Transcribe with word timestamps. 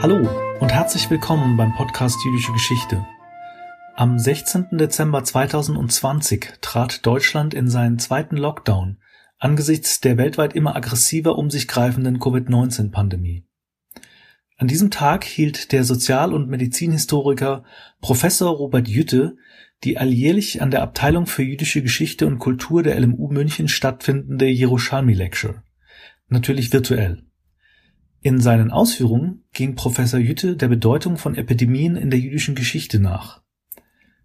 Hallo 0.00 0.28
und 0.60 0.72
herzlich 0.72 1.10
willkommen 1.10 1.56
beim 1.56 1.74
Podcast 1.74 2.18
Jüdische 2.24 2.52
Geschichte. 2.52 3.04
Am 3.96 4.16
16. 4.16 4.78
Dezember 4.78 5.24
2020 5.24 6.52
trat 6.60 7.04
Deutschland 7.04 7.52
in 7.52 7.68
seinen 7.68 7.98
zweiten 7.98 8.36
Lockdown 8.36 8.98
angesichts 9.38 10.00
der 10.00 10.16
weltweit 10.16 10.54
immer 10.54 10.76
aggressiver 10.76 11.36
um 11.36 11.50
sich 11.50 11.66
greifenden 11.66 12.20
Covid-19-Pandemie. 12.20 13.44
An 14.56 14.68
diesem 14.68 14.92
Tag 14.92 15.24
hielt 15.24 15.72
der 15.72 15.82
Sozial- 15.82 16.32
und 16.32 16.48
Medizinhistoriker 16.48 17.64
Professor 18.00 18.50
Robert 18.50 18.86
Jütte 18.86 19.36
die 19.84 19.98
alljährlich 19.98 20.60
an 20.60 20.70
der 20.70 20.82
Abteilung 20.82 21.26
für 21.26 21.42
jüdische 21.42 21.82
Geschichte 21.82 22.26
und 22.26 22.38
Kultur 22.38 22.82
der 22.82 22.98
LMU 22.98 23.28
München 23.30 23.68
stattfindende 23.68 24.46
Jerusalmi 24.46 25.14
Lecture. 25.14 25.62
Natürlich 26.28 26.72
virtuell. 26.72 27.27
In 28.20 28.40
seinen 28.40 28.70
Ausführungen 28.72 29.44
ging 29.52 29.76
Professor 29.76 30.18
Jütte 30.18 30.56
der 30.56 30.68
Bedeutung 30.68 31.18
von 31.18 31.36
Epidemien 31.36 31.96
in 31.96 32.10
der 32.10 32.18
jüdischen 32.18 32.54
Geschichte 32.54 32.98
nach. 32.98 33.42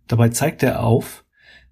Dabei 0.07 0.29
zeigte 0.29 0.65
er 0.65 0.83
auf, 0.83 1.25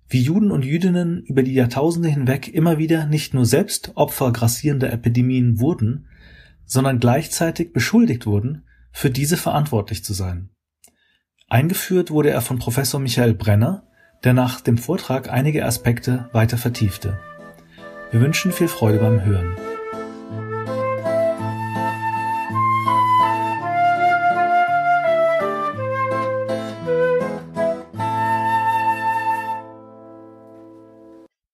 wie 0.07 0.21
Juden 0.21 0.51
und 0.51 0.65
Jüdinnen 0.65 1.23
über 1.23 1.41
die 1.41 1.53
Jahrtausende 1.53 2.09
hinweg 2.09 2.47
immer 2.47 2.77
wieder 2.77 3.05
nicht 3.05 3.33
nur 3.33 3.45
selbst 3.45 3.93
Opfer 3.95 4.31
grassierender 4.31 4.91
Epidemien 4.91 5.59
wurden, 5.59 6.07
sondern 6.65 6.99
gleichzeitig 6.99 7.73
beschuldigt 7.73 8.25
wurden, 8.25 8.65
für 8.91 9.09
diese 9.09 9.37
verantwortlich 9.37 10.03
zu 10.03 10.13
sein. 10.13 10.49
Eingeführt 11.47 12.11
wurde 12.11 12.29
er 12.29 12.41
von 12.41 12.59
Professor 12.59 12.99
Michael 12.99 13.33
Brenner, 13.33 13.87
der 14.23 14.33
nach 14.33 14.61
dem 14.61 14.77
Vortrag 14.77 15.29
einige 15.29 15.65
Aspekte 15.65 16.29
weiter 16.33 16.57
vertiefte. 16.57 17.19
Wir 18.11 18.21
wünschen 18.21 18.51
viel 18.51 18.67
Freude 18.67 18.99
beim 18.99 19.23
Hören. 19.23 19.55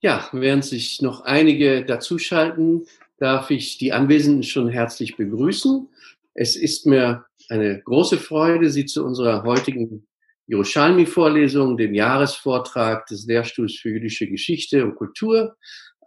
Ja, 0.07 0.29
während 0.31 0.63
sich 0.63 1.01
noch 1.01 1.25
einige 1.25 1.83
dazuschalten, 1.83 2.85
darf 3.17 3.51
ich 3.51 3.77
die 3.77 3.91
Anwesenden 3.91 4.43
schon 4.43 4.69
herzlich 4.69 5.17
begrüßen. 5.17 5.89
Es 6.33 6.55
ist 6.55 6.85
mir 6.85 7.25
eine 7.49 7.81
große 7.81 8.17
Freude, 8.17 8.69
Sie 8.69 8.85
zu 8.85 9.03
unserer 9.03 9.43
heutigen 9.43 10.07
Jerusalmi-Vorlesung, 10.45 11.75
dem 11.75 11.93
Jahresvortrag 11.93 13.05
des 13.07 13.25
Lehrstuhls 13.25 13.75
für 13.75 13.89
jüdische 13.89 14.29
Geschichte 14.29 14.85
und 14.85 14.95
Kultur 14.95 15.57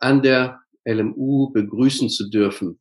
an 0.01 0.23
der 0.23 0.61
LMU 0.87 1.51
begrüßen 1.53 2.09
zu 2.09 2.31
dürfen, 2.31 2.81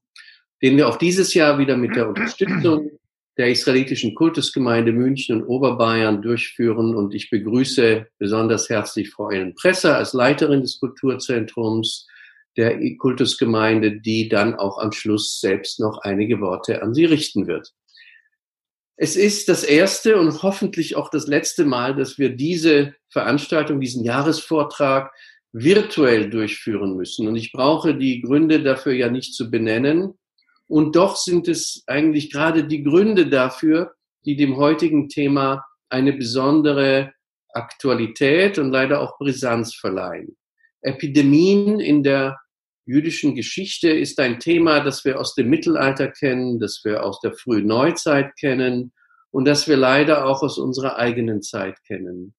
den 0.61 0.77
wir 0.77 0.87
auch 0.87 0.95
dieses 0.95 1.33
Jahr 1.33 1.59
wieder 1.59 1.75
mit 1.75 1.97
der 1.97 2.07
Unterstützung 2.07 2.91
der 3.39 3.49
israelitischen 3.49 4.15
Kultusgemeinde 4.15 4.91
München 4.91 5.37
und 5.37 5.47
Oberbayern 5.47 6.21
durchführen. 6.21 6.93
Und 6.93 7.15
ich 7.15 7.29
begrüße 7.29 8.05
besonders 8.17 8.69
herzlich 8.69 9.11
Frau 9.11 9.29
Ellen 9.29 9.55
Presser 9.55 9.95
als 9.95 10.11
Leiterin 10.11 10.59
des 10.61 10.77
Kulturzentrums 10.81 12.05
der 12.57 12.77
Kultusgemeinde, 12.97 14.01
die 14.01 14.27
dann 14.27 14.55
auch 14.55 14.77
am 14.77 14.91
Schluss 14.91 15.39
selbst 15.39 15.79
noch 15.79 15.99
einige 15.99 16.41
Worte 16.41 16.81
an 16.81 16.93
Sie 16.93 17.05
richten 17.05 17.47
wird. 17.47 17.71
Es 18.97 19.15
ist 19.15 19.47
das 19.47 19.63
erste 19.63 20.19
und 20.19 20.43
hoffentlich 20.43 20.97
auch 20.97 21.09
das 21.09 21.27
letzte 21.27 21.63
Mal, 21.63 21.95
dass 21.95 22.17
wir 22.17 22.35
diese 22.35 22.95
Veranstaltung, 23.07 23.79
diesen 23.79 24.03
Jahresvortrag 24.03 25.13
virtuell 25.53 26.29
durchführen 26.29 26.97
müssen. 26.97 27.25
Und 27.25 27.37
ich 27.37 27.53
brauche 27.53 27.95
die 27.95 28.21
Gründe 28.21 28.61
dafür 28.61 28.91
ja 28.91 29.09
nicht 29.09 29.33
zu 29.33 29.49
benennen. 29.49 30.18
Und 30.69 30.95
doch 30.95 31.17
sind 31.17 31.47
es 31.47 31.83
eigentlich 31.87 32.31
gerade 32.31 32.63
die 32.63 32.83
Gründe 32.83 33.27
dafür, 33.27 33.95
die 34.25 34.35
dem 34.35 34.55
heutigen 34.57 35.09
Thema 35.09 35.65
eine 35.89 36.13
besondere 36.13 37.11
Aktualität 37.53 38.59
und 38.59 38.69
leider 38.69 39.01
auch 39.01 39.17
Brisanz 39.17 39.73
verleihen. 39.73 40.37
Epidemien 40.81 41.79
in 41.79 42.03
der 42.03 42.37
jüdischen 42.85 43.33
Geschichte 43.33 43.89
ist 43.89 44.19
ein 44.19 44.39
Thema, 44.39 44.79
das 44.79 45.03
wir 45.05 45.19
aus 45.19 45.33
dem 45.33 45.49
Mittelalter 45.49 46.07
kennen, 46.07 46.59
das 46.59 46.81
wir 46.83 47.03
aus 47.03 47.19
der 47.19 47.33
frühen 47.33 47.65
Neuzeit 47.65 48.35
kennen 48.39 48.91
und 49.31 49.45
das 49.45 49.67
wir 49.67 49.77
leider 49.77 50.25
auch 50.25 50.43
aus 50.43 50.59
unserer 50.59 50.97
eigenen 50.97 51.41
Zeit 51.41 51.83
kennen. 51.87 52.35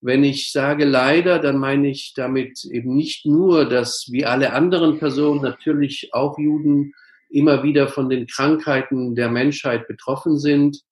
Wenn 0.00 0.24
ich 0.24 0.50
sage 0.50 0.84
leider, 0.84 1.38
dann 1.38 1.58
meine 1.58 1.88
ich 1.90 2.12
damit 2.16 2.64
eben 2.64 2.96
nicht 2.96 3.24
nur, 3.24 3.68
dass 3.68 4.08
wie 4.10 4.24
alle 4.24 4.52
anderen 4.52 4.98
Personen 4.98 5.42
natürlich 5.42 6.10
auch 6.12 6.38
Juden 6.38 6.92
immer 7.28 7.62
wieder 7.62 7.88
von 7.88 8.08
den 8.08 8.26
Krankheiten 8.26 9.14
der 9.14 9.30
Menschheit 9.30 9.86
betroffen 9.88 10.38
sind, 10.38 10.82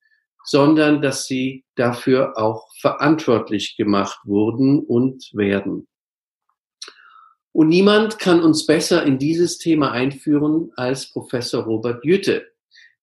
sondern 0.44 1.02
dass 1.02 1.26
sie 1.26 1.64
dafür 1.74 2.38
auch 2.38 2.68
verantwortlich 2.80 3.76
gemacht 3.76 4.18
wurden 4.24 4.78
und 4.80 5.30
werden. 5.32 5.88
Und 7.52 7.68
niemand 7.68 8.18
kann 8.18 8.42
uns 8.42 8.66
besser 8.66 9.04
in 9.04 9.18
dieses 9.18 9.58
Thema 9.58 9.90
einführen 9.90 10.70
als 10.76 11.10
Professor 11.10 11.64
Robert 11.64 12.04
Jütte, 12.04 12.46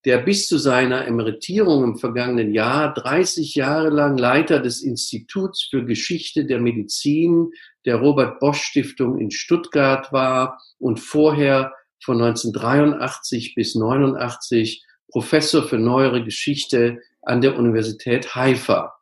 der 0.06 0.20
bis 0.20 0.48
zu 0.48 0.58
seiner 0.58 1.08
Emeritierung 1.08 1.84
im 1.84 1.98
vergangenen 1.98 2.54
Jahr 2.54 2.94
30 2.94 3.56
Jahre 3.56 3.90
lang 3.90 4.18
Leiter 4.18 4.60
des 4.60 4.82
Instituts 4.82 5.68
für 5.70 5.84
Geschichte 5.86 6.46
der 6.46 6.60
Medizin 6.60 7.50
der 7.86 7.96
Robert 7.96 8.40
Bosch 8.40 8.62
Stiftung 8.62 9.18
in 9.18 9.32
Stuttgart 9.32 10.14
war 10.14 10.62
und 10.78 11.00
vorher 11.00 11.74
von 12.04 12.22
1983 12.22 13.56
bis 13.56 13.76
89 13.76 14.86
Professor 15.10 15.64
für 15.64 15.78
neuere 15.78 16.24
Geschichte 16.24 17.00
an 17.22 17.42
der 17.42 17.58
Universität 17.58 18.36
Haifa. 18.36 18.94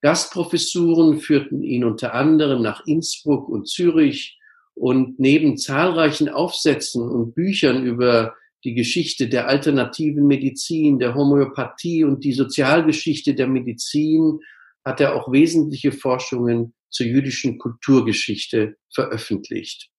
Gastprofessuren 0.00 1.20
führten 1.20 1.62
ihn 1.62 1.84
unter 1.84 2.14
anderem 2.14 2.62
nach 2.62 2.86
Innsbruck 2.86 3.48
und 3.48 3.68
Zürich 3.68 4.38
und 4.74 5.20
neben 5.20 5.58
zahlreichen 5.58 6.28
Aufsätzen 6.28 7.08
und 7.08 7.34
Büchern 7.34 7.84
über 7.84 8.34
die 8.64 8.74
Geschichte 8.74 9.28
der 9.28 9.48
alternativen 9.48 10.26
Medizin, 10.26 10.98
der 10.98 11.14
Homöopathie 11.14 12.04
und 12.04 12.24
die 12.24 12.32
Sozialgeschichte 12.32 13.34
der 13.34 13.48
Medizin 13.48 14.40
hat 14.84 15.00
er 15.00 15.14
auch 15.14 15.30
wesentliche 15.30 15.92
Forschungen 15.92 16.74
zur 16.90 17.06
jüdischen 17.06 17.58
Kulturgeschichte 17.58 18.76
veröffentlicht. 18.92 19.91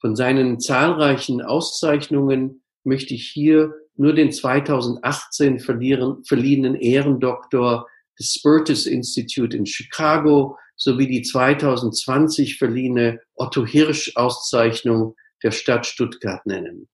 Von 0.00 0.14
seinen 0.14 0.60
zahlreichen 0.60 1.42
Auszeichnungen 1.42 2.62
möchte 2.84 3.14
ich 3.14 3.28
hier 3.28 3.74
nur 3.96 4.14
den 4.14 4.30
2018 4.30 5.58
verliehenen 5.58 6.74
Ehrendoktor 6.76 7.88
des 8.18 8.34
Spertus 8.34 8.86
Institute 8.86 9.56
in 9.56 9.66
Chicago 9.66 10.56
sowie 10.76 11.08
die 11.08 11.22
2020 11.22 12.58
verliehene 12.58 13.20
Otto 13.34 13.66
Hirsch 13.66 14.12
Auszeichnung 14.14 15.16
der 15.42 15.50
Stadt 15.50 15.86
Stuttgart 15.86 16.46
nennen. 16.46 16.88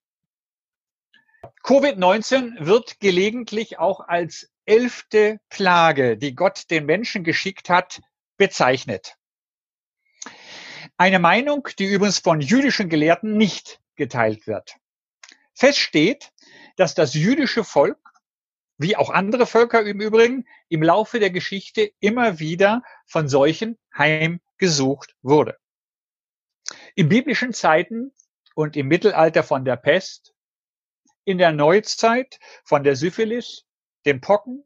Covid-19 1.63 2.67
wird 2.67 3.01
gelegentlich 3.01 3.79
auch 3.79 4.01
als 4.01 4.51
elfte 4.65 5.39
Plage, 5.51 6.17
die 6.17 6.35
Gott 6.35 6.71
den 6.71 6.87
Menschen 6.87 7.25
geschickt 7.25 7.69
hat, 7.69 8.01
bezeichnet. 8.39 9.17
Eine 10.97 11.19
Meinung, 11.19 11.69
die 11.79 11.87
übrigens 11.87 12.19
von 12.19 12.41
jüdischen 12.41 12.89
Gelehrten 12.89 13.37
nicht 13.37 13.81
geteilt 13.97 14.47
wird. 14.47 14.77
Fest 15.53 15.79
steht, 15.79 16.33
dass 16.77 16.95
das 16.95 17.15
jüdische 17.15 17.65
Volk, 17.65 17.99
wie 18.79 18.97
auch 18.97 19.11
andere 19.11 19.47
Völker 19.47 19.83
im 19.85 20.01
Übrigen, 20.01 20.47
im 20.69 20.83
Laufe 20.83 21.19
der 21.19 21.31
Geschichte 21.31 21.93
immer 21.99 22.39
wieder 22.39 22.83
von 23.07 23.29
solchen 23.29 23.79
heimgesucht 23.97 25.17
wurde. 25.23 25.57
In 26.95 27.09
biblischen 27.09 27.53
Zeiten 27.53 28.13
und 28.55 28.77
im 28.77 28.87
Mittelalter 28.87 29.43
von 29.43 29.65
der 29.65 29.77
Pest, 29.77 30.33
in 31.25 31.39
der 31.39 31.53
Neuzeit 31.53 32.39
von 32.65 32.85
der 32.85 32.95
Syphilis, 32.95 33.65
dem 34.07 34.21
Pocken, 34.21 34.65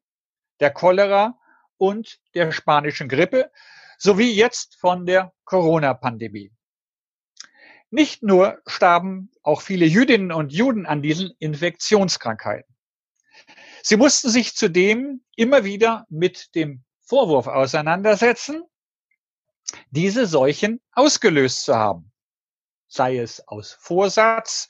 der 0.61 0.73
Cholera 0.73 1.39
und 1.79 2.21
der 2.35 2.53
spanischen 2.53 3.09
Grippe 3.09 3.51
sowie 3.99 4.33
jetzt 4.33 4.77
von 4.77 5.05
der 5.05 5.33
Corona-Pandemie. 5.45 6.53
Nicht 7.91 8.23
nur 8.23 8.61
starben 8.67 9.31
auch 9.43 9.61
viele 9.61 9.87
Jüdinnen 9.87 10.33
und 10.33 10.53
Juden 10.53 10.87
an 10.87 11.03
diesen 11.03 11.33
Infektionskrankheiten. 11.39 12.75
Sie 13.83 13.97
mussten 13.97 14.31
sich 14.31 14.55
zudem 14.55 15.23
immer 15.37 15.65
wieder 15.65 16.07
mit 16.09 16.55
dem 16.55 16.85
Vorwurf 17.01 17.47
auseinandersetzen, 17.47 18.63
diese 19.91 20.27
Seuchen 20.27 20.81
ausgelöst 20.93 21.65
zu 21.65 21.75
haben. 21.75 22.13
Sei 22.89 23.19
es 23.19 23.47
aus 23.49 23.73
Vorsatz, 23.73 24.69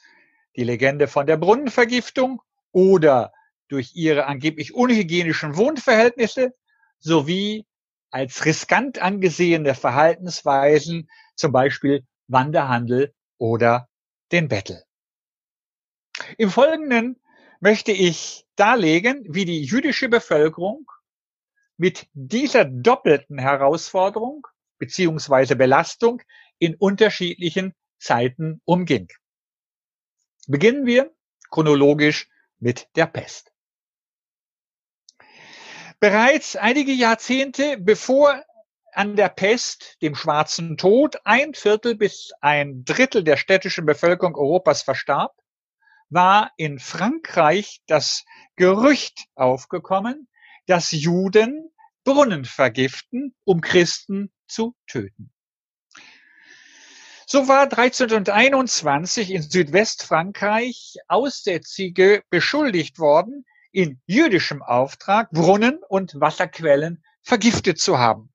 die 0.57 0.65
Legende 0.65 1.09
von 1.09 1.27
der 1.27 1.37
Brunnenvergiftung 1.37 2.43
oder 2.73 3.33
durch 3.69 3.95
ihre 3.95 4.27
angeblich 4.27 4.75
unhygienischen 4.75 5.57
Wohnverhältnisse 5.57 6.55
sowie 6.99 7.67
als 8.11 8.45
riskant 8.45 9.01
angesehene 9.01 9.75
Verhaltensweisen, 9.75 11.11
zum 11.37 11.53
Beispiel 11.53 12.07
Wanderhandel 12.27 13.15
oder 13.39 13.89
den 14.33 14.49
Bettel. 14.49 14.83
Im 16.37 16.51
Folgenden 16.51 17.21
möchte 17.61 17.93
ich 17.93 18.47
darlegen, 18.57 19.25
wie 19.29 19.45
die 19.45 19.63
jüdische 19.63 20.09
Bevölkerung 20.09 20.91
mit 21.77 22.09
dieser 22.13 22.65
doppelten 22.65 23.39
Herausforderung 23.39 24.47
beziehungsweise 24.79 25.57
Belastung 25.57 26.23
in 26.59 26.75
unterschiedlichen 26.75 27.75
Zeiten 27.99 28.61
umging. 28.65 29.09
Beginnen 30.47 30.87
wir 30.87 31.15
chronologisch 31.51 32.29
mit 32.59 32.89
der 32.97 33.07
Pest. 33.07 33.53
Bereits 36.01 36.55
einige 36.55 36.93
Jahrzehnte 36.93 37.77
bevor 37.77 38.45
an 38.93 39.17
der 39.17 39.29
Pest, 39.29 39.97
dem 40.01 40.15
schwarzen 40.15 40.77
Tod, 40.77 41.19
ein 41.25 41.55
Viertel 41.55 41.97
bis 41.97 42.31
ein 42.41 42.85
Drittel 42.85 43.25
der 43.25 43.37
städtischen 43.37 43.85
Bevölkerung 43.85 44.37
Europas 44.37 44.83
verstarb, 44.83 45.35
war 46.09 46.53
in 46.57 46.79
Frankreich 46.79 47.83
das 47.89 48.25
Gerücht 48.55 49.27
aufgekommen, 49.35 50.29
dass 50.67 50.93
Juden 50.93 51.71
Brunnen 52.05 52.45
vergiften, 52.45 53.35
um 53.45 53.61
Christen 53.61 54.33
zu 54.47 54.77
töten. 54.87 55.33
So 57.27 57.49
war 57.49 57.65
1321 57.65 59.33
in 59.33 59.43
Südwestfrankreich 59.43 60.97
Aussätzige 61.09 62.23
beschuldigt 62.31 62.99
worden, 62.99 63.45
in 63.73 64.01
jüdischem 64.07 64.63
Auftrag 64.63 65.31
Brunnen 65.31 65.79
und 65.89 66.21
Wasserquellen 66.21 67.05
vergiftet 67.23 67.79
zu 67.79 67.99
haben. 67.99 68.33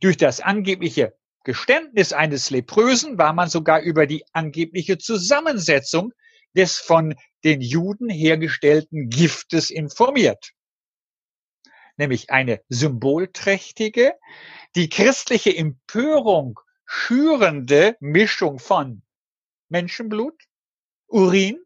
Durch 0.00 0.16
das 0.16 0.40
angebliche 0.40 1.16
Geständnis 1.44 2.12
eines 2.12 2.50
Leprösen 2.50 3.18
war 3.18 3.32
man 3.32 3.48
sogar 3.48 3.80
über 3.80 4.06
die 4.06 4.24
angebliche 4.32 4.98
Zusammensetzung 4.98 6.12
des 6.54 6.78
von 6.78 7.14
den 7.44 7.60
Juden 7.60 8.08
hergestellten 8.08 9.10
Giftes 9.10 9.70
informiert. 9.70 10.52
Nämlich 11.96 12.30
eine 12.30 12.62
symbolträchtige, 12.68 14.14
die 14.74 14.88
christliche 14.88 15.56
Empörung 15.56 16.58
schürende 16.84 17.96
Mischung 18.00 18.58
von 18.58 19.02
Menschenblut, 19.68 20.42
Urin, 21.06 21.58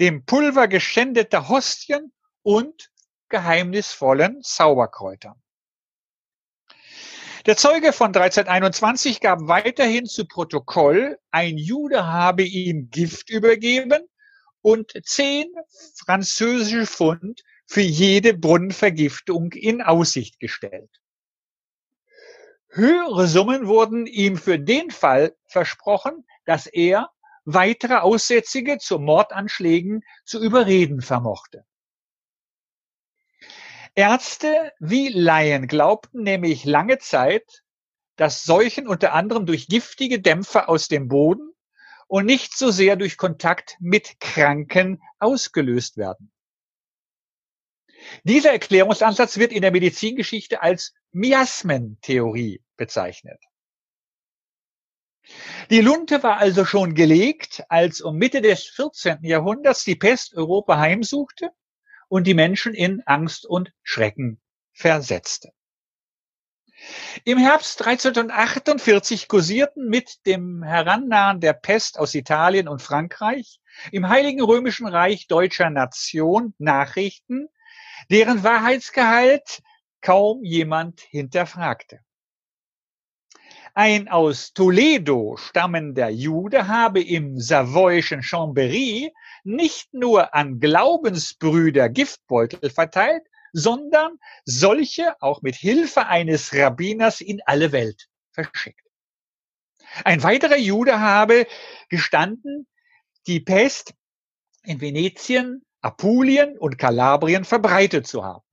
dem 0.00 0.24
Pulver 0.24 0.68
geschändeter 0.68 1.48
Hostien 1.48 2.12
und 2.42 2.90
geheimnisvollen 3.28 4.42
Zauberkräutern. 4.42 5.42
Der 7.46 7.56
Zeuge 7.56 7.92
von 7.92 8.08
1321 8.08 9.20
gab 9.20 9.40
weiterhin 9.42 10.06
zu 10.06 10.26
Protokoll, 10.26 11.18
ein 11.30 11.56
Jude 11.56 12.06
habe 12.06 12.42
ihm 12.42 12.90
Gift 12.90 13.30
übergeben 13.30 14.06
und 14.60 14.92
zehn 15.04 15.46
französische 16.04 16.86
Pfund 16.86 17.42
für 17.66 17.80
jede 17.80 18.34
Brunnenvergiftung 18.34 19.52
in 19.52 19.82
Aussicht 19.82 20.40
gestellt. 20.40 20.90
Höhere 22.70 23.26
Summen 23.28 23.66
wurden 23.66 24.06
ihm 24.06 24.36
für 24.36 24.58
den 24.58 24.90
Fall 24.90 25.34
versprochen, 25.46 26.26
dass 26.44 26.66
er 26.66 27.10
weitere 27.50 27.94
Aussätzige 27.94 28.76
zu 28.76 28.98
Mordanschlägen 28.98 30.04
zu 30.26 30.42
überreden 30.42 31.00
vermochte. 31.00 31.64
Ärzte 33.94 34.72
wie 34.78 35.08
Laien 35.08 35.66
glaubten 35.66 36.22
nämlich 36.22 36.66
lange 36.66 36.98
Zeit, 36.98 37.62
dass 38.16 38.44
Seuchen 38.44 38.86
unter 38.86 39.14
anderem 39.14 39.46
durch 39.46 39.66
giftige 39.66 40.20
Dämpfe 40.20 40.68
aus 40.68 40.88
dem 40.88 41.08
Boden 41.08 41.50
und 42.06 42.26
nicht 42.26 42.56
so 42.56 42.70
sehr 42.70 42.96
durch 42.96 43.16
Kontakt 43.16 43.76
mit 43.80 44.20
Kranken 44.20 45.02
ausgelöst 45.18 45.96
werden. 45.96 46.30
Dieser 48.24 48.52
Erklärungsansatz 48.52 49.38
wird 49.38 49.52
in 49.52 49.62
der 49.62 49.72
Medizingeschichte 49.72 50.60
als 50.60 50.92
Miasmentheorie 51.12 52.62
bezeichnet. 52.76 53.42
Die 55.70 55.80
Lunte 55.80 56.22
war 56.22 56.38
also 56.38 56.64
schon 56.64 56.94
gelegt, 56.94 57.62
als 57.68 58.00
um 58.00 58.16
Mitte 58.16 58.40
des 58.40 58.64
14. 58.64 59.18
Jahrhunderts 59.22 59.84
die 59.84 59.96
Pest 59.96 60.34
Europa 60.34 60.78
heimsuchte 60.78 61.50
und 62.08 62.26
die 62.26 62.34
Menschen 62.34 62.74
in 62.74 63.02
Angst 63.04 63.46
und 63.46 63.72
Schrecken 63.82 64.40
versetzte. 64.72 65.52
Im 67.24 67.38
Herbst 67.38 67.84
1348 67.84 69.26
kursierten 69.28 69.88
mit 69.88 70.24
dem 70.26 70.62
Herannahen 70.62 71.40
der 71.40 71.52
Pest 71.52 71.98
aus 71.98 72.14
Italien 72.14 72.68
und 72.68 72.80
Frankreich 72.80 73.60
im 73.90 74.08
Heiligen 74.08 74.42
Römischen 74.42 74.86
Reich 74.86 75.26
deutscher 75.26 75.70
Nation 75.70 76.54
Nachrichten, 76.58 77.48
deren 78.10 78.44
Wahrheitsgehalt 78.44 79.62
kaum 80.00 80.44
jemand 80.44 81.00
hinterfragte. 81.00 82.00
Ein 83.78 84.08
aus 84.08 84.54
Toledo 84.54 85.36
stammender 85.36 86.08
Jude 86.08 86.66
habe 86.66 87.00
im 87.00 87.38
savoyischen 87.38 88.22
Chambéry 88.22 89.12
nicht 89.44 89.94
nur 89.94 90.34
an 90.34 90.58
Glaubensbrüder 90.58 91.88
Giftbeutel 91.88 92.70
verteilt, 92.70 93.22
sondern 93.52 94.18
solche 94.44 95.14
auch 95.22 95.42
mit 95.42 95.54
Hilfe 95.54 96.06
eines 96.06 96.52
Rabbiners 96.52 97.20
in 97.20 97.40
alle 97.46 97.70
Welt 97.70 98.08
verschickt. 98.32 98.84
Ein 100.04 100.24
weiterer 100.24 100.58
Jude 100.58 100.98
habe 100.98 101.46
gestanden, 101.88 102.66
die 103.28 103.38
Pest 103.38 103.94
in 104.64 104.80
Venetien, 104.80 105.64
Apulien 105.82 106.58
und 106.58 106.78
Kalabrien 106.78 107.44
verbreitet 107.44 108.08
zu 108.08 108.24
haben. 108.24 108.44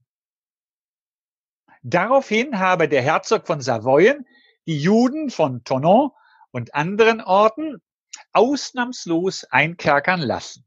Daraufhin 1.81 2.59
habe 2.59 2.87
der 2.87 3.01
Herzog 3.01 3.47
von 3.47 3.59
Savoyen 3.59 4.27
die 4.65 4.79
Juden 4.79 5.29
von 5.29 5.63
Tonon 5.63 6.11
und 6.51 6.75
anderen 6.75 7.21
Orten 7.21 7.81
ausnahmslos 8.31 9.43
einkerkern 9.45 10.21
lassen. 10.21 10.65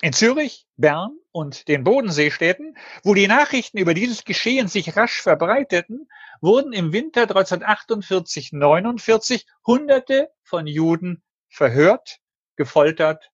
In 0.00 0.12
Zürich, 0.12 0.66
Bern 0.76 1.16
und 1.32 1.68
den 1.68 1.84
Bodenseestädten, 1.84 2.76
wo 3.02 3.14
die 3.14 3.26
Nachrichten 3.26 3.78
über 3.78 3.94
dieses 3.94 4.24
Geschehen 4.24 4.68
sich 4.68 4.96
rasch 4.96 5.22
verbreiteten, 5.22 6.08
wurden 6.40 6.72
im 6.72 6.92
Winter 6.92 7.22
1948-49 7.22 9.46
Hunderte 9.66 10.30
von 10.42 10.66
Juden 10.66 11.22
verhört, 11.48 12.20
gefoltert 12.56 13.32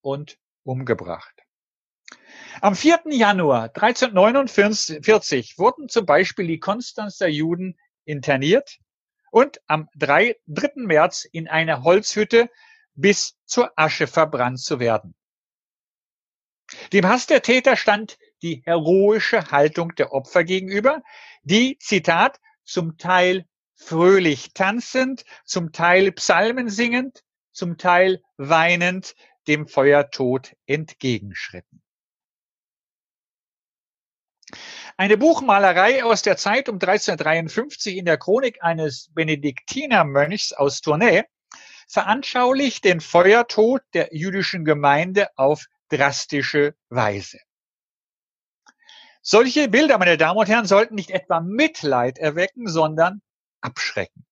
und 0.00 0.38
umgebracht. 0.62 1.34
Am 2.60 2.76
4. 2.76 3.00
Januar 3.10 3.70
1349 3.74 5.58
wurden 5.58 5.88
zum 5.88 6.06
Beispiel 6.06 6.46
die 6.46 6.60
Konstanzer 6.60 7.28
Juden 7.28 7.76
interniert 8.08 8.78
und 9.30 9.60
am 9.66 9.88
3. 9.96 10.36
März 10.74 11.24
in 11.24 11.46
einer 11.46 11.84
Holzhütte 11.84 12.50
bis 12.94 13.36
zur 13.44 13.72
Asche 13.76 14.06
verbrannt 14.06 14.60
zu 14.60 14.80
werden. 14.80 15.14
Dem 16.92 17.06
Hass 17.06 17.26
der 17.26 17.42
Täter 17.42 17.76
stand 17.76 18.18
die 18.42 18.62
heroische 18.64 19.50
Haltung 19.50 19.94
der 19.94 20.12
Opfer 20.12 20.44
gegenüber, 20.44 21.02
die, 21.42 21.78
Zitat, 21.78 22.40
zum 22.64 22.98
Teil 22.98 23.46
fröhlich 23.74 24.52
tanzend, 24.52 25.24
zum 25.44 25.72
Teil 25.72 26.12
Psalmen 26.12 26.68
singend, 26.68 27.22
zum 27.52 27.78
Teil 27.78 28.22
weinend 28.36 29.14
dem 29.46 29.66
Feuertod 29.66 30.54
entgegenschritten. 30.66 31.82
Eine 35.00 35.16
Buchmalerei 35.16 36.02
aus 36.02 36.22
der 36.22 36.36
Zeit 36.36 36.68
um 36.68 36.74
1353 36.74 37.98
in 37.98 38.04
der 38.04 38.18
Chronik 38.18 38.64
eines 38.64 39.12
Benediktinermönchs 39.14 40.52
aus 40.52 40.80
Tournai 40.80 41.24
veranschaulicht 41.86 42.82
den 42.82 43.00
Feuertod 43.00 43.82
der 43.94 44.08
jüdischen 44.10 44.64
Gemeinde 44.64 45.28
auf 45.36 45.66
drastische 45.88 46.74
Weise. 46.88 47.38
Solche 49.22 49.68
Bilder, 49.68 49.98
meine 49.98 50.16
Damen 50.16 50.40
und 50.40 50.48
Herren, 50.48 50.66
sollten 50.66 50.96
nicht 50.96 51.12
etwa 51.12 51.38
Mitleid 51.38 52.18
erwecken, 52.18 52.66
sondern 52.66 53.22
abschrecken. 53.60 54.26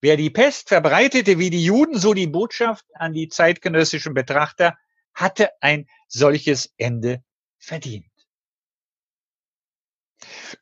Wer 0.00 0.16
die 0.16 0.30
Pest 0.30 0.68
verbreitete 0.70 1.38
wie 1.38 1.50
die 1.50 1.62
Juden, 1.62 1.98
so 1.98 2.14
die 2.14 2.26
Botschaft 2.26 2.86
an 2.94 3.12
die 3.12 3.28
zeitgenössischen 3.28 4.14
Betrachter, 4.14 4.78
hatte 5.12 5.50
ein 5.60 5.86
solches 6.08 6.72
Ende 6.78 7.22
verdient. 7.58 8.13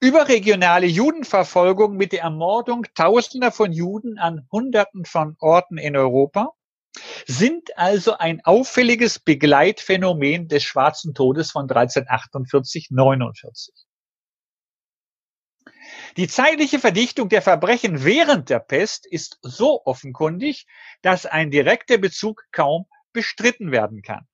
Überregionale 0.00 0.86
Judenverfolgung 0.86 1.96
mit 1.96 2.12
der 2.12 2.22
Ermordung 2.22 2.86
Tausender 2.94 3.52
von 3.52 3.72
Juden 3.72 4.18
an 4.18 4.46
Hunderten 4.50 5.04
von 5.04 5.36
Orten 5.38 5.78
in 5.78 5.96
Europa 5.96 6.52
sind 7.26 7.78
also 7.78 8.18
ein 8.18 8.44
auffälliges 8.44 9.18
Begleitphänomen 9.18 10.48
des 10.48 10.62
Schwarzen 10.62 11.14
Todes 11.14 11.50
von 11.50 11.66
1348-49. 11.68 13.70
Die 16.16 16.28
zeitliche 16.28 16.78
Verdichtung 16.78 17.28
der 17.28 17.42
Verbrechen 17.42 18.04
während 18.04 18.50
der 18.50 18.60
Pest 18.60 19.06
ist 19.06 19.38
so 19.42 19.82
offenkundig, 19.84 20.66
dass 21.00 21.26
ein 21.26 21.50
direkter 21.50 21.98
Bezug 21.98 22.44
kaum 22.52 22.86
bestritten 23.12 23.72
werden 23.72 24.02
kann. 24.02 24.28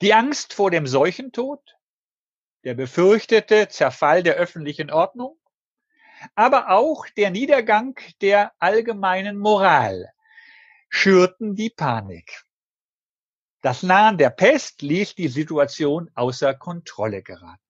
Die 0.00 0.14
Angst 0.14 0.54
vor 0.54 0.70
dem 0.70 0.86
Seuchentod, 0.86 1.75
der 2.66 2.74
befürchtete 2.74 3.68
Zerfall 3.68 4.24
der 4.24 4.34
öffentlichen 4.34 4.90
Ordnung, 4.90 5.38
aber 6.34 6.70
auch 6.70 7.06
der 7.16 7.30
Niedergang 7.30 7.96
der 8.20 8.54
allgemeinen 8.58 9.38
Moral 9.38 10.12
schürten 10.88 11.54
die 11.54 11.70
Panik. 11.70 12.42
Das 13.62 13.84
Nahen 13.84 14.18
der 14.18 14.30
Pest 14.30 14.82
ließ 14.82 15.14
die 15.14 15.28
Situation 15.28 16.10
außer 16.16 16.54
Kontrolle 16.54 17.22
geraten. 17.22 17.62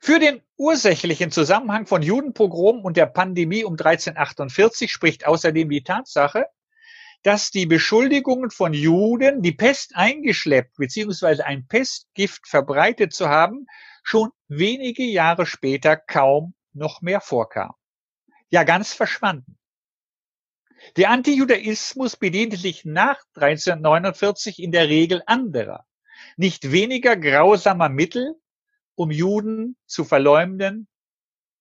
Für 0.00 0.18
den 0.18 0.42
ursächlichen 0.56 1.30
Zusammenhang 1.30 1.86
von 1.86 2.02
Judenpogrom 2.02 2.84
und 2.84 2.96
der 2.96 3.06
Pandemie 3.06 3.62
um 3.62 3.74
1348 3.74 4.90
spricht 4.90 5.24
außerdem 5.24 5.70
die 5.70 5.84
Tatsache, 5.84 6.46
dass 7.22 7.50
die 7.50 7.66
Beschuldigungen 7.66 8.50
von 8.50 8.72
Juden, 8.72 9.42
die 9.42 9.52
Pest 9.52 9.92
eingeschleppt 9.94 10.76
bzw. 10.76 11.42
ein 11.42 11.66
Pestgift 11.66 12.48
verbreitet 12.48 13.12
zu 13.12 13.28
haben, 13.28 13.66
schon 14.02 14.30
wenige 14.48 15.04
Jahre 15.04 15.46
später 15.46 15.96
kaum 15.96 16.54
noch 16.72 17.02
mehr 17.02 17.20
vorkam. 17.20 17.74
Ja, 18.48 18.64
ganz 18.64 18.92
verschwanden. 18.92 19.58
Der 20.96 21.10
Antijudaismus 21.10 22.16
bediente 22.16 22.56
sich 22.56 22.84
nach 22.84 23.20
1349 23.34 24.58
in 24.58 24.72
der 24.72 24.88
Regel 24.88 25.22
anderer, 25.26 25.86
nicht 26.36 26.72
weniger 26.72 27.16
grausamer 27.16 27.90
Mittel, 27.90 28.34
um 28.94 29.10
Juden 29.10 29.76
zu 29.86 30.04
verleumden, 30.04 30.88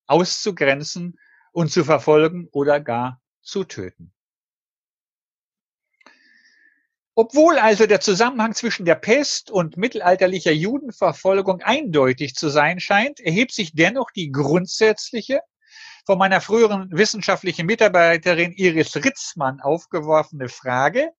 auszugrenzen 0.08 1.20
und 1.52 1.70
zu 1.70 1.84
verfolgen 1.84 2.48
oder 2.52 2.80
gar 2.80 3.22
zu 3.42 3.66
töten. 3.66 4.14
Obwohl 7.22 7.60
also 7.60 7.86
der 7.86 8.00
Zusammenhang 8.00 8.54
zwischen 8.54 8.86
der 8.86 8.96
Pest 8.96 9.52
und 9.52 9.76
mittelalterlicher 9.76 10.54
Judenverfolgung 10.54 11.62
eindeutig 11.62 12.34
zu 12.34 12.48
sein 12.48 12.80
scheint, 12.80 13.20
erhebt 13.20 13.52
sich 13.52 13.74
dennoch 13.74 14.10
die 14.12 14.32
grundsätzliche, 14.32 15.42
von 16.06 16.18
meiner 16.18 16.40
früheren 16.40 16.88
wissenschaftlichen 16.94 17.66
Mitarbeiterin 17.66 18.54
Iris 18.54 18.96
Ritzmann 18.96 19.60
aufgeworfene 19.60 20.48
Frage, 20.48 21.12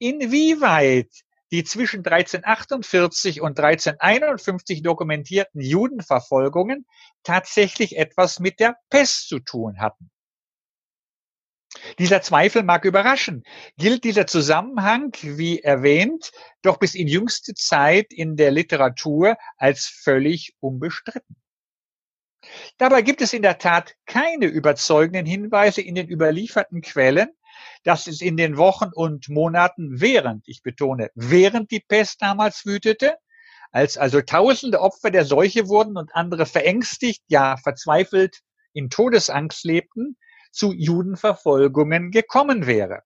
inwieweit 0.00 1.12
die 1.52 1.62
zwischen 1.62 2.04
1348 2.04 3.40
und 3.40 3.60
1351 3.60 4.82
dokumentierten 4.82 5.60
Judenverfolgungen 5.60 6.86
tatsächlich 7.22 7.96
etwas 7.96 8.40
mit 8.40 8.58
der 8.58 8.78
Pest 8.90 9.28
zu 9.28 9.38
tun 9.38 9.78
hatten. 9.78 10.10
Dieser 11.98 12.22
Zweifel 12.22 12.62
mag 12.62 12.84
überraschen, 12.84 13.44
gilt 13.76 14.04
dieser 14.04 14.26
Zusammenhang, 14.26 15.12
wie 15.22 15.60
erwähnt, 15.60 16.32
doch 16.62 16.78
bis 16.78 16.94
in 16.94 17.08
jüngste 17.08 17.54
Zeit 17.54 18.12
in 18.12 18.36
der 18.36 18.50
Literatur 18.50 19.36
als 19.56 19.86
völlig 19.86 20.54
unbestritten. 20.60 21.36
Dabei 22.78 23.02
gibt 23.02 23.22
es 23.22 23.32
in 23.32 23.42
der 23.42 23.58
Tat 23.58 23.94
keine 24.06 24.46
überzeugenden 24.46 25.26
Hinweise 25.26 25.80
in 25.80 25.94
den 25.94 26.08
überlieferten 26.08 26.80
Quellen, 26.80 27.30
dass 27.82 28.06
es 28.06 28.20
in 28.20 28.36
den 28.36 28.56
Wochen 28.56 28.90
und 28.92 29.28
Monaten 29.28 30.00
während, 30.00 30.46
ich 30.46 30.62
betone, 30.62 31.10
während 31.14 31.70
die 31.70 31.80
Pest 31.80 32.22
damals 32.22 32.66
wütete, 32.66 33.16
als 33.72 33.98
also 33.98 34.20
tausende 34.20 34.80
Opfer 34.80 35.10
der 35.10 35.24
Seuche 35.24 35.68
wurden 35.68 35.96
und 35.96 36.14
andere 36.14 36.46
verängstigt, 36.46 37.22
ja 37.28 37.56
verzweifelt 37.56 38.40
in 38.72 38.90
Todesangst 38.90 39.64
lebten, 39.64 40.16
zu 40.56 40.72
Judenverfolgungen 40.72 42.10
gekommen 42.10 42.66
wäre. 42.66 43.02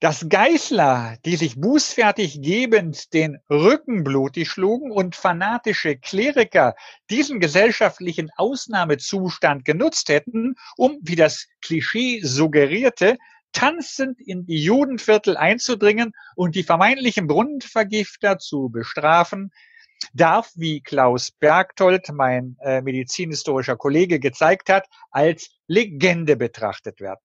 Dass 0.00 0.28
Geißler, 0.28 1.18
die 1.24 1.36
sich 1.36 1.60
bußfertig 1.60 2.42
gebend 2.42 3.14
den 3.14 3.38
Rücken 3.48 4.02
blutig 4.02 4.50
schlugen 4.50 4.90
und 4.90 5.14
fanatische 5.14 5.96
Kleriker 5.96 6.74
diesen 7.08 7.38
gesellschaftlichen 7.38 8.28
Ausnahmezustand 8.36 9.64
genutzt 9.64 10.08
hätten, 10.08 10.56
um, 10.76 10.98
wie 11.02 11.14
das 11.14 11.46
Klischee 11.60 12.20
suggerierte, 12.20 13.16
tanzend 13.52 14.20
in 14.20 14.44
die 14.44 14.60
Judenviertel 14.60 15.36
einzudringen 15.36 16.14
und 16.34 16.56
die 16.56 16.64
vermeintlichen 16.64 17.28
Brunnenvergifter 17.28 18.38
zu 18.38 18.70
bestrafen, 18.70 19.52
darf, 20.12 20.50
wie 20.54 20.80
Klaus 20.80 21.30
Bergtold, 21.30 22.10
mein 22.12 22.56
äh, 22.60 22.80
medizinhistorischer 22.80 23.76
Kollege, 23.76 24.20
gezeigt 24.20 24.68
hat, 24.68 24.86
als 25.10 25.50
Legende 25.66 26.36
betrachtet 26.36 27.00
werden. 27.00 27.20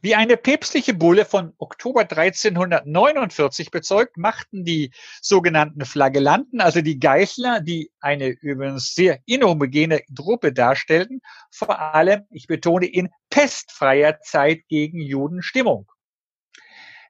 Wie 0.00 0.14
eine 0.14 0.38
päpstliche 0.38 0.94
Bulle 0.94 1.26
von 1.26 1.52
Oktober 1.58 2.00
1349 2.00 3.70
bezeugt, 3.70 4.16
machten 4.16 4.64
die 4.64 4.90
sogenannten 5.20 5.84
Flagellanten, 5.84 6.62
also 6.62 6.80
die 6.80 6.98
Geißler, 6.98 7.60
die 7.60 7.90
eine 8.00 8.28
übrigens 8.28 8.94
sehr 8.94 9.20
inhomogene 9.26 10.02
Gruppe 10.14 10.54
darstellten, 10.54 11.20
vor 11.50 11.78
allem, 11.78 12.22
ich 12.30 12.46
betone, 12.46 12.86
in 12.86 13.10
pestfreier 13.28 14.20
Zeit 14.20 14.66
gegen 14.68 15.00
Juden 15.00 15.42
Stimmung 15.42 15.86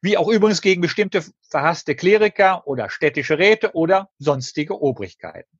wie 0.01 0.17
auch 0.17 0.29
übrigens 0.29 0.63
gegen 0.63 0.81
bestimmte 0.81 1.25
verhasste 1.43 1.95
Kleriker 1.95 2.67
oder 2.67 2.89
städtische 2.91 3.39
Räte 3.39 3.75
oder 3.75 4.11
sonstige 4.19 4.81
Obrigkeiten. 4.81 5.59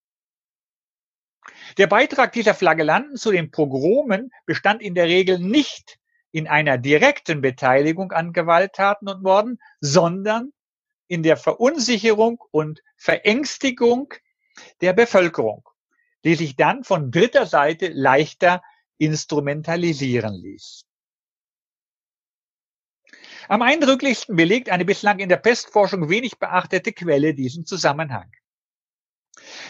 Der 1.79 1.87
Beitrag 1.87 2.33
dieser 2.33 2.55
Flagellanten 2.55 3.17
zu 3.17 3.31
den 3.31 3.51
Pogromen 3.51 4.31
bestand 4.47 4.83
in 4.83 4.95
der 4.95 5.07
Regel 5.07 5.39
nicht 5.39 5.99
in 6.33 6.47
einer 6.47 6.79
direkten 6.79 7.41
Beteiligung 7.41 8.13
an 8.13 8.33
Gewalttaten 8.33 9.09
und 9.09 9.23
Morden, 9.23 9.59
sondern 9.81 10.53
in 11.09 11.23
der 11.23 11.37
Verunsicherung 11.37 12.41
und 12.51 12.83
Verängstigung 12.97 14.15
der 14.81 14.93
Bevölkerung, 14.93 15.69
die 16.25 16.37
sich 16.37 16.57
dann 16.57 16.85
von 16.85 17.11
dritter 17.11 17.47
Seite 17.47 17.89
leichter 17.89 18.63
instrumentalisieren 18.99 20.35
ließ. 20.35 20.85
Am 23.51 23.63
eindrücklichsten 23.63 24.37
belegt 24.37 24.71
eine 24.71 24.85
bislang 24.85 25.19
in 25.19 25.29
der 25.29 25.37
Pestforschung 25.37 26.09
wenig 26.09 26.39
beachtete 26.39 26.93
Quelle 26.93 27.35
diesen 27.35 27.67
Zusammenhang. 27.67 28.31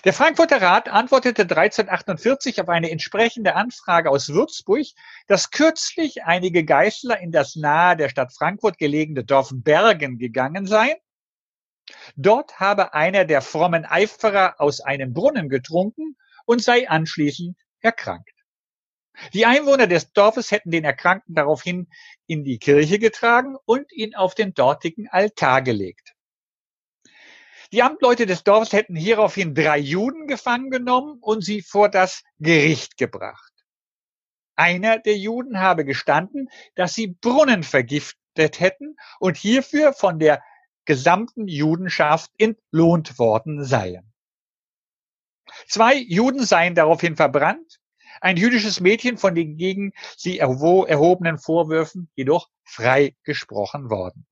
Der 0.05 0.13
Frankfurter 0.13 0.61
Rat 0.61 0.91
antwortete 0.91 1.45
1348 1.45 2.61
auf 2.61 2.69
eine 2.69 2.91
entsprechende 2.91 3.55
Anfrage 3.55 4.11
aus 4.11 4.29
Würzburg, 4.29 4.85
dass 5.29 5.51
kürzlich 5.51 6.25
einige 6.25 6.67
Geißler 6.67 7.21
in 7.21 7.33
das 7.33 7.57
nahe 7.57 7.97
der 7.97 8.11
Stadt 8.11 8.35
Frankfurt 8.35 8.77
gelegene 8.77 9.25
Dorf 9.25 9.49
Bergen 9.51 10.19
gegangen 10.19 10.67
seien. 10.67 10.99
Dort 12.17 12.61
habe 12.61 12.93
einer 12.93 13.25
der 13.25 13.41
frommen 13.41 13.87
Eiferer 13.87 14.57
aus 14.59 14.83
einem 14.83 15.15
Brunnen 15.15 15.49
getrunken 15.49 16.19
und 16.45 16.63
sei 16.63 16.87
anschließend 16.87 17.57
erkrankt. 17.81 18.40
Die 19.33 19.47
Einwohner 19.47 19.87
des 19.87 20.13
Dorfes 20.13 20.51
hätten 20.51 20.71
den 20.71 20.85
Erkrankten 20.85 21.35
daraufhin 21.35 21.89
in 22.27 22.45
die 22.45 22.59
Kirche 22.59 22.99
getragen 22.99 23.57
und 23.65 23.93
ihn 23.93 24.15
auf 24.15 24.35
den 24.35 24.55
dortigen 24.55 25.09
Altar 25.09 25.63
gelegt. 25.63 26.15
Die 27.73 27.83
Amtleute 27.83 28.27
des 28.27 28.43
Dorfes 28.43 28.73
hätten 28.73 28.97
hieraufhin 28.97 29.55
drei 29.55 29.79
Juden 29.79 30.27
gefangen 30.27 30.71
genommen 30.71 31.19
und 31.21 31.45
sie 31.45 31.63
vor 31.63 31.89
das 31.89 32.25
Gericht 32.39 32.97
gebracht. 32.97 33.53
Einer 34.57 34.99
der 34.99 35.17
Juden 35.17 35.61
habe 35.61 35.85
gestanden, 35.85 36.49
dass 36.75 36.95
sie 36.95 37.07
Brunnen 37.07 37.63
vergiftet 37.63 38.59
hätten 38.59 38.97
und 39.21 39.37
hierfür 39.37 39.93
von 39.93 40.19
der 40.19 40.43
gesamten 40.85 41.47
Judenschaft 41.47 42.33
entlohnt 42.39 43.19
worden 43.19 43.65
seien. 43.65 44.13
Zwei 45.69 45.95
Juden 45.95 46.45
seien 46.45 46.75
daraufhin 46.75 47.17
verbrannt 47.17 47.81
ein 48.21 48.37
jüdisches 48.37 48.81
Mädchen 48.81 49.19
von 49.19 49.35
den 49.35 49.57
gegen 49.57 49.93
sie 50.17 50.39
erhobenen 50.39 51.39
Vorwürfen 51.39 52.11
jedoch 52.15 52.49
freigesprochen 52.65 53.91
worden. 53.91 54.27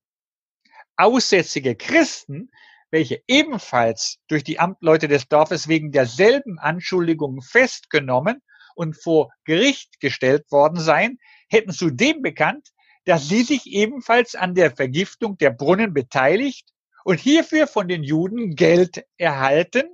Aussätzige 0.95 1.75
Christen, 1.75 2.51
welche 2.91 3.21
ebenfalls 3.27 4.17
durch 4.27 4.43
die 4.43 4.59
Amtleute 4.59 5.07
des 5.07 5.27
Dorfes 5.27 5.67
wegen 5.67 5.91
derselben 5.91 6.59
Anschuldigungen 6.59 7.41
festgenommen 7.41 8.41
und 8.75 9.01
vor 9.01 9.31
Gericht 9.43 9.99
gestellt 9.99 10.51
worden 10.51 10.79
seien, 10.79 11.19
hätten 11.49 11.71
zudem 11.71 12.21
bekannt, 12.21 12.69
dass 13.05 13.27
sie 13.27 13.43
sich 13.43 13.67
ebenfalls 13.67 14.35
an 14.35 14.55
der 14.55 14.75
Vergiftung 14.75 15.37
der 15.37 15.51
Brunnen 15.51 15.93
beteiligt 15.93 16.69
und 17.03 17.19
hierfür 17.19 17.65
von 17.67 17.87
den 17.87 18.03
Juden 18.03 18.55
Geld 18.55 19.03
erhalten 19.17 19.89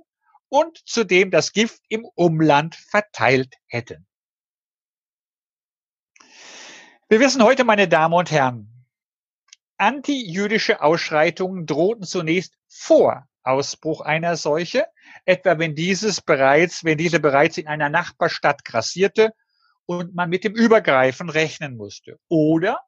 und 0.48 0.78
zudem 0.86 1.30
das 1.30 1.52
Gift 1.52 1.82
im 1.88 2.04
Umland 2.14 2.74
verteilt 2.74 3.54
hätten. 3.66 4.06
Wir 7.08 7.20
wissen 7.20 7.42
heute, 7.42 7.64
meine 7.64 7.88
Damen 7.88 8.14
und 8.14 8.30
Herren, 8.30 8.84
antijüdische 9.76 10.80
Ausschreitungen 10.80 11.66
drohten 11.66 12.04
zunächst 12.04 12.54
vor 12.68 13.28
Ausbruch 13.42 14.00
einer 14.00 14.36
Seuche, 14.36 14.86
etwa 15.24 15.58
wenn 15.58 15.74
dieses 15.74 16.20
bereits, 16.20 16.84
wenn 16.84 16.98
diese 16.98 17.20
bereits 17.20 17.58
in 17.58 17.68
einer 17.68 17.88
Nachbarstadt 17.88 18.64
grassierte 18.64 19.32
und 19.84 20.14
man 20.14 20.28
mit 20.28 20.42
dem 20.42 20.54
Übergreifen 20.54 21.30
rechnen 21.30 21.76
musste. 21.76 22.18
Oder 22.28 22.80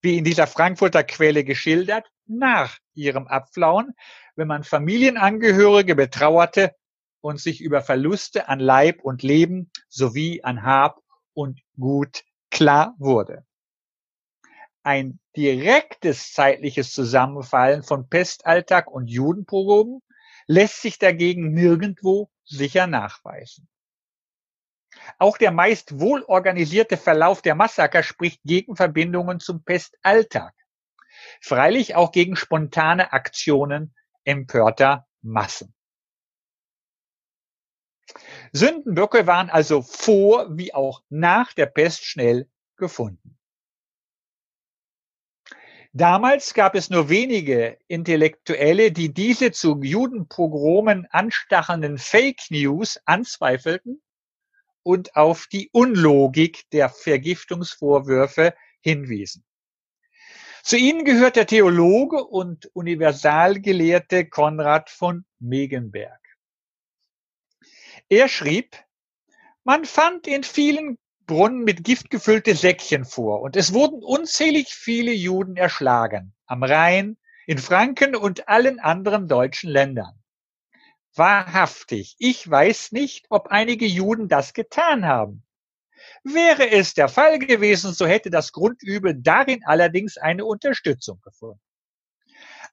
wie 0.00 0.18
in 0.18 0.24
dieser 0.24 0.46
Frankfurter 0.46 1.04
Quelle 1.04 1.44
geschildert, 1.44 2.06
nach 2.26 2.78
ihrem 2.94 3.26
Abflauen, 3.26 3.94
wenn 4.34 4.48
man 4.48 4.64
Familienangehörige 4.64 5.94
betrauerte 5.94 6.74
und 7.20 7.40
sich 7.40 7.60
über 7.60 7.82
Verluste 7.82 8.48
an 8.48 8.60
Leib 8.60 9.02
und 9.02 9.22
Leben 9.22 9.70
sowie 9.88 10.42
an 10.42 10.62
Hab 10.62 11.00
und 11.34 11.60
Gut 11.78 12.24
klar 12.50 12.94
wurde. 12.98 13.44
Ein 14.82 15.18
direktes 15.36 16.32
zeitliches 16.32 16.92
Zusammenfallen 16.92 17.82
von 17.82 18.08
Pestalltag 18.08 18.88
und 18.90 19.08
Judenpogromen 19.08 20.00
lässt 20.46 20.80
sich 20.80 20.98
dagegen 20.98 21.52
nirgendwo 21.52 22.30
sicher 22.44 22.86
nachweisen. 22.86 23.68
Auch 25.18 25.38
der 25.38 25.50
meist 25.50 26.00
wohlorganisierte 26.00 26.96
Verlauf 26.96 27.42
der 27.42 27.54
Massaker 27.54 28.02
spricht 28.02 28.42
gegen 28.44 28.76
Verbindungen 28.76 29.40
zum 29.40 29.64
Pestalltag. 29.64 30.54
Freilich 31.40 31.94
auch 31.94 32.12
gegen 32.12 32.36
spontane 32.36 33.12
Aktionen 33.12 33.94
empörter 34.24 35.06
Massen. 35.22 35.74
Sündenböcke 38.52 39.26
waren 39.26 39.50
also 39.50 39.82
vor 39.82 40.56
wie 40.56 40.72
auch 40.72 41.02
nach 41.08 41.52
der 41.52 41.66
Pest 41.66 42.04
schnell 42.04 42.48
gefunden. 42.76 43.38
Damals 45.92 46.52
gab 46.52 46.74
es 46.74 46.90
nur 46.90 47.08
wenige 47.08 47.78
Intellektuelle, 47.88 48.92
die 48.92 49.14
diese 49.14 49.50
zu 49.50 49.80
Judenpogromen 49.82 51.06
anstachelnden 51.06 51.96
Fake 51.96 52.50
News 52.50 53.00
anzweifelten 53.06 54.02
und 54.86 55.16
auf 55.16 55.48
die 55.48 55.68
Unlogik 55.72 56.70
der 56.70 56.88
Vergiftungsvorwürfe 56.88 58.54
hinwiesen. 58.80 59.44
Zu 60.62 60.76
ihnen 60.76 61.04
gehört 61.04 61.34
der 61.34 61.48
Theologe 61.48 62.22
und 62.22 62.70
Universalgelehrte 62.72 64.28
Konrad 64.28 64.88
von 64.88 65.24
Megenberg. 65.40 66.20
Er 68.08 68.28
schrieb, 68.28 68.76
man 69.64 69.84
fand 69.84 70.28
in 70.28 70.44
vielen 70.44 70.98
Brunnen 71.26 71.64
mit 71.64 71.82
Gift 71.82 72.08
gefüllte 72.08 72.54
Säckchen 72.54 73.04
vor 73.04 73.40
und 73.40 73.56
es 73.56 73.74
wurden 73.74 74.04
unzählig 74.04 74.68
viele 74.68 75.10
Juden 75.12 75.56
erschlagen, 75.56 76.32
am 76.46 76.62
Rhein, 76.62 77.16
in 77.48 77.58
Franken 77.58 78.14
und 78.14 78.48
allen 78.48 78.78
anderen 78.78 79.26
deutschen 79.26 79.68
Ländern. 79.68 80.22
Wahrhaftig, 81.16 82.14
ich 82.18 82.48
weiß 82.48 82.92
nicht, 82.92 83.26
ob 83.30 83.48
einige 83.48 83.86
Juden 83.86 84.28
das 84.28 84.52
getan 84.52 85.06
haben. 85.06 85.42
Wäre 86.22 86.70
es 86.70 86.92
der 86.92 87.08
Fall 87.08 87.38
gewesen, 87.38 87.94
so 87.94 88.06
hätte 88.06 88.30
das 88.30 88.52
Grundübel 88.52 89.14
darin 89.16 89.62
allerdings 89.64 90.18
eine 90.18 90.44
Unterstützung 90.44 91.20
gefunden. 91.22 91.60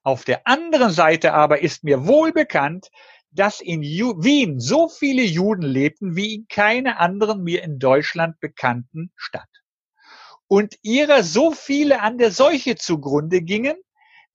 Auf 0.02 0.24
der 0.24 0.46
anderen 0.46 0.90
Seite 0.90 1.32
aber 1.32 1.62
ist 1.62 1.84
mir 1.84 2.06
wohl 2.06 2.32
bekannt, 2.32 2.90
dass 3.30 3.62
in 3.62 3.82
Ju 3.82 4.22
Wien 4.22 4.60
so 4.60 4.88
viele 4.88 5.22
Juden 5.22 5.62
lebten 5.62 6.14
wie 6.14 6.34
in 6.34 6.46
keiner 6.46 7.00
anderen 7.00 7.42
mir 7.42 7.62
in 7.62 7.78
Deutschland 7.78 8.38
bekannten 8.40 9.10
Stadt. 9.16 9.48
Und 10.46 10.76
ihrer 10.82 11.22
so 11.22 11.52
viele 11.52 12.02
an 12.02 12.18
der 12.18 12.30
Seuche 12.30 12.76
zugrunde 12.76 13.40
gingen, 13.40 13.76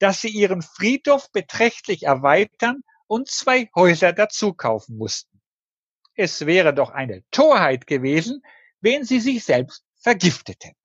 dass 0.00 0.20
sie 0.20 0.28
ihren 0.28 0.62
Friedhof 0.62 1.30
beträchtlich 1.30 2.02
erweitern 2.02 2.82
und 3.10 3.28
zwei 3.28 3.68
Häuser 3.74 4.12
dazu 4.12 4.54
kaufen 4.54 4.96
mussten. 4.96 5.40
Es 6.14 6.46
wäre 6.46 6.72
doch 6.72 6.90
eine 6.90 7.24
Torheit 7.32 7.88
gewesen, 7.88 8.42
wenn 8.80 9.04
sie 9.04 9.18
sich 9.18 9.42
selbst 9.42 9.84
vergiftet 9.96 10.64
hätten. 10.64 10.76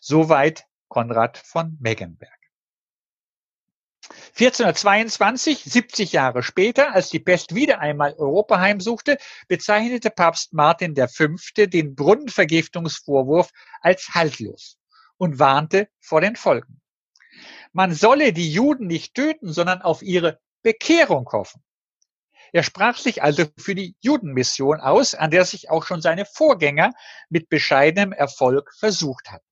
Soweit 0.00 0.64
Konrad 0.88 1.36
von 1.36 1.76
Meggenberg. 1.78 2.32
1422, 4.30 5.62
70 5.64 6.12
Jahre 6.12 6.42
später, 6.42 6.94
als 6.94 7.10
die 7.10 7.20
Pest 7.20 7.54
wieder 7.54 7.80
einmal 7.80 8.14
Europa 8.14 8.58
heimsuchte, 8.58 9.18
bezeichnete 9.46 10.08
Papst 10.08 10.54
Martin 10.54 10.96
V. 10.96 11.36
den 11.66 11.94
Brunnenvergiftungsvorwurf 11.96 13.50
als 13.82 14.14
haltlos 14.14 14.78
und 15.18 15.38
warnte 15.38 15.90
vor 16.00 16.22
den 16.22 16.36
Folgen. 16.36 16.80
Man 17.72 17.92
solle 17.92 18.32
die 18.32 18.50
Juden 18.50 18.86
nicht 18.86 19.14
töten, 19.14 19.52
sondern 19.52 19.82
auf 19.82 20.02
ihre 20.02 20.40
Bekehrung 20.62 21.28
hoffen. 21.32 21.62
Er 22.52 22.62
sprach 22.62 22.98
sich 22.98 23.22
also 23.22 23.44
für 23.56 23.74
die 23.74 23.94
Judenmission 24.00 24.80
aus, 24.80 25.14
an 25.14 25.30
der 25.30 25.44
sich 25.44 25.70
auch 25.70 25.84
schon 25.86 26.02
seine 26.02 26.24
Vorgänger 26.24 26.92
mit 27.28 27.48
bescheidenem 27.48 28.12
Erfolg 28.12 28.72
versucht 28.74 29.30
hatten. 29.30 29.46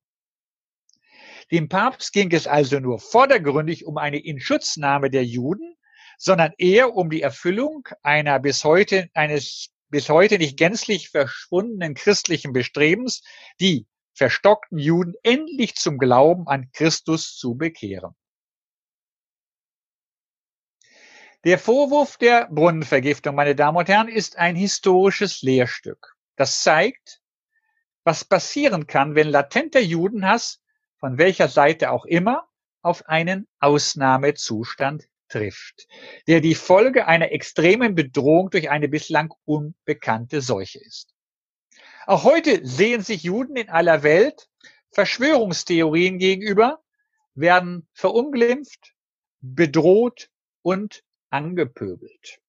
Dem 1.51 1.69
Papst 1.69 2.13
ging 2.13 2.33
es 2.33 2.47
also 2.47 2.79
nur 2.79 2.99
vordergründig 2.99 3.87
um 3.87 3.97
eine 3.97 4.19
Inschutznahme 4.19 5.11
der 5.11 5.25
Juden, 5.25 5.77
sondern 6.19 6.53
eher 6.59 6.95
um 6.95 7.09
die 7.09 7.23
Erfüllung 7.23 7.89
einer 8.03 8.39
bis 8.41 8.65
heute, 8.65 9.09
eines 9.15 9.71
bis 9.89 10.11
heute 10.11 10.37
nicht 10.37 10.59
gänzlich 10.59 11.09
verschwundenen 11.09 11.95
christlichen 11.95 12.53
Bestrebens, 12.53 13.23
die 13.61 13.87
verstockten 14.13 14.79
Juden 14.79 15.15
endlich 15.23 15.77
zum 15.77 15.97
Glauben 15.97 16.47
an 16.49 16.71
Christus 16.73 17.37
zu 17.37 17.55
bekehren. 17.55 18.15
Der 21.45 21.59
Vorwurf 21.59 22.17
der 22.17 22.49
Brunnenvergiftung, 22.51 23.37
meine 23.37 23.55
Damen 23.55 23.79
und 23.79 23.89
Herren, 23.89 24.09
ist 24.09 24.37
ein 24.39 24.57
historisches 24.57 25.43
Lehrstück. 25.43 26.17
Das 26.35 26.63
zeigt, 26.63 27.21
was 28.03 28.25
passieren 28.25 28.89
kann, 28.89 29.15
wenn 29.15 29.29
latenter 29.29 29.81
Judenhass, 29.81 30.61
von 30.99 31.17
welcher 31.17 31.49
Seite 31.49 31.93
auch 31.93 32.05
immer, 32.05 32.49
auf 32.83 33.07
einen 33.07 33.47
Ausnahmezustand 33.61 35.09
trifft, 35.29 35.87
der 36.27 36.41
die 36.41 36.57
Folge 36.57 37.07
einer 37.07 37.31
extremen 37.31 37.95
Bedrohung 37.95 38.51
durch 38.51 38.71
eine 38.71 38.89
bislang 38.89 39.33
unbekannte 39.45 40.41
Seuche 40.41 40.81
ist. 40.81 41.15
Auch 42.07 42.25
heute 42.25 42.67
sehen 42.67 43.03
sich 43.03 43.23
Juden 43.23 43.57
in 43.57 43.69
aller 43.69 44.03
Welt 44.03 44.49
Verschwörungstheorien 44.91 46.19
gegenüber, 46.19 46.83
werden 47.35 47.87
verunglimpft, 47.93 48.95
bedroht 49.41 50.31
und 50.63 51.05
angepöbelt. 51.31 52.41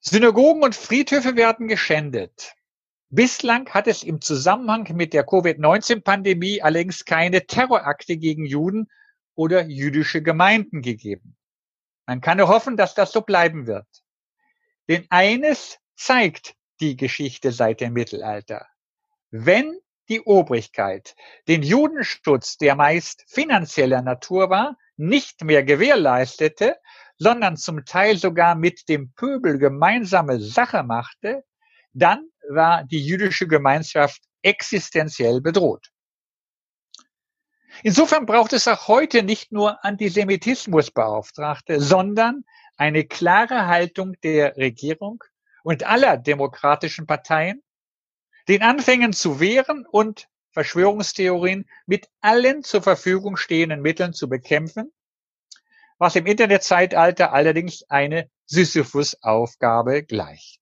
Synagogen 0.00 0.62
und 0.62 0.74
Friedhöfe 0.74 1.36
werden 1.36 1.68
geschändet. 1.68 2.54
Bislang 3.10 3.68
hat 3.70 3.86
es 3.86 4.02
im 4.02 4.20
Zusammenhang 4.20 4.86
mit 4.94 5.14
der 5.14 5.24
Covid-19-Pandemie 5.24 6.62
allerdings 6.62 7.04
keine 7.04 7.46
Terrorakte 7.46 8.16
gegen 8.16 8.44
Juden 8.44 8.88
oder 9.34 9.64
jüdische 9.66 10.22
Gemeinden 10.22 10.82
gegeben. 10.82 11.36
Man 12.06 12.20
kann 12.20 12.38
nur 12.38 12.48
hoffen, 12.48 12.76
dass 12.76 12.94
das 12.94 13.12
so 13.12 13.22
bleiben 13.22 13.66
wird. 13.66 13.86
Denn 14.88 15.06
eines 15.10 15.78
zeigt 15.94 16.54
die 16.80 16.96
Geschichte 16.96 17.52
seit 17.52 17.80
dem 17.80 17.92
Mittelalter. 17.92 18.66
Wenn 19.30 19.78
die 20.08 20.22
Obrigkeit 20.22 21.14
den 21.48 21.62
Judenschutz, 21.62 22.56
der 22.56 22.76
meist 22.76 23.24
finanzieller 23.28 24.02
Natur 24.02 24.48
war, 24.48 24.76
nicht 24.98 25.42
mehr 25.44 25.64
gewährleistete, 25.64 26.76
sondern 27.16 27.56
zum 27.56 27.84
Teil 27.84 28.16
sogar 28.16 28.54
mit 28.54 28.88
dem 28.88 29.12
Pöbel 29.12 29.58
gemeinsame 29.58 30.40
Sache 30.40 30.82
machte, 30.82 31.44
dann 31.92 32.28
war 32.48 32.84
die 32.84 33.04
jüdische 33.04 33.48
Gemeinschaft 33.48 34.22
existenziell 34.42 35.40
bedroht. 35.40 35.90
Insofern 37.82 38.26
braucht 38.26 38.52
es 38.52 38.66
auch 38.66 38.88
heute 38.88 39.22
nicht 39.22 39.52
nur 39.52 39.84
Antisemitismusbeauftragte, 39.84 41.80
sondern 41.80 42.44
eine 42.76 43.04
klare 43.04 43.66
Haltung 43.66 44.14
der 44.22 44.56
Regierung 44.56 45.22
und 45.62 45.84
aller 45.84 46.16
demokratischen 46.16 47.06
Parteien, 47.06 47.62
den 48.48 48.62
Anfängen 48.62 49.12
zu 49.12 49.38
wehren 49.38 49.86
und 49.86 50.28
Verschwörungstheorien 50.58 51.68
mit 51.86 52.08
allen 52.20 52.62
zur 52.62 52.82
Verfügung 52.82 53.36
stehenden 53.36 53.80
Mitteln 53.80 54.12
zu 54.12 54.28
bekämpfen 54.28 54.92
was 55.98 56.16
im 56.16 56.26
Internetzeitalter 56.26 57.32
allerdings 57.32 57.82
eine 57.90 58.30
Sisyphus-Aufgabe 58.46 60.04
gleicht. 60.04 60.60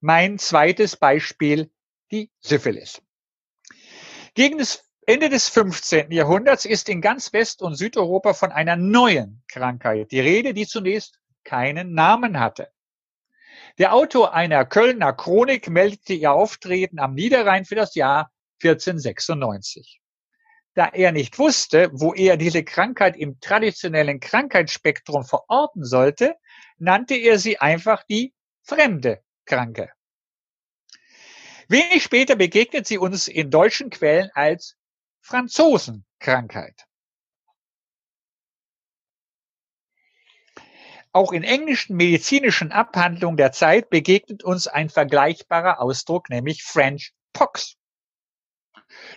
Mein 0.00 0.38
zweites 0.38 0.96
Beispiel, 0.96 1.70
die 2.10 2.30
Syphilis. 2.40 3.02
Gegen 4.34 4.58
das 4.58 4.84
Ende 5.06 5.30
des 5.30 5.48
15. 5.48 6.10
Jahrhunderts 6.12 6.66
ist 6.66 6.88
in 6.88 7.00
ganz 7.00 7.32
West- 7.32 7.62
und 7.62 7.74
Südeuropa 7.74 8.34
von 8.34 8.52
einer 8.52 8.76
neuen 8.76 9.42
Krankheit 9.48 10.12
die 10.12 10.20
Rede, 10.20 10.54
die 10.54 10.66
zunächst 10.66 11.18
keinen 11.42 11.94
Namen 11.94 12.40
hatte. 12.40 12.70
Der 13.78 13.92
Autor 13.92 14.34
einer 14.34 14.64
Kölner 14.64 15.12
Chronik 15.12 15.68
meldete 15.68 16.14
ihr 16.14 16.32
Auftreten 16.32 16.98
am 16.98 17.14
Niederrhein 17.14 17.64
für 17.64 17.74
das 17.74 17.94
Jahr 17.94 18.30
1496 18.62 20.00
da 20.74 20.88
er 20.88 21.12
nicht 21.12 21.38
wusste, 21.38 21.88
wo 21.92 22.12
er 22.12 22.36
diese 22.36 22.64
Krankheit 22.64 23.16
im 23.16 23.40
traditionellen 23.40 24.20
Krankheitsspektrum 24.20 25.24
verorten 25.24 25.84
sollte, 25.84 26.36
nannte 26.78 27.14
er 27.14 27.38
sie 27.38 27.58
einfach 27.58 28.02
die 28.04 28.34
fremde 28.62 29.22
Kranke. 29.46 29.90
Wenig 31.68 32.02
später 32.02 32.36
begegnet 32.36 32.86
sie 32.86 32.98
uns 32.98 33.28
in 33.28 33.50
deutschen 33.50 33.88
Quellen 33.88 34.30
als 34.34 34.76
Franzosenkrankheit. 35.22 36.84
Auch 41.14 41.30
in 41.30 41.44
englischen 41.44 41.96
medizinischen 41.96 42.72
Abhandlungen 42.72 43.36
der 43.36 43.52
Zeit 43.52 43.88
begegnet 43.88 44.42
uns 44.42 44.66
ein 44.66 44.90
vergleichbarer 44.90 45.80
Ausdruck, 45.80 46.28
nämlich 46.28 46.64
French 46.64 47.12
Pox. 47.32 47.76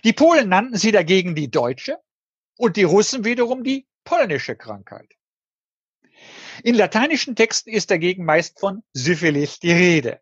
Die 0.04 0.12
Polen 0.12 0.48
nannten 0.48 0.76
sie 0.76 0.92
dagegen 0.92 1.34
die 1.34 1.50
deutsche 1.50 1.98
und 2.56 2.76
die 2.76 2.84
Russen 2.84 3.24
wiederum 3.24 3.64
die 3.64 3.88
polnische 4.04 4.54
Krankheit. 4.54 5.12
In 6.62 6.76
lateinischen 6.76 7.34
Texten 7.34 7.70
ist 7.70 7.90
dagegen 7.90 8.24
meist 8.24 8.60
von 8.60 8.84
Syphilis 8.92 9.58
die 9.58 9.72
Rede. 9.72 10.20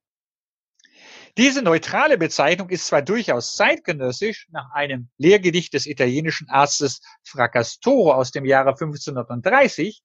Diese 1.36 1.60
neutrale 1.60 2.16
Bezeichnung 2.16 2.70
ist 2.70 2.86
zwar 2.86 3.02
durchaus 3.02 3.54
zeitgenössisch 3.54 4.48
nach 4.50 4.70
einem 4.72 5.10
Lehrgedicht 5.18 5.74
des 5.74 5.84
italienischen 5.84 6.48
Arztes 6.48 7.02
Fracastoro 7.22 8.14
aus 8.14 8.30
dem 8.30 8.46
Jahre 8.46 8.70
1530, 8.70 10.02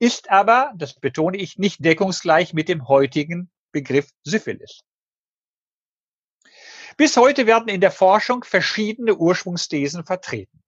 ist 0.00 0.30
aber, 0.30 0.72
das 0.76 0.94
betone 0.94 1.36
ich, 1.36 1.58
nicht 1.58 1.84
deckungsgleich 1.84 2.54
mit 2.54 2.68
dem 2.68 2.88
heutigen 2.88 3.50
Begriff 3.70 4.10
Syphilis. 4.24 4.80
Bis 6.96 7.16
heute 7.16 7.46
werden 7.46 7.68
in 7.68 7.80
der 7.80 7.92
Forschung 7.92 8.42
verschiedene 8.42 9.14
Ursprungsthesen 9.14 10.04
vertreten. 10.04 10.62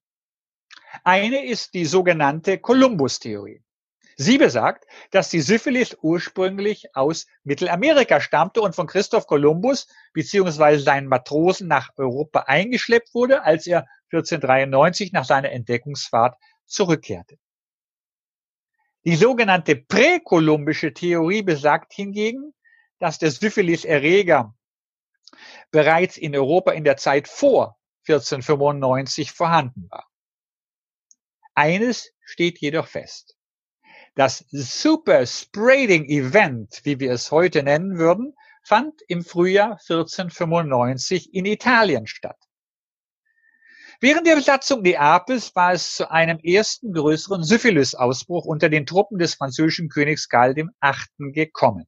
Eine 1.03 1.47
ist 1.47 1.75
die 1.75 1.87
sogenannte 1.87 2.59
Columbus-Theorie. 2.59 3.63
Sie 4.17 4.37
besagt, 4.37 4.85
dass 5.11 5.31
die 5.31 5.41
Syphilis 5.41 5.97
ursprünglich 6.03 6.95
aus 6.95 7.27
Mittelamerika 7.45 8.21
stammte 8.21 8.61
und 8.61 8.75
von 8.75 8.87
Christoph 8.87 9.27
Kolumbus 9.27 9.89
bzw. 10.13 10.77
seinen 10.77 11.09
Matrosen 11.09 11.67
nach 11.69 11.91
Europa 11.97 12.41
eingeschleppt 12.41 13.15
wurde, 13.15 13.43
als 13.43 13.67
er 13.67 13.87
1493 14.13 15.13
nach 15.13 15.25
seiner 15.25 15.51
Entdeckungsfahrt 15.51 16.37
zurückkehrte. 16.67 17.39
Die 19.05 19.17
sogenannte 19.17 19.75
präkolumbische 19.75 20.95
Theorie 20.95 21.43
besagt 21.43 21.93
hingegen, 21.93 22.55
dass 23.01 23.19
der 23.19 23.33
Syphilis-Erreger 23.33 24.55
bereits 25.73 26.17
in 26.17 26.37
Europa 26.37 26.73
in 26.73 26.85
der 26.85 26.97
Zeit 26.97 27.27
vor 27.27 27.79
1495 28.07 29.33
vorhanden 29.33 29.89
war. 29.91 30.09
Eines 31.55 32.13
steht 32.25 32.61
jedoch 32.61 32.87
fest. 32.87 33.37
Das 34.15 34.45
Super 34.51 35.27
Spreading 35.27 36.05
Event, 36.05 36.81
wie 36.85 37.01
wir 37.01 37.13
es 37.13 37.31
heute 37.31 37.63
nennen 37.63 37.99
würden, 37.99 38.37
fand 38.63 39.01
im 39.09 39.25
Frühjahr 39.25 39.73
1495 39.73 41.35
in 41.35 41.47
Italien 41.47 42.07
statt. 42.07 42.39
Während 44.03 44.27
der 44.27 44.35
Besatzung 44.35 44.83
Neapels 44.83 45.55
war 45.55 45.75
es 45.75 45.95
zu 45.95 46.11
einem 46.11 46.41
ersten 46.41 46.93
größeren 46.93 47.45
Syphilis-Ausbruch 47.45 48.45
unter 48.45 48.69
den 48.69 48.85
Truppen 48.85 49.17
des 49.17 49.35
französischen 49.35 49.89
Königs 49.89 50.29
Karl 50.29 50.57
VIII. 50.57 51.33
gekommen. 51.33 51.87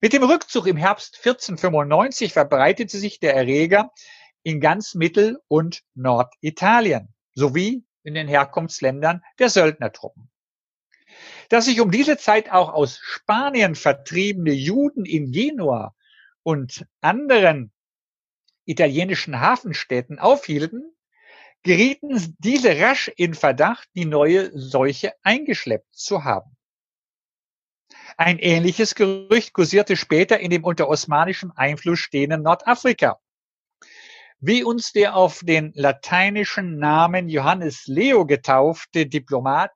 Mit 0.00 0.12
dem 0.12 0.24
Rückzug 0.24 0.66
im 0.66 0.76
Herbst 0.76 1.18
1495 1.18 2.32
verbreitete 2.32 2.98
sich 2.98 3.20
der 3.20 3.36
Erreger 3.36 3.92
in 4.42 4.60
ganz 4.60 4.96
Mittel- 4.96 5.38
und 5.46 5.84
Norditalien 5.94 7.14
sowie 7.36 7.84
in 8.02 8.14
den 8.14 8.26
Herkunftsländern 8.26 9.22
der 9.38 9.50
Söldnertruppen. 9.50 10.28
Dass 11.50 11.66
sich 11.66 11.80
um 11.80 11.92
diese 11.92 12.16
Zeit 12.16 12.50
auch 12.50 12.72
aus 12.72 12.98
Spanien 13.00 13.76
vertriebene 13.76 14.54
Juden 14.54 15.04
in 15.04 15.30
Genua 15.30 15.94
und 16.42 16.84
anderen 17.00 17.70
italienischen 18.68 19.40
Hafenstädten 19.40 20.18
aufhielten, 20.18 20.94
gerieten 21.62 22.36
diese 22.38 22.78
rasch 22.78 23.10
in 23.16 23.34
Verdacht, 23.34 23.88
die 23.94 24.04
neue 24.04 24.50
Seuche 24.58 25.12
eingeschleppt 25.22 25.94
zu 25.94 26.24
haben. 26.24 26.56
Ein 28.16 28.38
ähnliches 28.38 28.94
Gerücht 28.94 29.52
kursierte 29.52 29.96
später 29.96 30.40
in 30.40 30.50
dem 30.50 30.64
unter 30.64 30.88
osmanischem 30.88 31.52
Einfluss 31.54 32.00
stehenden 32.00 32.42
Nordafrika. 32.42 33.18
Wie 34.40 34.62
uns 34.62 34.92
der 34.92 35.16
auf 35.16 35.40
den 35.42 35.72
lateinischen 35.74 36.78
Namen 36.78 37.28
Johannes 37.28 37.86
Leo 37.86 38.24
getaufte 38.24 39.06
Diplomat, 39.06 39.72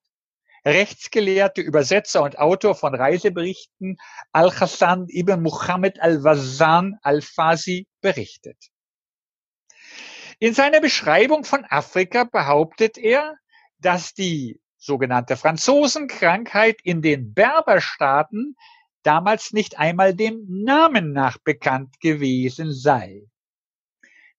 rechtsgelehrte 0.65 1.61
Übersetzer 1.61 2.23
und 2.23 2.39
Autor 2.39 2.75
von 2.75 2.95
Reiseberichten 2.95 3.97
Al-Hassan 4.33 5.07
ibn 5.09 5.43
Muhammad 5.43 6.01
al-Wazan 6.01 6.99
al-Fasi 7.03 7.87
berichtet. 8.01 8.72
In 10.43 10.55
seiner 10.55 10.81
Beschreibung 10.81 11.45
von 11.45 11.65
Afrika 11.67 12.25
behauptet 12.25 12.99
er, 12.99 13.37
dass 13.79 14.13
die 14.13 14.61
sogenannte 14.77 15.37
Franzosenkrankheit 15.37 16.81
in 16.83 17.01
den 17.01 17.33
Berberstaaten 17.33 18.57
damals 19.05 19.53
nicht 19.53 19.79
einmal 19.79 20.17
dem 20.17 20.45
Namen 20.49 21.13
nach 21.13 21.39
bekannt 21.39 22.01
gewesen 22.01 22.73
sei. 22.73 23.23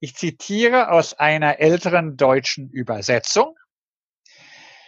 Ich 0.01 0.15
zitiere 0.15 0.91
aus 0.91 1.13
einer 1.13 1.59
älteren 1.61 2.17
deutschen 2.17 2.69
Übersetzung. 2.69 3.55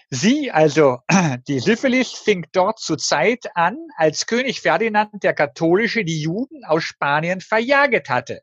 Sie, 0.09 0.51
also 0.51 0.97
die 1.47 1.61
Syphilis, 1.61 2.11
fing 2.11 2.45
dort 2.51 2.79
zur 2.79 2.97
Zeit 2.97 3.45
an, 3.55 3.77
als 3.95 4.25
König 4.25 4.59
Ferdinand 4.59 5.23
der 5.23 5.33
Katholische 5.33 6.03
die 6.03 6.19
Juden 6.19 6.65
aus 6.65 6.83
Spanien 6.83 7.39
verjaget 7.39 8.09
hatte. 8.09 8.41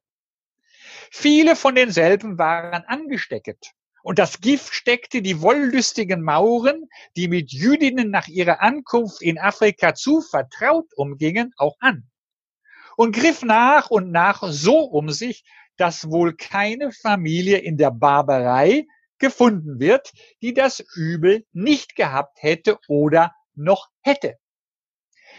Viele 1.15 1.57
von 1.57 1.75
denselben 1.75 2.39
waren 2.39 2.85
angesteckt. 2.85 3.73
Und 4.03 4.19
das 4.19 4.41
Gift 4.41 4.73
steckte 4.73 5.21
die 5.21 5.43
wollüstigen 5.43 6.23
Mauren, 6.23 6.89
die 7.17 7.29
mit 7.29 7.53
Jüdinnen 7.53 8.11
nach 8.11 8.29
ihrer 8.29 8.63
Ankunft 8.63 9.21
in 9.21 9.39
Afrika 9.39 9.95
zu 9.95 10.23
vertraut 10.23 10.87
umgingen, 10.97 11.53
auch 11.59 11.77
an. 11.81 12.11
Und 12.97 13.15
griff 13.15 13.43
nach 13.43 13.91
und 13.91 14.11
nach 14.11 14.43
so 14.47 14.79
um 14.79 15.11
sich, 15.11 15.45
dass 15.77 16.11
wohl 16.11 16.35
keine 16.35 16.93
Familie 16.93 17.59
in 17.59 17.77
der 17.77 17.91
Barbarei 17.91 18.87
gefunden 19.19 19.81
wird, 19.81 20.13
die 20.41 20.55
das 20.55 20.83
Übel 20.95 21.45
nicht 21.53 21.95
gehabt 21.95 22.43
hätte 22.43 22.79
oder 22.89 23.35
noch 23.55 23.91
hätte. 24.01 24.39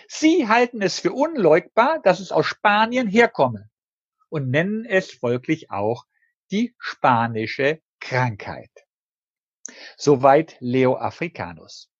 Sie 0.08 0.48
halten 0.48 0.84
es 0.84 1.00
für 1.00 1.14
unleugbar, 1.14 2.00
dass 2.04 2.20
es 2.20 2.32
aus 2.32 2.46
Spanien 2.46 3.08
herkomme 3.08 3.72
und 4.34 4.50
nennen 4.50 4.84
es 4.84 5.12
folglich 5.12 5.69
auch 5.69 6.06
die 6.50 6.74
spanische 6.80 7.84
Krankheit. 8.00 8.72
Soweit 9.96 10.58
Leo 10.60 10.98
Africanus. 10.98 11.91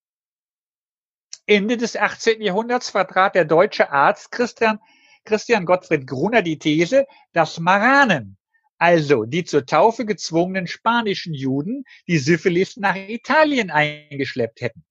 Ende 1.46 1.76
des 1.76 1.96
18. 1.96 2.42
Jahrhunderts 2.42 2.90
vertrat 2.90 3.36
der 3.36 3.44
deutsche 3.44 3.92
Arzt 3.92 4.32
Christian, 4.32 4.80
Christian 5.24 5.64
Gottfried 5.64 6.08
Gruner 6.08 6.42
die 6.42 6.58
These, 6.58 7.06
dass 7.32 7.60
Maranen, 7.60 8.36
also 8.78 9.26
die 9.26 9.44
zur 9.44 9.64
Taufe 9.64 10.04
gezwungenen 10.04 10.66
spanischen 10.66 11.34
Juden, 11.34 11.84
die 12.08 12.18
Syphilis 12.18 12.76
nach 12.76 12.96
Italien 12.96 13.70
eingeschleppt 13.70 14.60
hätten. 14.60 14.84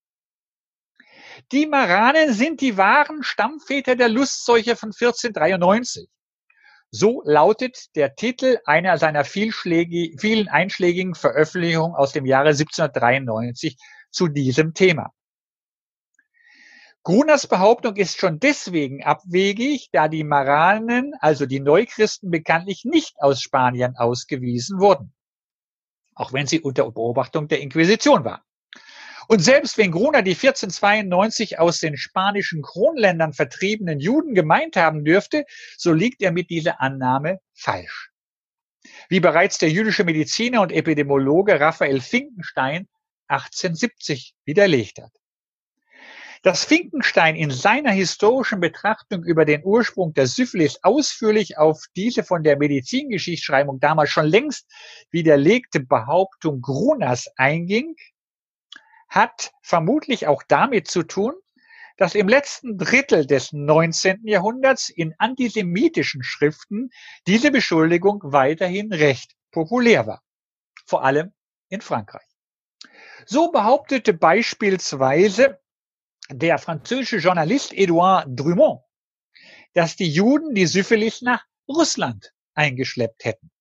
Die 1.52 1.66
Maranen 1.66 2.32
sind 2.32 2.62
die 2.62 2.78
wahren 2.78 3.22
Stammväter 3.22 3.98
der 3.98 4.08
Lustseuche 4.08 4.78
von 4.78 4.94
1493. 4.94 6.08
So 6.96 7.24
lautet 7.26 7.96
der 7.96 8.14
Titel 8.14 8.60
einer 8.66 9.00
seiner 9.00 9.26
vielen 9.26 10.48
einschlägigen 10.48 11.16
Veröffentlichungen 11.16 11.96
aus 11.96 12.12
dem 12.12 12.28
Jahre 12.28 12.50
1793 12.50 13.78
zu 14.12 14.28
diesem 14.28 14.76
Thema. 14.76 15.12
Gruners 17.02 17.48
Behauptung 17.48 17.96
ist 17.96 18.20
schon 18.20 18.40
deswegen 18.40 19.04
abwegig, 19.04 19.90
da 19.92 20.08
die 20.08 20.24
Maranen, 20.24 21.16
also 21.20 21.48
die 21.48 21.62
Neuchristen, 21.62 22.30
bekanntlich 22.30 22.86
nicht 22.86 23.16
aus 23.18 23.42
Spanien 23.42 23.96
ausgewiesen 23.98 24.80
wurden, 24.80 25.16
auch 26.14 26.32
wenn 26.32 26.46
sie 26.46 26.62
unter 26.62 26.84
Beobachtung 26.92 27.48
der 27.48 27.62
Inquisition 27.62 28.24
waren. 28.24 28.44
Und 29.28 29.40
selbst 29.40 29.78
wenn 29.78 29.92
Gruner 29.92 30.22
die 30.22 30.32
1492 30.32 31.60
aus 31.60 31.80
den 31.80 31.98
spanischen 31.98 32.62
Kronländern 32.62 33.34
vertriebenen 33.34 34.00
Juden 34.00 34.36
gemeint 34.36 34.76
haben 34.76 35.06
dürfte, 35.06 35.46
so 35.78 35.94
liegt 35.94 36.22
er 36.22 36.32
mit 36.32 36.50
dieser 36.50 36.82
Annahme 36.82 37.40
falsch. 37.54 38.10
Wie 39.10 39.20
bereits 39.20 39.58
der 39.58 39.70
jüdische 39.70 40.04
Mediziner 40.04 40.62
und 40.62 40.72
Epidemiologe 40.72 41.60
Raphael 41.60 42.02
Finkenstein 42.02 42.88
1870 43.28 44.34
widerlegt 44.46 45.02
hat. 45.02 45.12
Dass 46.42 46.66
Finkenstein 46.66 47.38
in 47.38 47.52
seiner 47.52 47.92
historischen 47.92 48.60
Betrachtung 48.60 49.24
über 49.24 49.46
den 49.46 49.64
Ursprung 49.64 50.14
der 50.14 50.28
Syphilis 50.28 50.84
ausführlich 50.84 51.58
auf 51.58 51.86
diese 51.96 52.24
von 52.24 52.44
der 52.44 52.58
Medizingeschichtsschreibung 52.58 53.80
damals 53.80 54.10
schon 54.10 54.26
längst 54.26 54.70
widerlegte 55.10 55.80
Behauptung 55.80 56.60
Gruners 56.60 57.30
einging, 57.38 57.96
hat 59.14 59.52
vermutlich 59.62 60.26
auch 60.26 60.42
damit 60.48 60.88
zu 60.88 61.04
tun, 61.04 61.34
dass 61.98 62.16
im 62.16 62.28
letzten 62.28 62.80
Drittel 62.80 63.28
des 63.28 63.54
19. 63.54 64.26
Jahrhunderts 64.26 64.90
in 64.90 65.14
antisemitischen 65.20 66.24
Schriften 66.24 66.90
diese 67.28 67.52
Beschuldigung 67.52 68.20
weiterhin 68.24 68.92
recht 68.92 69.36
populär 69.52 70.08
war, 70.08 70.24
vor 70.88 71.04
allem 71.04 71.32
in 71.70 71.82
Frankreich. 71.82 72.28
So 73.28 73.52
behauptete 73.52 74.14
beispielsweise 74.14 75.60
der 76.32 76.58
französische 76.58 77.18
Journalist 77.18 77.72
Edouard 77.72 78.28
Drummond, 78.28 78.82
dass 79.74 79.96
die 79.96 80.10
Juden 80.10 80.56
die 80.56 80.66
Syphilis 80.66 81.22
nach 81.22 81.46
Russland 81.68 82.34
eingeschleppt 82.56 83.26
hätten. 83.26 83.52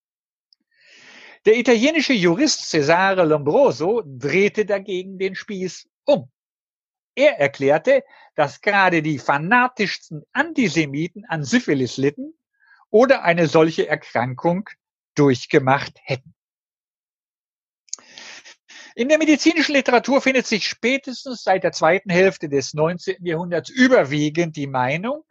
Der 1.45 1.57
italienische 1.59 2.13
Jurist 2.13 2.71
Cesare 2.71 3.25
Lombroso 3.25 4.03
drehte 4.07 4.65
dagegen 4.65 5.19
den 5.19 5.35
Spieß 5.35 5.89
um. 6.05 6.31
Er 7.17 7.41
erklärte, 7.41 8.05
dass 8.37 8.61
gerade 8.61 9.03
die 9.03 9.19
fanatischsten 9.19 10.23
Antisemiten 10.33 11.25
an 11.27 11.45
Syphilis 11.45 11.97
litten 11.97 12.33
oder 12.91 13.23
eine 13.23 13.49
solche 13.49 13.89
Erkrankung 13.89 14.69
durchgemacht 15.15 15.99
hätten. 16.05 16.35
In 18.95 19.09
der 19.09 19.19
medizinischen 19.19 19.75
Literatur 19.75 20.21
findet 20.21 20.47
sich 20.47 20.69
spätestens 20.69 21.43
seit 21.43 21.65
der 21.65 21.73
zweiten 21.73 22.11
Hälfte 22.11 22.49
des 22.49 22.73
19. 22.75 23.25
Jahrhunderts 23.25 23.69
überwiegend 23.69 24.55
die 24.57 24.67
Meinung, 24.67 25.25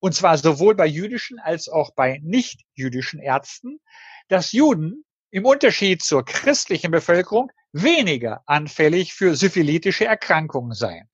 und 0.00 0.14
zwar 0.14 0.38
sowohl 0.38 0.74
bei 0.74 0.86
jüdischen 0.86 1.40
als 1.40 1.68
auch 1.68 1.90
bei 1.94 2.20
nicht-jüdischen 2.22 3.18
Ärzten, 3.18 3.80
dass 4.28 4.52
Juden 4.52 5.04
im 5.30 5.44
Unterschied 5.44 6.02
zur 6.02 6.24
christlichen 6.24 6.90
Bevölkerung 6.90 7.50
weniger 7.72 8.42
anfällig 8.46 9.12
für 9.12 9.36
syphilitische 9.36 10.06
Erkrankungen 10.06 10.72
seien. 10.72 11.08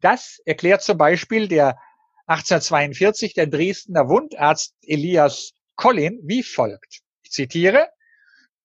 Das 0.00 0.40
erklärt 0.44 0.82
zum 0.82 0.98
Beispiel 0.98 1.48
der 1.48 1.78
1842 2.26 3.34
der 3.34 3.46
Dresdner 3.46 4.08
Wundarzt 4.08 4.74
Elias 4.82 5.52
Collin 5.76 6.20
wie 6.24 6.42
folgt. 6.42 7.02
Ich 7.22 7.30
zitiere, 7.30 7.88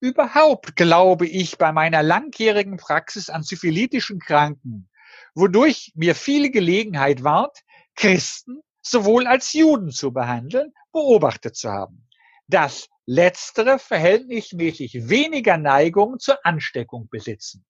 Überhaupt 0.04 0.76
glaube 0.76 1.28
ich 1.28 1.60
bei 1.60 1.72
meiner 1.72 2.02
langjährigen 2.02 2.78
Praxis 2.78 3.30
an 3.30 3.44
syphilitischen 3.44 4.20
Kranken, 4.20 4.90
wodurch 5.36 5.92
mir 5.94 6.16
viel 6.16 6.50
Gelegenheit 6.50 7.24
ward, 7.24 7.60
Christen 7.96 8.62
sowohl 8.82 9.28
als 9.28 9.54
Juden 9.54 9.92
zu 9.92 10.12
behandeln, 10.12 10.74
beobachtet 10.92 11.56
zu 11.56 11.72
haben. 11.72 12.08
Das 12.48 12.90
letztere 13.12 13.78
verhältnismäßig 13.78 15.10
weniger 15.10 15.58
Neigung 15.58 16.18
zur 16.18 16.46
Ansteckung 16.46 17.10
besitzen. 17.10 17.66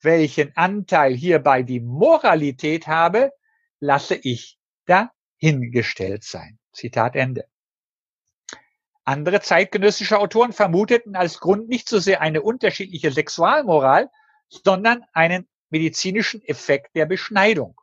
Welchen 0.00 0.50
Anteil 0.56 1.14
hierbei 1.14 1.62
die 1.62 1.78
Moralität 1.78 2.88
habe, 2.88 3.30
lasse 3.78 4.16
ich 4.16 4.58
dahingestellt 4.86 6.24
sein. 6.24 6.58
Zitat 6.72 7.14
Ende. 7.14 7.46
Andere 9.04 9.42
zeitgenössische 9.42 10.18
Autoren 10.18 10.52
vermuteten 10.52 11.14
als 11.14 11.38
Grund 11.38 11.68
nicht 11.68 11.88
so 11.88 12.00
sehr 12.00 12.20
eine 12.20 12.42
unterschiedliche 12.42 13.12
Sexualmoral, 13.12 14.10
sondern 14.48 15.04
einen 15.12 15.48
medizinischen 15.70 16.42
Effekt 16.42 16.96
der 16.96 17.06
Beschneidung. 17.06 17.80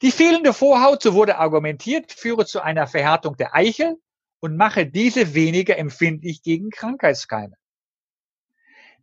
Die 0.00 0.12
fehlende 0.12 0.52
Vorhaut, 0.52 1.02
so 1.02 1.14
wurde 1.14 1.38
argumentiert, 1.38 2.12
führe 2.12 2.46
zu 2.46 2.60
einer 2.60 2.86
Verhärtung 2.86 3.36
der 3.36 3.56
Eichel 3.56 4.00
und 4.42 4.56
mache 4.56 4.86
diese 4.86 5.34
weniger 5.34 5.78
empfindlich 5.78 6.42
gegen 6.42 6.70
Krankheitskeime. 6.70 7.54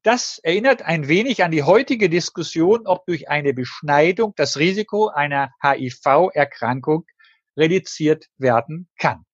Das 0.03 0.39
erinnert 0.39 0.81
ein 0.81 1.07
wenig 1.07 1.43
an 1.43 1.51
die 1.51 1.63
heutige 1.63 2.09
Diskussion, 2.09 2.85
ob 2.85 3.05
durch 3.05 3.29
eine 3.29 3.53
Beschneidung 3.53 4.33
das 4.35 4.57
Risiko 4.57 5.07
einer 5.07 5.51
HIV-Erkrankung 5.61 7.05
reduziert 7.57 8.27
werden 8.37 8.89
kann. 8.97 9.25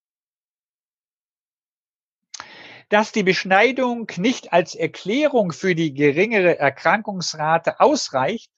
Dass 2.90 3.12
die 3.12 3.24
Beschneidung 3.24 4.12
nicht 4.18 4.54
als 4.54 4.76
Erklärung 4.76 5.52
für 5.52 5.74
die 5.74 5.94
geringere 5.94 6.58
Erkrankungsrate 6.58 7.80
ausreicht, 7.80 8.52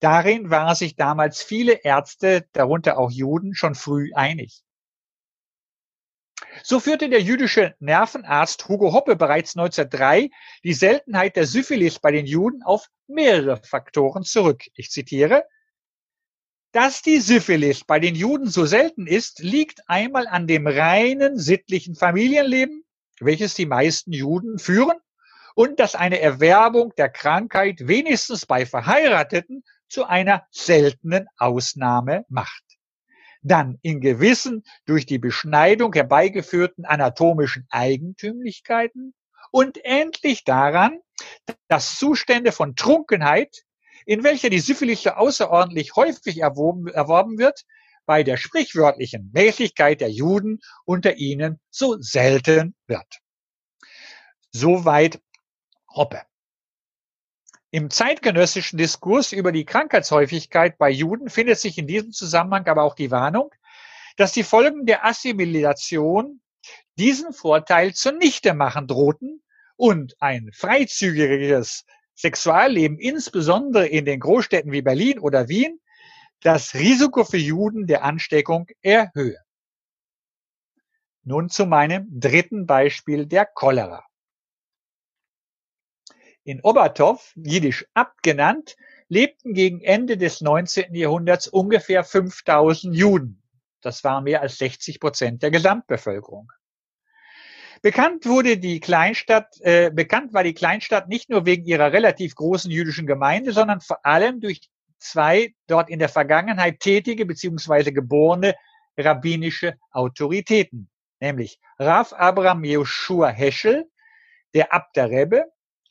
Darin 0.00 0.50
waren 0.50 0.74
sich 0.74 0.96
damals 0.96 1.42
viele 1.42 1.82
Ärzte, 1.82 2.46
darunter 2.52 2.98
auch 2.98 3.10
Juden, 3.10 3.54
schon 3.54 3.74
früh 3.74 4.10
einig. 4.12 4.62
So 6.62 6.80
führte 6.80 7.08
der 7.08 7.22
jüdische 7.22 7.74
Nervenarzt 7.78 8.68
Hugo 8.68 8.92
Hoppe 8.92 9.16
bereits 9.16 9.56
1903 9.56 10.30
die 10.62 10.74
Seltenheit 10.74 11.36
der 11.36 11.46
Syphilis 11.46 11.98
bei 11.98 12.12
den 12.12 12.26
Juden 12.26 12.62
auf 12.62 12.88
mehrere 13.06 13.56
Faktoren 13.62 14.24
zurück. 14.24 14.62
Ich 14.74 14.90
zitiere, 14.90 15.44
dass 16.72 17.02
die 17.02 17.20
Syphilis 17.20 17.84
bei 17.84 18.00
den 18.00 18.14
Juden 18.14 18.48
so 18.48 18.66
selten 18.66 19.06
ist, 19.06 19.38
liegt 19.38 19.88
einmal 19.88 20.26
an 20.26 20.46
dem 20.46 20.66
reinen 20.66 21.38
sittlichen 21.38 21.94
Familienleben, 21.94 22.84
welches 23.20 23.54
die 23.54 23.66
meisten 23.66 24.12
Juden 24.12 24.58
führen, 24.58 24.98
und 25.54 25.78
dass 25.78 25.94
eine 25.94 26.20
Erwerbung 26.20 26.92
der 26.96 27.08
Krankheit 27.08 27.86
wenigstens 27.86 28.44
bei 28.44 28.66
Verheirateten 28.66 29.62
zu 29.88 30.04
einer 30.04 30.46
seltenen 30.50 31.28
Ausnahme 31.36 32.24
macht. 32.28 32.64
Dann 33.44 33.78
in 33.82 34.00
gewissen 34.00 34.64
durch 34.86 35.04
die 35.04 35.18
Beschneidung 35.18 35.92
herbeigeführten 35.92 36.86
anatomischen 36.86 37.66
Eigentümlichkeiten 37.70 39.14
und 39.50 39.84
endlich 39.84 40.44
daran, 40.44 40.98
dass 41.68 41.98
Zustände 41.98 42.52
von 42.52 42.74
Trunkenheit, 42.74 43.64
in 44.06 44.24
welcher 44.24 44.48
die 44.48 44.60
Syphilis 44.60 45.06
außerordentlich 45.06 45.94
häufig 45.94 46.38
erworben, 46.38 46.88
erworben 46.88 47.38
wird, 47.38 47.64
bei 48.06 48.22
der 48.22 48.38
sprichwörtlichen 48.38 49.30
Mäßigkeit 49.34 50.00
der 50.00 50.10
Juden 50.10 50.60
unter 50.86 51.16
ihnen 51.16 51.60
so 51.70 51.96
selten 52.00 52.74
wird. 52.86 53.20
Soweit 54.52 55.20
Hoppe. 55.88 56.22
Im 57.74 57.90
zeitgenössischen 57.90 58.76
Diskurs 58.76 59.32
über 59.32 59.50
die 59.50 59.64
Krankheitshäufigkeit 59.64 60.78
bei 60.78 60.90
Juden 60.90 61.28
findet 61.28 61.58
sich 61.58 61.76
in 61.76 61.88
diesem 61.88 62.12
Zusammenhang 62.12 62.68
aber 62.68 62.84
auch 62.84 62.94
die 62.94 63.10
Warnung, 63.10 63.52
dass 64.16 64.30
die 64.30 64.44
Folgen 64.44 64.86
der 64.86 65.04
Assimilation 65.04 66.40
diesen 66.96 67.32
Vorteil 67.32 67.92
zunichte 67.92 68.54
machen 68.54 68.86
drohten 68.86 69.42
und 69.74 70.14
ein 70.20 70.52
freizügiges 70.54 71.84
Sexualleben, 72.14 72.96
insbesondere 72.96 73.88
in 73.88 74.04
den 74.04 74.20
Großstädten 74.20 74.70
wie 74.70 74.82
Berlin 74.82 75.18
oder 75.18 75.48
Wien, 75.48 75.80
das 76.42 76.74
Risiko 76.74 77.24
für 77.24 77.38
Juden 77.38 77.88
der 77.88 78.04
Ansteckung 78.04 78.68
erhöhe. 78.82 79.42
Nun 81.24 81.48
zu 81.48 81.66
meinem 81.66 82.06
dritten 82.08 82.66
Beispiel 82.66 83.26
der 83.26 83.46
Cholera. 83.46 84.04
In 86.44 86.60
Obertov, 86.60 87.32
jiddisch 87.36 87.86
abgenannt, 87.94 88.76
lebten 89.08 89.54
gegen 89.54 89.80
Ende 89.80 90.18
des 90.18 90.42
19. 90.42 90.94
Jahrhunderts 90.94 91.48
ungefähr 91.48 92.04
5000 92.04 92.94
Juden. 92.94 93.42
Das 93.80 94.04
waren 94.04 94.24
mehr 94.24 94.42
als 94.42 94.58
60 94.58 95.00
Prozent 95.00 95.42
der 95.42 95.50
Gesamtbevölkerung. 95.50 96.52
Bekannt 97.80 98.26
wurde 98.26 98.58
die 98.58 98.80
Kleinstadt, 98.80 99.58
äh, 99.60 99.90
bekannt 99.90 100.34
war 100.34 100.44
die 100.44 100.54
Kleinstadt 100.54 101.08
nicht 101.08 101.30
nur 101.30 101.46
wegen 101.46 101.64
ihrer 101.64 101.92
relativ 101.92 102.34
großen 102.34 102.70
jüdischen 102.70 103.06
Gemeinde, 103.06 103.52
sondern 103.52 103.80
vor 103.80 104.04
allem 104.04 104.40
durch 104.40 104.68
zwei 104.98 105.54
dort 105.66 105.88
in 105.88 105.98
der 105.98 106.08
Vergangenheit 106.08 106.80
tätige 106.80 107.26
bzw. 107.26 107.90
geborene 107.90 108.54
rabbinische 108.98 109.78
Autoritäten, 109.90 110.90
nämlich 111.20 111.58
Rav 111.78 112.12
Abraham 112.12 112.64
Joshua 112.64 113.28
Heschel, 113.28 113.90
der 114.54 114.72
Abt 114.72 114.96
der 114.96 115.10
Rebbe, 115.10 115.44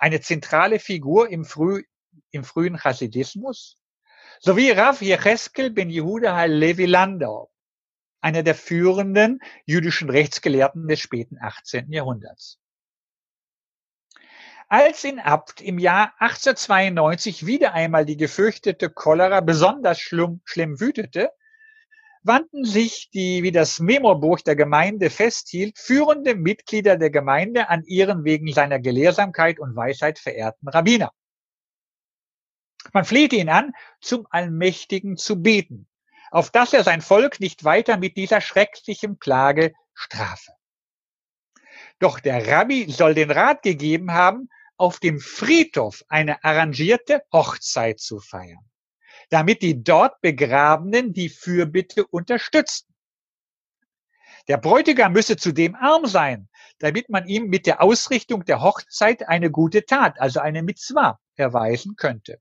eine 0.03 0.19
zentrale 0.19 0.79
Figur 0.79 1.29
im, 1.29 1.45
früh, 1.45 1.85
im 2.31 2.43
frühen 2.43 2.83
Hasidismus, 2.83 3.77
sowie 4.41 4.71
Rav 4.71 5.01
Yecheskel 5.01 5.69
ben 5.69 5.89
Yehuda 5.89 6.35
Halevi 6.35 6.85
Landau, 6.85 7.49
einer 8.19 8.43
der 8.43 8.53
führenden 8.53 9.39
jüdischen 9.65 10.09
Rechtsgelehrten 10.09 10.89
des 10.89 10.99
späten 10.99 11.37
18. 11.39 11.89
Jahrhunderts. 11.93 12.59
Als 14.67 15.05
in 15.05 15.21
Abt 15.21 15.61
im 15.61 15.79
Jahr 15.79 16.13
1892 16.19 17.45
wieder 17.45 17.73
einmal 17.73 18.03
die 18.03 18.17
gefürchtete 18.17 18.89
Cholera 18.89 19.39
besonders 19.39 20.01
schlimm, 20.01 20.41
schlimm 20.43 20.81
wütete, 20.81 21.31
wandten 22.23 22.65
sich 22.65 23.09
die, 23.12 23.43
wie 23.43 23.51
das 23.51 23.79
Memobuch 23.79 24.39
der 24.41 24.55
Gemeinde 24.55 25.09
festhielt, 25.09 25.77
führende 25.77 26.36
Mitglieder 26.36 26.97
der 26.97 27.09
Gemeinde 27.09 27.69
an 27.69 27.83
ihren 27.83 28.23
wegen 28.23 28.51
seiner 28.51 28.79
Gelehrsamkeit 28.79 29.59
und 29.59 29.75
Weisheit 29.75 30.19
verehrten 30.19 30.67
Rabbiner. 30.69 31.12
Man 32.91 33.05
flehte 33.05 33.36
ihn 33.36 33.49
an, 33.49 33.73
zum 34.01 34.27
Allmächtigen 34.29 35.17
zu 35.17 35.41
beten, 35.41 35.88
auf 36.31 36.49
dass 36.49 36.73
er 36.73 36.83
sein 36.83 37.01
Volk 37.01 37.39
nicht 37.39 37.63
weiter 37.63 37.97
mit 37.97 38.17
dieser 38.17 38.41
schrecklichen 38.41 39.17
Plage 39.17 39.73
strafe. 39.93 40.53
Doch 41.99 42.19
der 42.19 42.47
Rabbi 42.47 42.91
soll 42.91 43.13
den 43.13 43.31
Rat 43.31 43.62
gegeben 43.62 44.12
haben, 44.12 44.49
auf 44.77 44.99
dem 44.99 45.19
Friedhof 45.19 46.03
eine 46.07 46.43
arrangierte 46.43 47.23
Hochzeit 47.31 47.99
zu 47.99 48.19
feiern. 48.19 48.65
Damit 49.33 49.63
die 49.63 49.83
dort 49.83 50.21
Begrabenen 50.21 51.11
die 51.11 51.27
Fürbitte 51.27 52.05
unterstützten. 52.05 52.93
Der 54.47 54.57
Bräutigam 54.57 55.13
müsse 55.13 55.37
zudem 55.37 55.73
arm 55.73 56.05
sein, 56.05 56.49
damit 56.77 57.09
man 57.09 57.27
ihm 57.27 57.47
mit 57.47 57.65
der 57.65 57.81
Ausrichtung 57.81 58.45
der 58.45 58.61
Hochzeit 58.61 59.27
eine 59.27 59.49
gute 59.49 59.85
Tat, 59.85 60.21
also 60.21 60.39
eine 60.39 60.61
Mitzwa, 60.61 61.19
erweisen 61.35 61.95
könnte. 61.95 62.39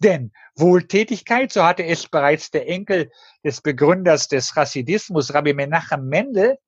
Denn 0.00 0.32
Wohltätigkeit, 0.56 1.52
so 1.52 1.62
hatte 1.62 1.84
es 1.84 2.08
bereits 2.08 2.50
der 2.50 2.68
Enkel 2.68 3.12
des 3.44 3.60
Begründers 3.60 4.26
des 4.26 4.54
Chassidismus, 4.54 5.32
Rabbi 5.32 5.54
Menachem 5.54 6.08
Mendel, 6.08 6.58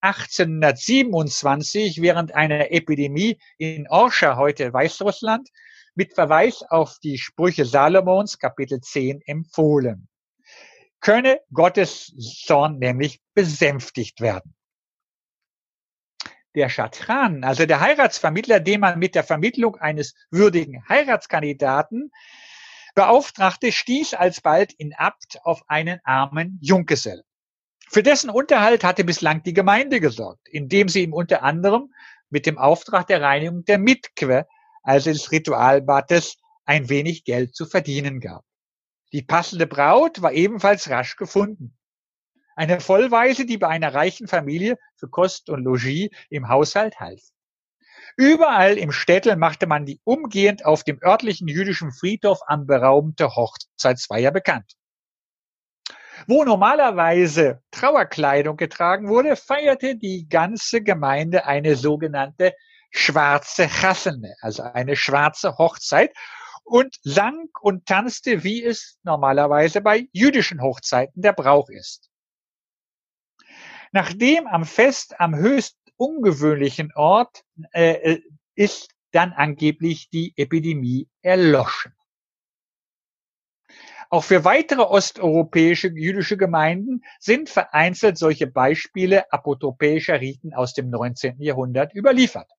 1827 0.00 2.02
während 2.02 2.34
einer 2.34 2.72
Epidemie 2.72 3.38
in 3.58 3.88
Orscha, 3.88 4.36
heute 4.36 4.72
Weißrussland, 4.72 5.50
mit 5.98 6.14
Verweis 6.14 6.62
auf 6.62 7.00
die 7.00 7.18
Sprüche 7.18 7.64
Salomons, 7.64 8.38
Kapitel 8.38 8.80
10, 8.80 9.20
empfohlen. 9.26 10.08
Könne 11.00 11.40
Gottes 11.52 12.14
Zorn 12.46 12.78
nämlich 12.78 13.20
besänftigt 13.34 14.20
werden. 14.20 14.54
Der 16.54 16.68
Schatran, 16.68 17.42
also 17.42 17.66
der 17.66 17.80
Heiratsvermittler, 17.80 18.60
den 18.60 18.80
man 18.80 19.00
mit 19.00 19.16
der 19.16 19.24
Vermittlung 19.24 19.74
eines 19.74 20.14
würdigen 20.30 20.88
Heiratskandidaten 20.88 22.12
beauftragte, 22.94 23.72
stieß 23.72 24.14
alsbald 24.14 24.72
in 24.74 24.94
Abt 24.94 25.40
auf 25.42 25.62
einen 25.66 25.98
armen 26.04 26.60
Junggesell. 26.62 27.24
Für 27.88 28.04
dessen 28.04 28.30
Unterhalt 28.30 28.84
hatte 28.84 29.02
bislang 29.02 29.42
die 29.42 29.52
Gemeinde 29.52 29.98
gesorgt, 29.98 30.48
indem 30.48 30.88
sie 30.88 31.02
ihm 31.02 31.12
unter 31.12 31.42
anderem 31.42 31.92
mit 32.30 32.46
dem 32.46 32.56
Auftrag 32.56 33.08
der 33.08 33.20
Reinigung 33.20 33.64
der 33.64 33.78
Mitque, 33.78 34.46
also 34.82 35.12
des 35.12 35.30
Ritualbates, 35.30 36.36
ein 36.64 36.88
wenig 36.88 37.24
Geld 37.24 37.54
zu 37.54 37.66
verdienen 37.66 38.20
gab. 38.20 38.44
Die 39.12 39.22
passende 39.22 39.66
Braut 39.66 40.20
war 40.20 40.32
ebenfalls 40.32 40.90
rasch 40.90 41.16
gefunden. 41.16 41.76
Eine 42.56 42.80
Vollweise, 42.80 43.46
die 43.46 43.56
bei 43.56 43.68
einer 43.68 43.94
reichen 43.94 44.28
Familie 44.28 44.76
für 44.96 45.08
Kost 45.08 45.48
und 45.48 45.64
Logis 45.64 46.10
im 46.28 46.48
Haushalt 46.48 47.00
half. 47.00 47.22
Überall 48.16 48.76
im 48.76 48.90
Städtel 48.90 49.36
machte 49.36 49.66
man 49.66 49.86
die 49.86 50.00
umgehend 50.04 50.66
auf 50.66 50.82
dem 50.82 51.00
örtlichen 51.02 51.46
jüdischen 51.46 51.92
Friedhof 51.92 52.40
anberaumte 52.46 53.36
Hochzeitsfeier 53.36 54.32
bekannt. 54.32 54.74
Wo 56.26 56.44
normalerweise 56.44 57.62
Trauerkleidung 57.70 58.56
getragen 58.56 59.08
wurde, 59.08 59.36
feierte 59.36 59.96
die 59.96 60.28
ganze 60.28 60.82
Gemeinde 60.82 61.46
eine 61.46 61.76
sogenannte 61.76 62.54
schwarze 62.90 63.68
Chassene, 63.68 64.34
also 64.40 64.62
eine 64.62 64.96
schwarze 64.96 65.58
Hochzeit 65.58 66.12
und 66.64 66.98
sang 67.02 67.48
und 67.60 67.86
tanzte, 67.86 68.44
wie 68.44 68.64
es 68.64 68.98
normalerweise 69.02 69.80
bei 69.80 70.08
jüdischen 70.12 70.60
Hochzeiten 70.62 71.22
der 71.22 71.32
Brauch 71.32 71.68
ist. 71.70 72.10
Nachdem 73.92 74.46
am 74.46 74.64
Fest 74.64 75.18
am 75.18 75.34
höchst 75.34 75.76
ungewöhnlichen 75.96 76.92
Ort 76.94 77.42
äh, 77.72 78.18
ist 78.54 78.90
dann 79.12 79.32
angeblich 79.32 80.10
die 80.10 80.34
Epidemie 80.36 81.08
erloschen. 81.22 81.94
Auch 84.10 84.24
für 84.24 84.44
weitere 84.44 84.80
osteuropäische 84.80 85.88
jüdische 85.88 86.38
Gemeinden 86.38 87.02
sind 87.18 87.50
vereinzelt 87.50 88.16
solche 88.16 88.46
Beispiele 88.46 89.30
apotropäischer 89.32 90.20
Riten 90.20 90.54
aus 90.54 90.72
dem 90.72 90.88
19. 90.88 91.40
Jahrhundert 91.42 91.94
überliefert. 91.94 92.50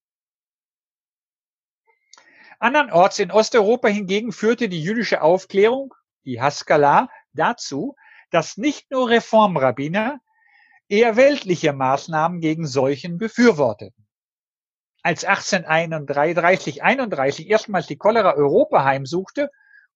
Andernorts 2.60 3.20
in 3.20 3.32
Osteuropa 3.32 3.88
hingegen 3.88 4.34
führte 4.34 4.68
die 4.68 4.84
jüdische 4.84 5.22
Aufklärung, 5.22 5.94
die 6.26 6.42
Haskalah, 6.42 7.10
dazu, 7.34 7.96
dass 8.32 8.58
nicht 8.58 8.92
nur 8.92 9.10
Reformrabbiner 9.10 10.20
eher 10.90 11.16
weltliche 11.16 11.72
Maßnahmen 11.72 12.42
gegen 12.42 12.68
Seuchen 12.68 13.18
befürworteten. 13.18 14.06
Als 15.02 15.24
1831, 15.24 16.84
31 16.84 17.50
erstmals 17.50 17.88
die 17.88 17.98
Cholera 17.98 18.34
Europa 18.34 18.84
heimsuchte 18.84 19.50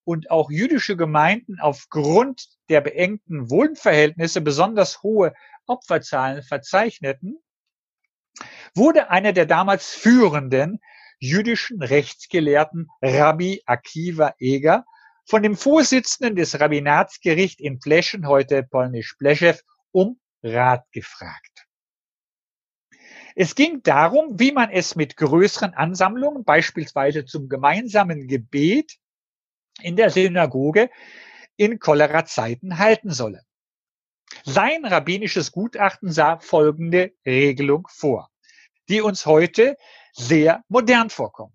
und 0.04 0.30
auch 0.30 0.50
jüdische 0.50 0.96
Gemeinden 0.96 1.60
aufgrund 1.60 2.48
der 2.70 2.80
beengten 2.80 3.50
Wohnverhältnisse 3.50 4.40
besonders 4.40 5.02
hohe 5.02 5.34
Opferzahlen 5.66 6.42
verzeichneten, 6.42 7.38
wurde 8.74 9.10
einer 9.10 9.34
der 9.34 9.46
damals 9.46 9.90
führenden 9.90 10.80
jüdischen 11.18 11.82
Rechtsgelehrten 11.82 12.88
Rabbi 13.02 13.62
Akiva 13.66 14.34
Eger 14.38 14.84
von 15.26 15.42
dem 15.42 15.56
Vorsitzenden 15.56 16.36
des 16.36 16.60
Rabbinatsgericht 16.60 17.60
in 17.60 17.78
Pleschen, 17.78 18.26
heute 18.26 18.62
polnisch 18.62 19.14
Pleszew, 19.18 19.58
um 19.90 20.20
Rat 20.42 20.84
gefragt. 20.92 21.66
Es 23.34 23.54
ging 23.54 23.82
darum, 23.82 24.38
wie 24.38 24.52
man 24.52 24.70
es 24.70 24.94
mit 24.94 25.16
größeren 25.16 25.74
Ansammlungen, 25.74 26.44
beispielsweise 26.44 27.24
zum 27.24 27.48
gemeinsamen 27.48 28.28
Gebet, 28.28 28.98
in 29.80 29.96
der 29.96 30.10
Synagoge 30.10 30.88
in 31.56 31.80
Cholera-Zeiten 31.80 32.78
halten 32.78 33.10
solle. 33.10 33.42
Sein 34.44 34.84
rabbinisches 34.84 35.52
Gutachten 35.52 36.12
sah 36.12 36.38
folgende 36.38 37.12
Regelung 37.26 37.88
vor, 37.90 38.30
die 38.88 39.00
uns 39.00 39.26
heute 39.26 39.76
sehr 40.14 40.62
modern 40.68 41.10
vorkommt. 41.10 41.52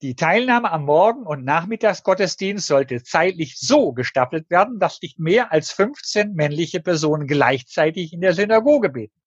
Die 0.00 0.14
Teilnahme 0.14 0.70
am 0.70 0.84
Morgen- 0.84 1.26
und 1.26 1.44
Nachmittagsgottesdienst 1.44 2.68
sollte 2.68 3.02
zeitlich 3.02 3.58
so 3.58 3.92
gestaffelt 3.92 4.48
werden, 4.48 4.78
dass 4.78 5.02
nicht 5.02 5.18
mehr 5.18 5.50
als 5.50 5.72
15 5.72 6.34
männliche 6.34 6.80
Personen 6.80 7.26
gleichzeitig 7.26 8.12
in 8.12 8.20
der 8.20 8.32
Synagoge 8.32 8.90
beten. 8.90 9.20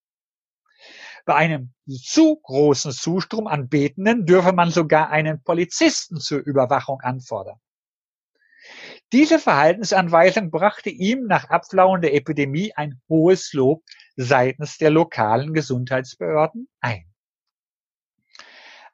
Bei 1.26 1.36
einem 1.36 1.74
zu 1.88 2.38
großen 2.38 2.94
Zustrom 2.94 3.48
an 3.48 3.68
Betenden 3.68 4.26
dürfe 4.26 4.54
man 4.54 4.72
sogar 4.72 5.10
einen 5.10 5.44
Polizisten 5.44 6.22
zur 6.22 6.40
Überwachung 6.40 7.02
anfordern. 7.02 7.60
Diese 9.12 9.40
Verhaltensanweisung 9.40 10.52
brachte 10.52 10.90
ihm 10.90 11.26
nach 11.26 11.50
Abflauen 11.50 12.02
der 12.02 12.14
Epidemie 12.14 12.72
ein 12.74 13.02
hohes 13.10 13.52
Lob 13.52 13.84
seitens 14.16 14.78
der 14.78 14.90
lokalen 14.90 15.54
Gesundheitsbehörden 15.54 16.70
ein. 16.80 17.11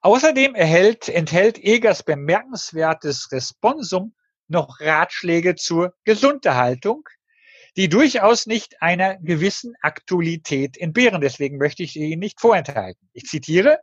Außerdem 0.02 0.56
erhält, 0.56 1.10
enthält 1.10 1.58
Egers 1.58 2.04
bemerkenswertes 2.04 3.32
Responsum 3.32 4.16
noch 4.48 4.80
Ratschläge 4.80 5.56
zur 5.56 5.94
Gesunderhaltung, 6.06 7.04
die 7.76 7.90
durchaus 7.90 8.46
nicht 8.46 8.82
einer 8.82 9.18
gewissen 9.18 9.76
Aktualität 9.82 10.78
entbehren. 10.78 11.22
Deswegen 11.22 11.58
möchte 11.58 11.84
ich 11.84 11.94
sie 11.94 12.12
Ihnen 12.12 12.20
nicht 12.20 12.40
vorenthalten. 12.40 13.10
Ich 13.14 13.26
zitiere 13.26 13.80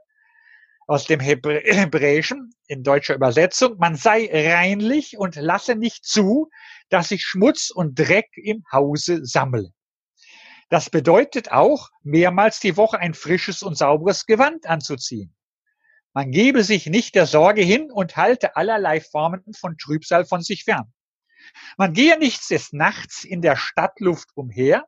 aus 0.87 1.07
dem 1.07 1.21
Hebräischen 1.21 2.55
in 2.67 2.83
deutscher 2.83 3.15
Übersetzung, 3.15 3.77
man 3.79 3.97
sei 3.97 4.29
reinlich 4.33 5.19
und 5.19 5.37
lasse 5.37 5.75
nicht 5.75 6.05
zu, 6.05 6.51
dass 6.89 7.09
sich 7.09 7.23
Schmutz 7.25 7.71
und 7.71 7.99
Dreck 7.99 8.29
im 8.37 8.65
Hause 8.73 9.25
sammle. 9.25 9.71
Das 10.71 10.91
bedeutet 10.91 11.53
auch, 11.53 11.91
mehrmals 12.03 12.59
die 12.59 12.77
Woche 12.77 12.99
ein 12.99 13.15
frisches 13.15 13.63
und 13.63 13.77
sauberes 13.77 14.27
Gewand 14.27 14.67
anzuziehen. 14.67 15.35
Man 16.15 16.31
gebe 16.31 16.63
sich 16.63 16.87
nicht 16.87 17.17
der 17.17 17.27
Sorge 17.27 17.63
hin 17.63 17.91
und 17.91 18.17
halte 18.17 18.55
allerlei 18.55 19.01
Formen 19.01 19.43
von 19.53 19.77
Trübsal 19.77 20.25
von 20.25 20.43
sich 20.43 20.63
fern. 20.63 20.93
Man 21.77 21.93
gehe 21.93 22.17
nichts 22.19 22.49
des 22.49 22.73
Nachts 22.73 23.25
in 23.25 23.43
der 23.43 23.57
Stadtluft 23.57 24.29
umher, 24.35 24.87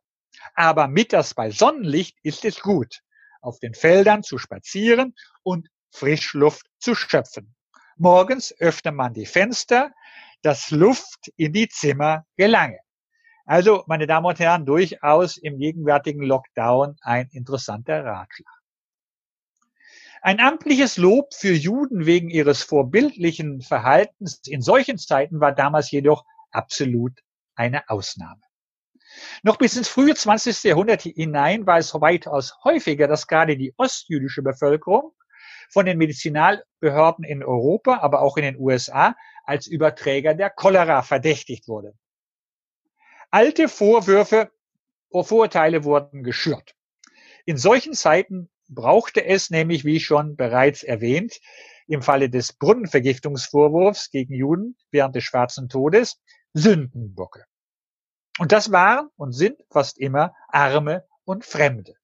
aber 0.54 0.86
mittags 0.86 1.34
bei 1.34 1.50
Sonnenlicht 1.50 2.16
ist 2.22 2.44
es 2.44 2.60
gut, 2.60 3.02
auf 3.40 3.58
den 3.58 3.74
Feldern 3.74 4.22
zu 4.22 4.38
spazieren 4.38 5.14
und 5.42 5.68
Frischluft 5.90 6.66
zu 6.78 6.94
schöpfen. 6.94 7.57
Morgens 7.96 8.55
öffne 8.61 8.92
man 8.92 9.12
die 9.12 9.26
Fenster, 9.26 9.92
dass 10.42 10.70
Luft 10.70 11.32
in 11.36 11.53
die 11.53 11.68
Zimmer 11.68 12.24
gelange. 12.36 12.78
Also, 13.46 13.84
meine 13.86 14.07
Damen 14.07 14.26
und 14.26 14.38
Herren, 14.38 14.66
durchaus 14.66 15.36
im 15.38 15.59
gegenwärtigen 15.59 16.22
Lockdown 16.22 16.96
ein 17.01 17.28
interessanter 17.32 18.05
Ratschlag. 18.05 18.55
Ein 20.27 20.41
amtliches 20.41 20.97
Lob 20.97 21.35
für 21.35 21.53
Juden 21.53 22.05
wegen 22.05 22.31
ihres 22.31 22.64
vorbildlichen 22.64 23.61
Verhaltens 23.61 24.41
in 24.49 24.61
solchen 24.61 24.99
Zeiten 24.99 25.39
war 25.39 25.55
damals 25.55 25.93
jedoch 25.93 26.24
absolut 26.51 27.12
eine 27.55 27.89
Ausnahme. 27.89 28.41
Noch 29.45 29.57
bis 29.57 29.77
ins 29.77 29.87
frühe 29.87 30.16
20. 30.16 30.64
Jahrhundert 30.64 31.03
hinein 31.03 31.64
war 31.64 31.79
es 31.79 31.95
weitaus 31.95 32.59
häufiger, 32.64 33.07
dass 33.07 33.29
gerade 33.29 33.57
die 33.57 33.72
ostjüdische 33.77 34.43
Bevölkerung 34.43 35.12
von 35.70 35.87
den 35.87 35.97
Medizinalbehörden 35.97 37.24
in 37.24 37.45
Europa, 37.45 37.99
aber 37.99 38.20
auch 38.20 38.37
in 38.37 38.43
den 38.43 38.59
USA 38.59 39.14
als 39.45 39.68
Überträger 39.68 40.35
der 40.35 40.51
Cholera 40.51 41.03
verdächtigt 41.03 41.68
wurde. 41.68 41.95
Alte 43.31 43.68
Vorwürfe, 43.68 44.51
Vorurteile 45.12 45.85
wurden 45.85 46.24
geschürt. 46.24 46.74
In 47.45 47.59
solchen 47.59 47.95
Zeiten 47.95 48.51
brauchte 48.68 49.24
es 49.24 49.50
nämlich, 49.50 49.84
wie 49.84 50.00
schon 50.00 50.36
bereits 50.36 50.82
erwähnt, 50.82 51.40
im 51.86 52.02
Falle 52.02 52.28
des 52.28 52.52
Brunnenvergiftungsvorwurfs 52.52 54.10
gegen 54.10 54.34
Juden 54.34 54.76
während 54.90 55.14
des 55.14 55.24
Schwarzen 55.24 55.68
Todes 55.68 56.20
Sündenbocke. 56.52 57.44
Und 58.38 58.52
das 58.52 58.72
waren 58.72 59.08
und 59.16 59.32
sind 59.32 59.62
fast 59.70 59.98
immer 59.98 60.34
Arme 60.48 61.06
und 61.24 61.44
Fremde. 61.44 61.94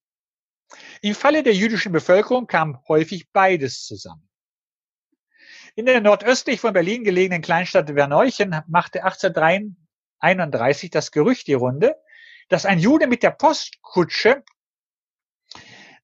Im 1.01 1.15
Falle 1.15 1.43
der 1.43 1.53
jüdischen 1.53 1.91
Bevölkerung 1.91 2.47
kam 2.47 2.79
häufig 2.87 3.31
beides 3.31 3.85
zusammen. 3.85 4.29
In 5.75 5.85
der 5.85 6.01
nordöstlich 6.01 6.59
von 6.59 6.73
Berlin 6.73 7.03
gelegenen 7.03 7.41
Kleinstadt 7.41 7.89
Verneuchen 7.89 8.61
machte 8.67 9.03
1831 9.03 10.91
das 10.91 11.11
Gerücht 11.11 11.47
die 11.47 11.53
Runde, 11.53 11.95
dass 12.49 12.65
ein 12.65 12.79
Jude 12.79 13.07
mit 13.07 13.23
der 13.23 13.31
Postkutsche 13.31 14.43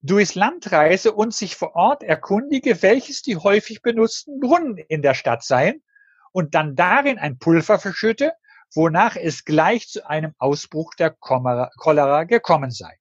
durchs 0.02 0.36
Land 0.36 0.72
reise 0.72 1.14
und 1.14 1.34
sich 1.34 1.56
vor 1.56 1.76
Ort 1.76 2.04
erkundige, 2.04 2.82
welches 2.82 3.22
die 3.22 3.38
häufig 3.38 3.82
benutzten 3.82 4.40
Brunnen 4.40 4.78
in 4.78 5.02
der 5.02 5.14
Stadt 5.14 5.44
seien 5.44 5.84
und 6.32 6.56
dann 6.56 6.76
darin 6.76 7.18
ein 7.18 7.38
Pulver 7.38 7.80
verschütte, 7.80 8.34
wonach 8.74 9.16
es 9.16 9.46
gleich 9.46 9.88
zu 9.88 10.08
einem 10.08 10.34
Ausbruch 10.38 10.94
der 10.96 11.12
Cholera 11.12 12.24
gekommen 12.24 12.72
sei. 12.72 12.98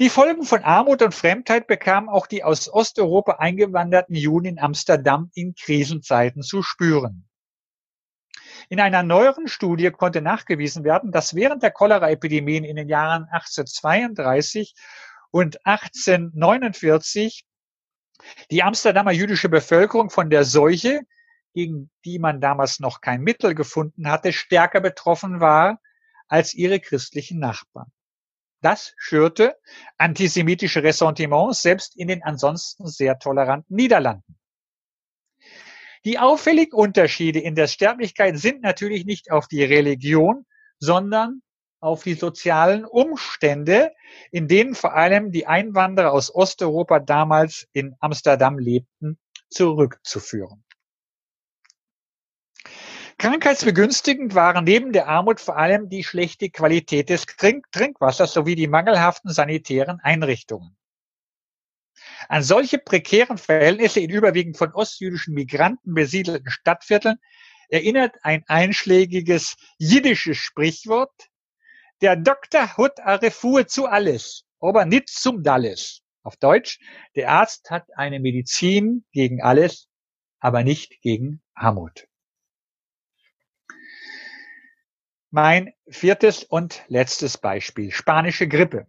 Die 0.00 0.08
Folgen 0.08 0.42
von 0.42 0.64
Armut 0.64 1.02
und 1.02 1.14
Fremdheit 1.14 1.68
bekamen 1.68 2.08
auch 2.08 2.26
die 2.26 2.42
aus 2.42 2.72
Osteuropa 2.72 3.32
eingewanderten 3.34 4.16
Juden 4.16 4.46
in 4.46 4.58
Amsterdam 4.58 5.30
in 5.34 5.54
Krisenzeiten 5.54 6.42
zu 6.42 6.62
spüren. 6.62 7.28
In 8.74 8.80
einer 8.80 9.04
neueren 9.04 9.46
Studie 9.46 9.92
konnte 9.92 10.20
nachgewiesen 10.20 10.82
werden, 10.82 11.12
dass 11.12 11.36
während 11.36 11.62
der 11.62 11.70
Cholera-Epidemien 11.70 12.64
in 12.64 12.74
den 12.74 12.88
Jahren 12.88 13.22
1832 13.30 14.74
und 15.30 15.64
1849 15.64 17.46
die 18.50 18.64
Amsterdamer 18.64 19.12
jüdische 19.12 19.48
Bevölkerung 19.48 20.10
von 20.10 20.28
der 20.28 20.42
Seuche, 20.44 21.02
gegen 21.52 21.88
die 22.04 22.18
man 22.18 22.40
damals 22.40 22.80
noch 22.80 23.00
kein 23.00 23.20
Mittel 23.20 23.54
gefunden 23.54 24.10
hatte, 24.10 24.32
stärker 24.32 24.80
betroffen 24.80 25.38
war 25.38 25.78
als 26.26 26.52
ihre 26.52 26.80
christlichen 26.80 27.38
Nachbarn. 27.38 27.92
Das 28.60 28.92
schürte 28.96 29.56
antisemitische 29.98 30.82
Ressentiments 30.82 31.62
selbst 31.62 31.96
in 31.96 32.08
den 32.08 32.24
ansonsten 32.24 32.88
sehr 32.88 33.20
toleranten 33.20 33.76
Niederlanden. 33.76 34.36
Die 36.04 36.18
auffälligen 36.18 36.74
Unterschiede 36.74 37.38
in 37.38 37.54
der 37.54 37.66
Sterblichkeit 37.66 38.38
sind 38.38 38.62
natürlich 38.62 39.06
nicht 39.06 39.30
auf 39.30 39.48
die 39.48 39.64
Religion, 39.64 40.44
sondern 40.78 41.40
auf 41.80 42.02
die 42.02 42.14
sozialen 42.14 42.84
Umstände, 42.84 43.92
in 44.30 44.48
denen 44.48 44.74
vor 44.74 44.94
allem 44.94 45.32
die 45.32 45.46
Einwanderer 45.46 46.12
aus 46.12 46.34
Osteuropa 46.34 46.98
damals 46.98 47.66
in 47.72 47.94
Amsterdam 48.00 48.58
lebten, 48.58 49.18
zurückzuführen. 49.48 50.64
Krankheitsbegünstigend 53.18 54.34
waren 54.34 54.64
neben 54.64 54.92
der 54.92 55.08
Armut 55.08 55.40
vor 55.40 55.56
allem 55.56 55.88
die 55.88 56.04
schlechte 56.04 56.50
Qualität 56.50 57.08
des 57.08 57.24
Trinkwassers 57.26 58.32
sowie 58.32 58.56
die 58.56 58.66
mangelhaften 58.66 59.30
sanitären 59.30 60.00
Einrichtungen. 60.00 60.76
An 62.28 62.42
solche 62.42 62.78
prekären 62.78 63.38
Verhältnisse 63.38 64.00
in 64.00 64.10
überwiegend 64.10 64.56
von 64.56 64.72
ostjüdischen 64.72 65.34
Migranten 65.34 65.94
besiedelten 65.94 66.50
Stadtvierteln 66.50 67.18
erinnert 67.68 68.16
ein 68.22 68.44
einschlägiges 68.46 69.56
jiddisches 69.78 70.36
Sprichwort, 70.36 71.28
der 72.00 72.16
Doktor 72.16 72.76
hat 72.76 73.00
a 73.00 73.14
Refuhe 73.14 73.66
zu 73.66 73.86
alles, 73.86 74.44
aber 74.60 74.84
nicht 74.84 75.08
zum 75.08 75.42
Dalles. 75.42 76.02
Auf 76.22 76.36
Deutsch, 76.36 76.78
der 77.14 77.30
Arzt 77.30 77.70
hat 77.70 77.86
eine 77.96 78.20
Medizin 78.20 79.04
gegen 79.12 79.42
alles, 79.42 79.88
aber 80.40 80.64
nicht 80.64 81.00
gegen 81.02 81.42
Armut. 81.54 82.06
Mein 85.30 85.72
viertes 85.88 86.44
und 86.44 86.84
letztes 86.88 87.38
Beispiel, 87.38 87.90
spanische 87.90 88.48
Grippe. 88.48 88.86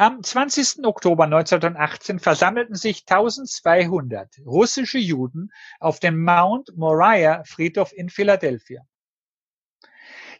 Am 0.00 0.22
20. 0.22 0.84
Oktober 0.84 1.24
1918 1.24 2.20
versammelten 2.20 2.76
sich 2.76 3.02
1200 3.08 4.38
russische 4.46 4.98
Juden 4.98 5.50
auf 5.80 5.98
dem 5.98 6.22
Mount 6.22 6.70
Moriah 6.76 7.42
Friedhof 7.44 7.92
in 7.92 8.08
Philadelphia. 8.08 8.82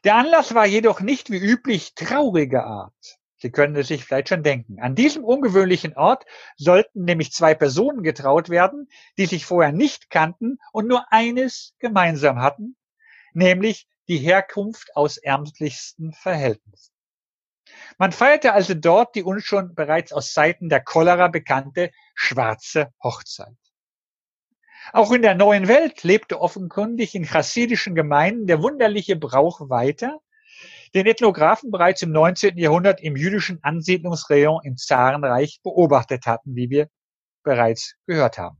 Der 0.04 0.14
Anlass 0.14 0.54
war 0.54 0.64
jedoch 0.64 1.00
nicht 1.00 1.30
wie 1.30 1.38
üblich 1.38 1.96
trauriger 1.96 2.66
Art. 2.66 3.18
Sie 3.38 3.50
können 3.50 3.74
es 3.74 3.88
sich 3.88 4.04
vielleicht 4.04 4.28
schon 4.28 4.44
denken. 4.44 4.78
An 4.78 4.94
diesem 4.94 5.24
ungewöhnlichen 5.24 5.96
Ort 5.96 6.24
sollten 6.56 7.02
nämlich 7.02 7.32
zwei 7.32 7.56
Personen 7.56 8.04
getraut 8.04 8.50
werden, 8.50 8.88
die 9.16 9.26
sich 9.26 9.44
vorher 9.44 9.72
nicht 9.72 10.08
kannten 10.08 10.60
und 10.70 10.86
nur 10.86 11.12
eines 11.12 11.74
gemeinsam 11.80 12.40
hatten, 12.40 12.76
nämlich 13.32 13.88
die 14.06 14.18
Herkunft 14.18 14.94
aus 14.94 15.16
ärmlichsten 15.16 16.12
Verhältnissen. 16.12 16.92
Man 17.98 18.12
feierte 18.12 18.52
also 18.52 18.74
dort 18.74 19.14
die 19.14 19.22
uns 19.22 19.44
schon 19.44 19.74
bereits 19.74 20.12
aus 20.12 20.32
Zeiten 20.32 20.68
der 20.68 20.80
Cholera 20.80 21.28
bekannte 21.28 21.90
schwarze 22.14 22.92
Hochzeit. 23.02 23.56
Auch 24.92 25.12
in 25.12 25.22
der 25.22 25.34
neuen 25.34 25.68
Welt 25.68 26.02
lebte 26.02 26.40
offenkundig 26.40 27.14
in 27.14 27.24
chassidischen 27.24 27.94
Gemeinden 27.94 28.46
der 28.46 28.62
wunderliche 28.62 29.16
Brauch 29.16 29.68
weiter, 29.68 30.20
den 30.94 31.06
Ethnographen 31.06 31.70
bereits 31.70 32.02
im 32.02 32.12
19. 32.12 32.56
Jahrhundert 32.56 33.00
im 33.02 33.16
jüdischen 33.16 33.62
Ansiedlungsrayon 33.62 34.60
im 34.64 34.76
Zarenreich 34.76 35.60
beobachtet 35.62 36.26
hatten, 36.26 36.56
wie 36.56 36.70
wir 36.70 36.88
bereits 37.42 37.94
gehört 38.06 38.38
haben. 38.38 38.58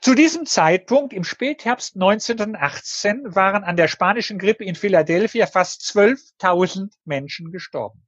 Zu 0.00 0.14
diesem 0.14 0.46
Zeitpunkt 0.46 1.12
im 1.12 1.24
Spätherbst 1.24 1.96
1918 1.96 3.34
waren 3.34 3.64
an 3.64 3.76
der 3.76 3.88
spanischen 3.88 4.38
Grippe 4.38 4.64
in 4.64 4.76
Philadelphia 4.76 5.46
fast 5.46 5.82
12.000 5.82 6.92
Menschen 7.04 7.50
gestorben. 7.50 8.06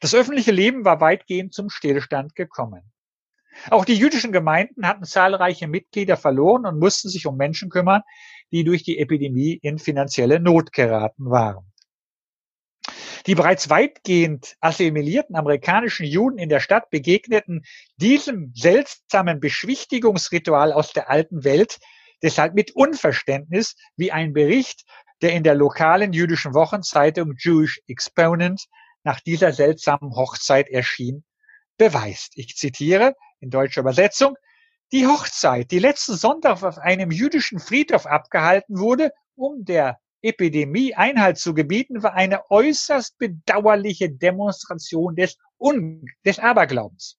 Das 0.00 0.14
öffentliche 0.14 0.52
Leben 0.52 0.84
war 0.84 1.00
weitgehend 1.00 1.52
zum 1.52 1.68
Stillstand 1.68 2.36
gekommen. 2.36 2.82
Auch 3.70 3.84
die 3.84 3.94
jüdischen 3.94 4.32
Gemeinden 4.32 4.86
hatten 4.86 5.04
zahlreiche 5.04 5.66
Mitglieder 5.66 6.16
verloren 6.16 6.66
und 6.66 6.78
mussten 6.78 7.08
sich 7.08 7.26
um 7.26 7.36
Menschen 7.36 7.70
kümmern, 7.70 8.02
die 8.52 8.64
durch 8.64 8.82
die 8.82 8.98
Epidemie 8.98 9.58
in 9.62 9.78
finanzielle 9.78 10.38
Not 10.38 10.72
geraten 10.72 11.30
waren. 11.30 11.72
Die 13.26 13.34
bereits 13.34 13.70
weitgehend 13.70 14.56
assimilierten 14.60 15.34
amerikanischen 15.34 16.04
Juden 16.04 16.38
in 16.38 16.50
der 16.50 16.60
Stadt 16.60 16.90
begegneten 16.90 17.64
diesem 17.96 18.52
seltsamen 18.54 19.40
Beschwichtigungsritual 19.40 20.72
aus 20.72 20.92
der 20.92 21.08
alten 21.08 21.42
Welt 21.44 21.78
deshalb 22.22 22.54
mit 22.54 22.72
Unverständnis, 22.72 23.76
wie 23.96 24.12
ein 24.12 24.32
Bericht, 24.32 24.84
der 25.22 25.32
in 25.32 25.42
der 25.42 25.54
lokalen 25.54 26.12
jüdischen 26.12 26.54
Wochenzeitung 26.54 27.34
Jewish 27.38 27.80
Exponent 27.86 28.66
nach 29.04 29.20
dieser 29.20 29.52
seltsamen 29.52 30.14
Hochzeit 30.16 30.68
erschien, 30.68 31.24
beweist. 31.78 32.32
Ich 32.36 32.56
zitiere 32.56 33.14
in 33.40 33.50
deutscher 33.50 33.80
Übersetzung. 33.80 34.36
Die 34.92 35.06
Hochzeit, 35.06 35.70
die 35.70 35.78
letzten 35.78 36.14
Sonntag 36.14 36.62
auf 36.62 36.78
einem 36.78 37.10
jüdischen 37.10 37.58
Friedhof 37.58 38.06
abgehalten 38.06 38.78
wurde, 38.78 39.12
um 39.34 39.64
der 39.64 39.98
Epidemie 40.24 40.94
Einhalt 40.94 41.38
zu 41.38 41.54
gebieten, 41.54 42.02
war 42.02 42.14
eine 42.14 42.50
äußerst 42.50 43.18
bedauerliche 43.18 44.10
Demonstration 44.10 45.14
des, 45.14 45.36
Un 45.58 46.06
des 46.24 46.38
Aberglaubens. 46.38 47.18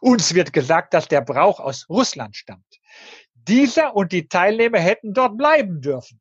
Uns 0.00 0.34
wird 0.34 0.52
gesagt, 0.52 0.92
dass 0.94 1.08
der 1.08 1.20
Brauch 1.20 1.60
aus 1.60 1.88
Russland 1.88 2.36
stammt. 2.36 2.80
Dieser 3.34 3.94
und 3.94 4.12
die 4.12 4.28
Teilnehmer 4.28 4.78
hätten 4.78 5.14
dort 5.14 5.36
bleiben 5.38 5.80
dürfen. 5.80 6.20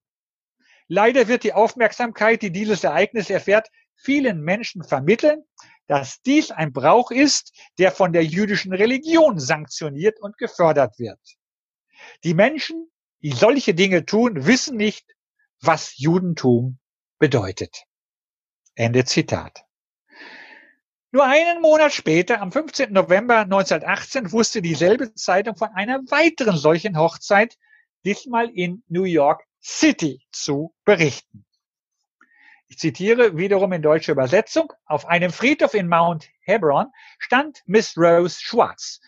Leider 0.88 1.28
wird 1.28 1.44
die 1.44 1.54
Aufmerksamkeit, 1.54 2.42
die 2.42 2.52
dieses 2.52 2.84
Ereignis 2.84 3.30
erfährt, 3.30 3.68
vielen 3.96 4.42
Menschen 4.42 4.84
vermitteln, 4.84 5.44
dass 5.88 6.22
dies 6.22 6.52
ein 6.52 6.72
Brauch 6.72 7.12
ist, 7.12 7.54
der 7.78 7.92
von 7.92 8.14
der 8.14 8.24
jüdischen 8.24 8.74
Religion 8.74 9.40
sanktioniert 9.40 10.20
und 10.22 10.38
gefördert 10.38 11.00
wird. 11.00 11.20
Die 12.24 12.34
Menschen, 12.34 12.92
die 13.22 13.32
solche 13.32 13.74
Dinge 13.74 14.06
tun, 14.06 14.46
wissen 14.46 14.78
nicht, 14.78 15.13
was 15.66 15.98
Judentum 15.98 16.78
bedeutet. 17.20 17.86
Ende 18.76 19.06
Zitat. 19.06 19.66
Nur 21.12 21.26
einen 21.26 21.62
Monat 21.62 21.94
später, 21.94 22.42
am 22.42 22.52
15. 22.52 22.92
November 22.92 23.40
1918, 23.40 24.32
wusste 24.32 24.62
dieselbe 24.62 25.14
Zeitung 25.14 25.56
von 25.56 25.70
einer 25.70 26.00
weiteren 26.10 26.58
solchen 26.58 26.98
Hochzeit, 26.98 27.58
diesmal 28.04 28.50
in 28.50 28.84
New 28.88 29.04
York 29.04 29.44
City, 29.62 30.26
zu 30.32 30.74
berichten. 30.86 31.46
Ich 32.68 32.80
zitiere 32.80 33.38
wiederum 33.38 33.72
in 33.74 33.84
deutscher 33.84 34.14
Übersetzung. 34.14 34.74
Auf 34.86 35.06
einem 35.06 35.32
Friedhof 35.32 35.76
in 35.76 35.88
Mount 35.88 36.28
Hebron 36.42 36.88
stand 37.20 37.62
Miss 37.68 37.96
Rose 37.96 38.42
Schwartz, 38.42 39.00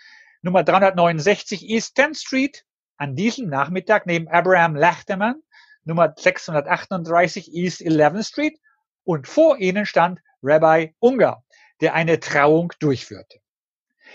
Nummer 0.43 0.63
369 0.63 1.63
East 1.67 1.97
10th 1.97 2.19
Street, 2.19 2.65
an 2.97 3.15
diesem 3.15 3.49
Nachmittag 3.49 4.05
neben 4.05 4.27
Abraham 4.27 4.75
Lachterman, 4.75 5.41
Nummer 5.85 6.13
638 6.17 7.53
East 7.53 7.81
11th 7.81 8.27
Street 8.27 8.59
und 9.03 9.27
vor 9.27 9.57
ihnen 9.59 9.85
stand 9.85 10.19
Rabbi 10.41 10.95
Unger, 10.99 11.43
der 11.79 11.93
eine 11.93 12.19
Trauung 12.19 12.73
durchführte. 12.79 13.39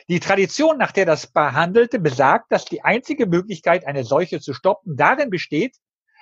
Die 0.09 0.21
Tradition, 0.21 0.79
nach 0.79 0.93
der 0.93 1.07
das 1.07 1.29
Paar 1.29 1.53
handelte, 1.53 2.01
besagt, 2.01 2.51
dass 2.51 2.65
die 2.65 2.83
einzige 2.83 3.27
Möglichkeit, 3.27 3.87
eine 3.87 4.05
Seuche 4.05 4.41
zu 4.41 4.53
stoppen, 4.53 4.97
darin 4.97 5.31
besteht, 5.31 5.77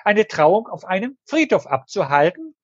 eine 0.04 0.26
Trauung 0.26 0.68
auf 0.68 0.84
einem 0.84 1.16
Friedhof 1.24 1.66
abzuhalten. 1.66 2.54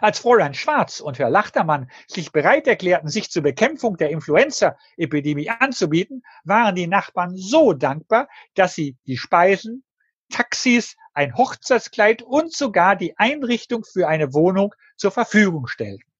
Als 0.00 0.18
Fräulein 0.18 0.54
Schwarz 0.54 1.00
und 1.00 1.18
Herr 1.18 1.28
Lachtermann 1.28 1.90
sich 2.06 2.32
bereit 2.32 2.66
erklärten, 2.66 3.08
sich 3.08 3.30
zur 3.30 3.42
Bekämpfung 3.42 3.98
der 3.98 4.10
Influenza-Epidemie 4.10 5.50
anzubieten, 5.50 6.22
waren 6.44 6.74
die 6.74 6.86
Nachbarn 6.86 7.36
so 7.36 7.74
dankbar, 7.74 8.28
dass 8.54 8.74
sie 8.74 8.96
die 9.06 9.18
Speisen, 9.18 9.84
Taxis, 10.30 10.96
ein 11.14 11.36
Hochzeitskleid 11.36 12.22
und 12.22 12.52
sogar 12.52 12.96
die 12.96 13.16
Einrichtung 13.16 13.84
für 13.84 14.08
eine 14.08 14.34
Wohnung 14.34 14.74
zur 14.96 15.10
Verfügung 15.10 15.66
stellten. 15.66 16.10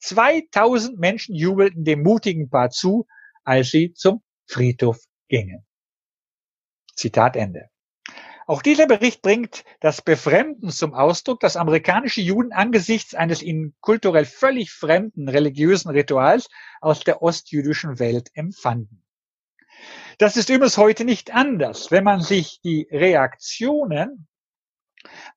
2000 0.00 0.98
Menschen 0.98 1.34
jubelten 1.34 1.84
dem 1.84 2.02
mutigen 2.02 2.48
Paar 2.48 2.70
zu, 2.70 3.06
als 3.44 3.70
sie 3.70 3.92
zum 3.92 4.22
Friedhof 4.46 4.98
gingen. 5.28 5.66
Zitat 6.94 7.36
Ende. 7.36 7.68
Auch 8.48 8.62
dieser 8.62 8.86
Bericht 8.86 9.22
bringt 9.22 9.64
das 9.80 10.02
Befremden 10.02 10.70
zum 10.70 10.94
Ausdruck, 10.94 11.40
dass 11.40 11.56
amerikanische 11.56 12.20
Juden 12.20 12.52
angesichts 12.52 13.14
eines 13.14 13.42
ihnen 13.42 13.74
kulturell 13.80 14.24
völlig 14.24 14.70
fremden 14.70 15.28
religiösen 15.28 15.90
Rituals 15.90 16.48
aus 16.80 17.00
der 17.00 17.22
ostjüdischen 17.22 17.98
Welt 17.98 18.30
empfanden. 18.34 19.02
Das 20.18 20.36
ist 20.36 20.48
übrigens 20.48 20.78
heute 20.78 21.04
nicht 21.04 21.34
anders. 21.34 21.90
Wenn 21.90 22.04
man 22.04 22.20
sich 22.20 22.60
die 22.62 22.88
Reaktionen 22.90 24.28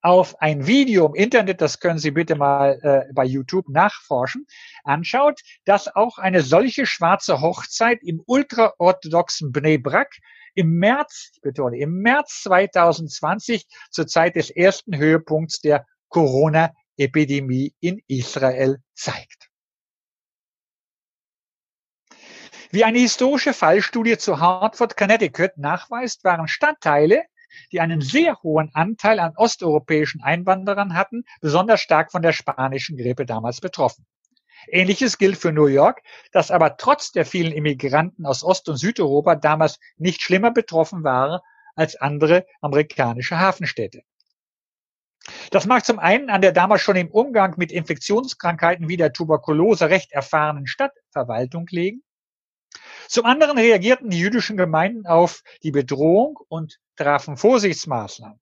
auf 0.02 0.42
ein 0.42 0.68
Video 0.68 1.08
im 1.08 1.16
Internet, 1.16 1.62
das 1.62 1.80
können 1.80 2.00
Sie 2.00 2.12
bitte 2.12 2.36
mal 2.36 2.80
äh, 2.82 3.14
bei 3.14 3.26
YouTube 3.26 3.70
nachforschen, 3.70 4.46
anschaut, 4.84 5.42
dass 5.66 5.94
auch 5.94 6.18
eine 6.18 6.42
solche 6.42 6.86
schwarze 6.86 7.42
Hochzeit 7.42 8.00
im 8.04 8.22
ultraorthodoxen 8.26 9.52
Bnei 9.52 9.78
Brak 9.78 10.16
im 10.56 10.78
März, 10.78 11.32
ich 11.36 11.42
betone, 11.42 11.78
im 11.78 12.02
März 12.02 12.42
2020 12.44 13.68
zur 13.92 14.08
Zeit 14.08 14.36
des 14.36 14.50
ersten 14.50 14.98
Höhepunkts 14.98 15.62
der 15.62 15.86
Corona-Epidemie 16.10 17.74
in 17.80 18.02
Israel 18.08 18.82
zeigt. 18.94 19.50
Wie 22.72 22.84
eine 22.84 23.00
historische 23.00 23.54
Fallstudie 23.54 24.18
zu 24.18 24.40
Hartford, 24.40 24.96
Connecticut 24.96 25.58
nachweist, 25.58 26.24
waren 26.24 26.48
Stadtteile, 26.48 27.24
die 27.72 27.80
einen 27.80 28.02
sehr 28.02 28.42
hohen 28.44 28.72
Anteil 28.74 29.20
an 29.20 29.34
osteuropäischen 29.36 30.22
Einwanderern 30.22 30.94
hatten, 30.94 31.24
besonders 31.42 31.82
stark 31.82 32.12
von 32.12 32.22
der 32.22 32.34
spanischen 32.34 32.98
Grippe 32.98 33.26
damals 33.26 33.62
betroffen. 33.62 34.06
Ähnliches 34.68 35.18
gilt 35.18 35.38
für 35.38 35.52
New 35.52 35.68
York, 35.68 36.02
das 36.32 36.52
aber 36.52 36.78
trotz 36.78 37.12
der 37.12 37.26
vielen 37.26 37.54
Immigranten 37.54 38.26
aus 38.26 38.44
Ost- 38.44 38.70
und 38.70 38.78
Südeuropa 38.78 39.36
damals 39.36 39.80
nicht 39.98 40.22
schlimmer 40.22 40.52
betroffen 40.52 41.04
war 41.04 41.44
als 41.76 41.96
andere 41.96 42.46
amerikanische 42.62 43.40
Hafenstädte. 43.40 44.02
Das 45.52 45.66
mag 45.66 45.86
zum 45.86 46.00
einen 46.00 46.30
an 46.30 46.42
der 46.42 46.52
damals 46.52 46.82
schon 46.82 46.96
im 46.96 47.10
Umgang 47.10 47.56
mit 47.58 47.72
Infektionskrankheiten 47.72 48.90
wie 48.90 48.98
der 48.98 49.14
Tuberkulose 49.14 49.90
recht 49.90 50.12
erfahrenen 50.12 50.68
Stadtverwaltung 50.68 51.68
liegen. 51.70 52.04
Zum 53.08 53.26
anderen 53.26 53.58
reagierten 53.58 54.10
die 54.10 54.20
jüdischen 54.20 54.58
Gemeinden 54.58 55.08
auf 55.08 55.42
die 55.64 55.72
Bedrohung 55.72 56.40
und 56.48 56.80
trafen 57.00 57.38
Vorsichtsmaßnahmen. 57.38 58.40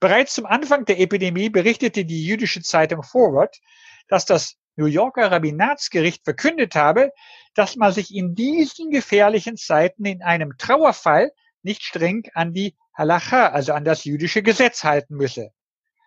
Bereits 0.00 0.34
zum 0.34 0.46
Anfang 0.46 0.84
der 0.84 0.98
Epidemie 0.98 1.50
berichtete 1.50 2.04
die 2.04 2.24
jüdische 2.24 2.62
Zeitung 2.62 3.02
Forward, 3.02 3.60
dass 4.08 4.24
das 4.24 4.56
New 4.76 4.86
Yorker 4.86 5.30
Rabbinatsgericht 5.30 6.24
verkündet 6.24 6.74
habe, 6.74 7.12
dass 7.54 7.76
man 7.76 7.92
sich 7.92 8.14
in 8.14 8.34
diesen 8.34 8.90
gefährlichen 8.90 9.56
Zeiten 9.56 10.04
in 10.04 10.22
einem 10.22 10.56
Trauerfall 10.58 11.32
nicht 11.62 11.82
streng 11.82 12.24
an 12.34 12.52
die 12.52 12.74
Halacha, 12.94 13.48
also 13.48 13.72
an 13.72 13.84
das 13.84 14.04
jüdische 14.04 14.42
Gesetz 14.42 14.84
halten 14.84 15.16
müsse. 15.16 15.50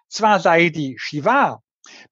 Zwar 0.08 0.40
sei 0.40 0.70
die 0.70 0.98
Shiva, 1.00 1.62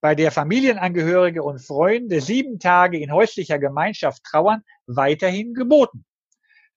bei 0.01 0.15
der 0.15 0.31
Familienangehörige 0.31 1.43
und 1.43 1.59
Freunde 1.59 2.21
sieben 2.21 2.59
Tage 2.59 2.99
in 2.99 3.11
häuslicher 3.11 3.59
Gemeinschaft 3.59 4.23
trauern, 4.23 4.63
weiterhin 4.87 5.53
geboten. 5.53 6.05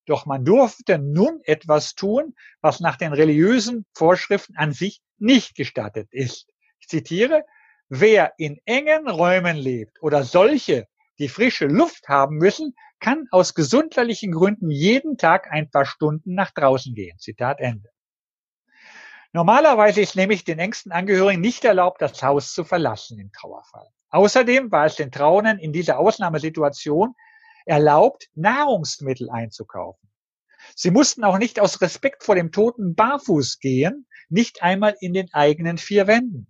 Doch 0.07 0.27
man 0.27 0.45
durfte 0.45 0.99
nun 0.99 1.41
etwas 1.45 1.95
tun, 1.95 2.35
was 2.61 2.81
nach 2.81 2.97
den 2.97 3.13
religiösen 3.13 3.87
Vorschriften 3.95 4.57
an 4.57 4.73
sich 4.73 5.01
nicht 5.19 5.55
gestattet 5.55 6.09
ist. 6.11 6.51
Ich 6.81 6.89
zitiere, 6.89 7.45
wer 7.89 8.33
in 8.39 8.59
engen 8.65 9.09
Räumen 9.09 9.57
lebt 9.57 10.03
oder 10.03 10.25
solche, 10.25 10.89
die 11.19 11.29
frische 11.29 11.67
Luft 11.67 12.09
haben 12.09 12.37
müssen, 12.37 12.75
kann 12.99 13.27
aus 13.31 13.55
gesundheitlichen 13.55 14.33
Gründen 14.33 14.71
jeden 14.71 15.17
Tag 15.17 15.51
ein 15.51 15.71
paar 15.71 15.87
Stunden 15.87 16.35
nach 16.35 16.51
draußen 16.51 16.95
gehen. 16.95 17.19
Zitat 17.19 17.61
Ende. 17.61 17.91
Normalerweise 19.33 20.01
ist 20.01 20.17
nämlich 20.17 20.45
den 20.45 20.59
engsten 20.59 20.93
Angehörigen 20.93 21.41
nicht 21.41 21.65
erlaubt, 21.65 22.03
das 22.03 22.23
Haus 22.23 22.53
zu 22.53 22.65
verlassen 22.65 23.19
im 23.19 23.31
Trauerfall. 23.33 23.89
Außerdem 24.11 24.73
war 24.73 24.87
es 24.87 24.97
den 24.97 25.13
Trauernden 25.13 25.59
in 25.59 25.73
dieser 25.73 25.99
Ausnahmesituation 25.99 27.15
erlaubt, 27.65 28.29
Nahrungsmittel 28.35 29.31
einzukaufen. 29.31 30.09
Sie 30.75 30.91
mussten 30.91 31.25
auch 31.25 31.39
nicht 31.39 31.61
aus 31.61 31.81
Respekt 31.81 32.23
vor 32.25 32.35
dem 32.35 32.53
Toten 32.53 32.95
barfuß 32.95 33.59
gehen, 33.61 34.07
nicht 34.29 34.63
einmal 34.63 34.95
in 35.01 35.13
den 35.13 35.33
eigenen 35.33 35.79
vier 35.79 36.07
Wänden. 36.07 36.47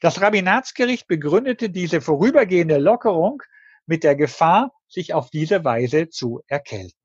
Das 0.00 0.20
Rabbinatsgericht 0.20 1.06
begründete 1.06 1.70
diese 1.70 2.00
vorübergehende 2.00 2.78
Lockerung 2.78 3.42
mit 3.86 4.04
der 4.04 4.16
Gefahr, 4.16 4.72
sich 4.88 5.14
auf 5.14 5.30
diese 5.30 5.64
Weise 5.64 6.08
zu 6.08 6.42
erkälten. 6.46 6.98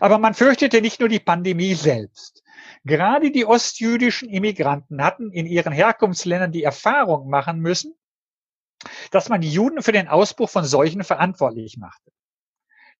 Aber 0.00 0.18
man 0.18 0.34
fürchtete 0.34 0.80
nicht 0.80 1.00
nur 1.00 1.08
die 1.08 1.20
Pandemie 1.20 1.74
selbst. 1.74 2.42
Gerade 2.84 3.30
die 3.30 3.46
ostjüdischen 3.46 4.28
Immigranten 4.28 5.02
hatten 5.02 5.32
in 5.32 5.46
ihren 5.46 5.72
Herkunftsländern 5.72 6.52
die 6.52 6.62
Erfahrung 6.62 7.28
machen 7.28 7.60
müssen, 7.60 7.95
dass 9.10 9.28
man 9.28 9.40
die 9.40 9.50
Juden 9.50 9.82
für 9.82 9.92
den 9.92 10.08
Ausbruch 10.08 10.50
von 10.50 10.64
Seuchen 10.64 11.04
verantwortlich 11.04 11.76
machte. 11.78 12.12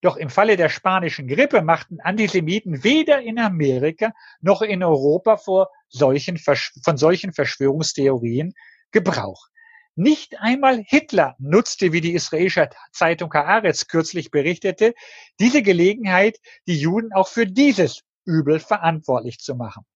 Doch 0.03 0.17
im 0.17 0.29
Falle 0.29 0.57
der 0.57 0.69
spanischen 0.69 1.27
Grippe 1.27 1.63
machten 1.63 2.01
Antisemiten 2.01 2.85
weder 2.85 3.23
in 3.23 3.39
Amerika 3.39 4.13
noch 4.41 4.63
in 4.63 4.83
Europa 4.83 5.37
vor 5.37 5.71
solchen, 5.89 6.39
von 6.39 6.97
solchen 6.97 7.33
Verschwörungstheorien 7.33 8.53
Gebrauch. 8.93 9.49
Nicht 9.95 10.39
einmal 10.39 10.83
Hitler 10.87 11.37
nutzte, 11.39 11.93
wie 11.93 12.03
die 12.03 12.13
israelische 12.13 12.69
Zeitung 12.93 13.33
Haaretz 13.33 13.87
kürzlich 13.87 14.31
berichtete, 14.31 14.93
diese 15.41 15.63
Gelegenheit, 15.63 16.39
die 16.67 16.79
Juden 16.79 17.15
auch 17.15 17.29
für 17.29 17.47
dieses 17.47 18.03
Übel 18.27 18.61
verantwortlich 18.61 19.39
zu 19.39 19.55
machen. 19.55 19.87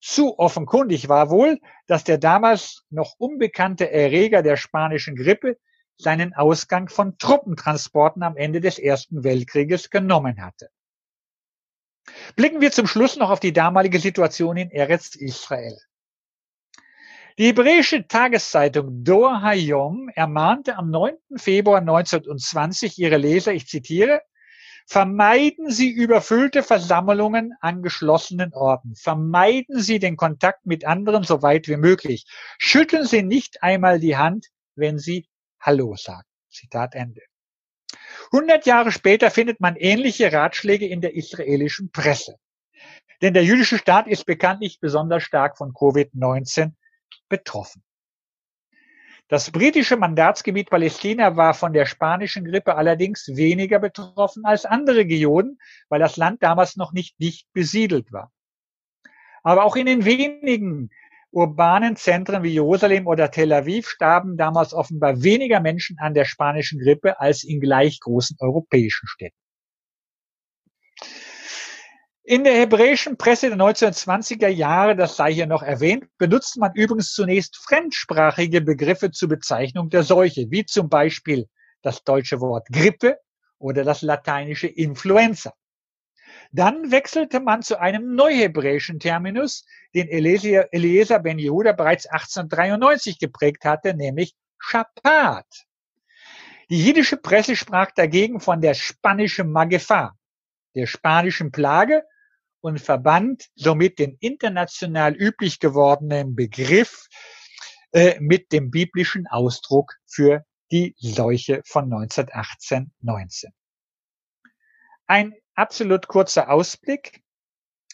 Zu 0.00 0.38
offenkundig 0.38 1.08
war 1.08 1.30
wohl, 1.30 1.58
dass 1.86 2.04
der 2.04 2.18
damals 2.18 2.84
noch 2.90 3.14
unbekannte 3.18 3.90
Erreger 3.90 4.42
der 4.42 4.56
spanischen 4.56 5.16
Grippe 5.16 5.58
seinen 5.96 6.34
Ausgang 6.34 6.88
von 6.88 7.18
Truppentransporten 7.18 8.22
am 8.22 8.36
Ende 8.36 8.60
des 8.60 8.78
Ersten 8.78 9.24
Weltkrieges 9.24 9.90
genommen 9.90 10.40
hatte. 10.40 10.70
Blicken 12.36 12.60
wir 12.60 12.70
zum 12.70 12.86
Schluss 12.86 13.16
noch 13.16 13.30
auf 13.30 13.40
die 13.40 13.52
damalige 13.52 13.98
Situation 13.98 14.56
in 14.56 14.70
Eretz 14.70 15.16
Israel. 15.16 15.76
Die 17.38 17.46
hebräische 17.46 18.06
Tageszeitung 18.06 19.04
Dor 19.04 19.42
Hayom 19.42 20.08
ermahnte 20.14 20.76
am 20.76 20.90
9. 20.90 21.14
Februar 21.36 21.80
1920 21.80 22.98
ihre 22.98 23.16
Leser, 23.16 23.52
ich 23.52 23.68
zitiere, 23.68 24.22
Vermeiden 24.90 25.70
Sie 25.70 25.90
überfüllte 25.90 26.62
Versammlungen 26.62 27.52
an 27.60 27.82
geschlossenen 27.82 28.54
Orten. 28.54 28.94
Vermeiden 28.94 29.80
Sie 29.82 29.98
den 29.98 30.16
Kontakt 30.16 30.64
mit 30.64 30.86
anderen 30.86 31.24
so 31.24 31.42
weit 31.42 31.68
wie 31.68 31.76
möglich. 31.76 32.24
Schütteln 32.56 33.04
Sie 33.04 33.22
nicht 33.22 33.62
einmal 33.62 34.00
die 34.00 34.16
Hand, 34.16 34.46
wenn 34.76 34.98
Sie 34.98 35.28
Hallo 35.60 35.94
sagen. 35.96 36.26
Zitat 36.48 36.94
Ende. 36.94 37.20
100 38.32 38.64
Jahre 38.64 38.90
später 38.90 39.30
findet 39.30 39.60
man 39.60 39.76
ähnliche 39.76 40.32
Ratschläge 40.32 40.86
in 40.86 41.02
der 41.02 41.14
israelischen 41.14 41.90
Presse. 41.90 42.36
Denn 43.20 43.34
der 43.34 43.44
jüdische 43.44 43.76
Staat 43.76 44.06
ist 44.06 44.24
bekanntlich 44.24 44.80
besonders 44.80 45.22
stark 45.22 45.58
von 45.58 45.74
Covid-19 45.74 46.72
betroffen. 47.28 47.84
Das 49.30 49.50
britische 49.50 49.98
Mandatsgebiet 49.98 50.70
Palästina 50.70 51.36
war 51.36 51.52
von 51.52 51.74
der 51.74 51.84
spanischen 51.84 52.46
Grippe 52.46 52.76
allerdings 52.76 53.28
weniger 53.34 53.78
betroffen 53.78 54.46
als 54.46 54.64
andere 54.64 54.96
Regionen, 54.96 55.58
weil 55.90 56.00
das 56.00 56.16
Land 56.16 56.42
damals 56.42 56.76
noch 56.76 56.94
nicht 56.94 57.20
dicht 57.20 57.46
besiedelt 57.52 58.10
war. 58.10 58.32
Aber 59.42 59.64
auch 59.64 59.76
in 59.76 59.84
den 59.84 60.06
wenigen 60.06 60.88
urbanen 61.30 61.96
Zentren 61.96 62.42
wie 62.42 62.52
Jerusalem 62.54 63.06
oder 63.06 63.30
Tel 63.30 63.52
Aviv 63.52 63.90
starben 63.90 64.38
damals 64.38 64.72
offenbar 64.72 65.22
weniger 65.22 65.60
Menschen 65.60 65.98
an 65.98 66.14
der 66.14 66.24
spanischen 66.24 66.80
Grippe 66.80 67.20
als 67.20 67.44
in 67.44 67.60
gleich 67.60 68.00
großen 68.00 68.38
europäischen 68.40 69.06
Städten. 69.08 69.36
In 72.30 72.44
der 72.44 72.52
hebräischen 72.52 73.16
Presse 73.16 73.48
der 73.48 73.56
1920er 73.56 74.48
Jahre, 74.48 74.94
das 74.94 75.16
sei 75.16 75.32
hier 75.32 75.46
noch 75.46 75.62
erwähnt, 75.62 76.04
benutzt 76.18 76.58
man 76.58 76.72
übrigens 76.74 77.14
zunächst 77.14 77.56
fremdsprachige 77.56 78.60
Begriffe 78.60 79.10
zur 79.10 79.30
Bezeichnung 79.30 79.88
der 79.88 80.02
Seuche, 80.02 80.50
wie 80.50 80.66
zum 80.66 80.90
Beispiel 80.90 81.48
das 81.80 82.04
deutsche 82.04 82.38
Wort 82.42 82.68
Grippe 82.70 83.18
oder 83.56 83.82
das 83.82 84.02
lateinische 84.02 84.66
Influenza. 84.66 85.54
Dann 86.52 86.90
wechselte 86.90 87.40
man 87.40 87.62
zu 87.62 87.80
einem 87.80 88.14
neuhebräischen 88.14 89.00
Terminus, 89.00 89.64
den 89.94 90.06
Eliezer 90.08 91.20
ben 91.20 91.38
Yehuda 91.38 91.72
bereits 91.72 92.04
1893 92.04 93.18
geprägt 93.18 93.64
hatte, 93.64 93.94
nämlich 93.94 94.34
Schapat. 94.58 95.46
Die 96.68 96.84
jiddische 96.84 97.16
Presse 97.16 97.56
sprach 97.56 97.90
dagegen 97.92 98.38
von 98.38 98.60
der 98.60 98.74
spanischen 98.74 99.50
Magefa, 99.50 100.12
der 100.74 100.84
spanischen 100.84 101.52
Plage 101.52 102.02
und 102.60 102.80
verband 102.80 103.48
somit 103.54 103.98
den 103.98 104.16
international 104.20 105.14
üblich 105.14 105.60
gewordenen 105.60 106.34
Begriff 106.34 107.08
äh, 107.92 108.18
mit 108.20 108.52
dem 108.52 108.70
biblischen 108.70 109.26
Ausdruck 109.26 109.94
für 110.06 110.44
die 110.70 110.94
Seuche 110.98 111.62
von 111.64 111.88
1918-19. 111.90 113.46
Ein 115.06 115.34
absolut 115.54 116.08
kurzer 116.08 116.50
Ausblick. 116.50 117.22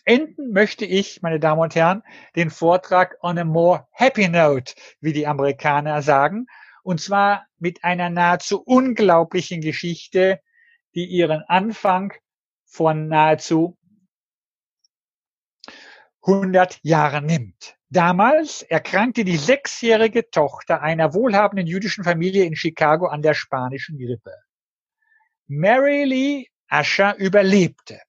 Enden 0.05 0.53
möchte 0.53 0.85
ich, 0.85 1.23
meine 1.23 1.41
Damen 1.41 1.63
und 1.63 1.75
Herren, 1.75 2.03
den 2.37 2.51
Vortrag 2.51 3.17
on 3.23 3.39
a 3.39 3.45
more 3.45 3.87
happy 3.93 4.29
note, 4.29 4.75
wie 5.01 5.13
die 5.13 5.27
Amerikaner 5.27 6.03
sagen, 6.03 6.47
und 6.83 7.01
zwar 7.01 7.47
mit 7.59 7.85
einer 7.85 8.11
nahezu 8.11 8.61
unglaublichen 8.63 9.63
Geschichte, 9.63 10.41
die 10.95 11.07
ihren 11.07 11.43
Anfang 11.47 12.13
von 12.67 13.09
nahezu 13.09 13.79
100 16.27 16.81
Jahren 16.83 17.27
nimmt. 17.27 17.77
Damals 17.91 18.63
erkrankte 18.63 19.25
die 19.25 19.37
sechsjährige 19.37 20.31
Tochter 20.31 20.81
einer 20.81 21.15
wohlhabenden 21.15 21.67
jüdischen 21.67 22.03
Familie 22.03 22.45
in 22.45 22.57
Chicago 22.57 23.07
an 23.07 23.23
der 23.23 23.35
spanischen 23.35 23.99
Grippe. 23.99 24.33
Mary 25.47 26.05
Lee 26.05 26.47
Asher 26.69 27.17
überlebte. 27.19 28.01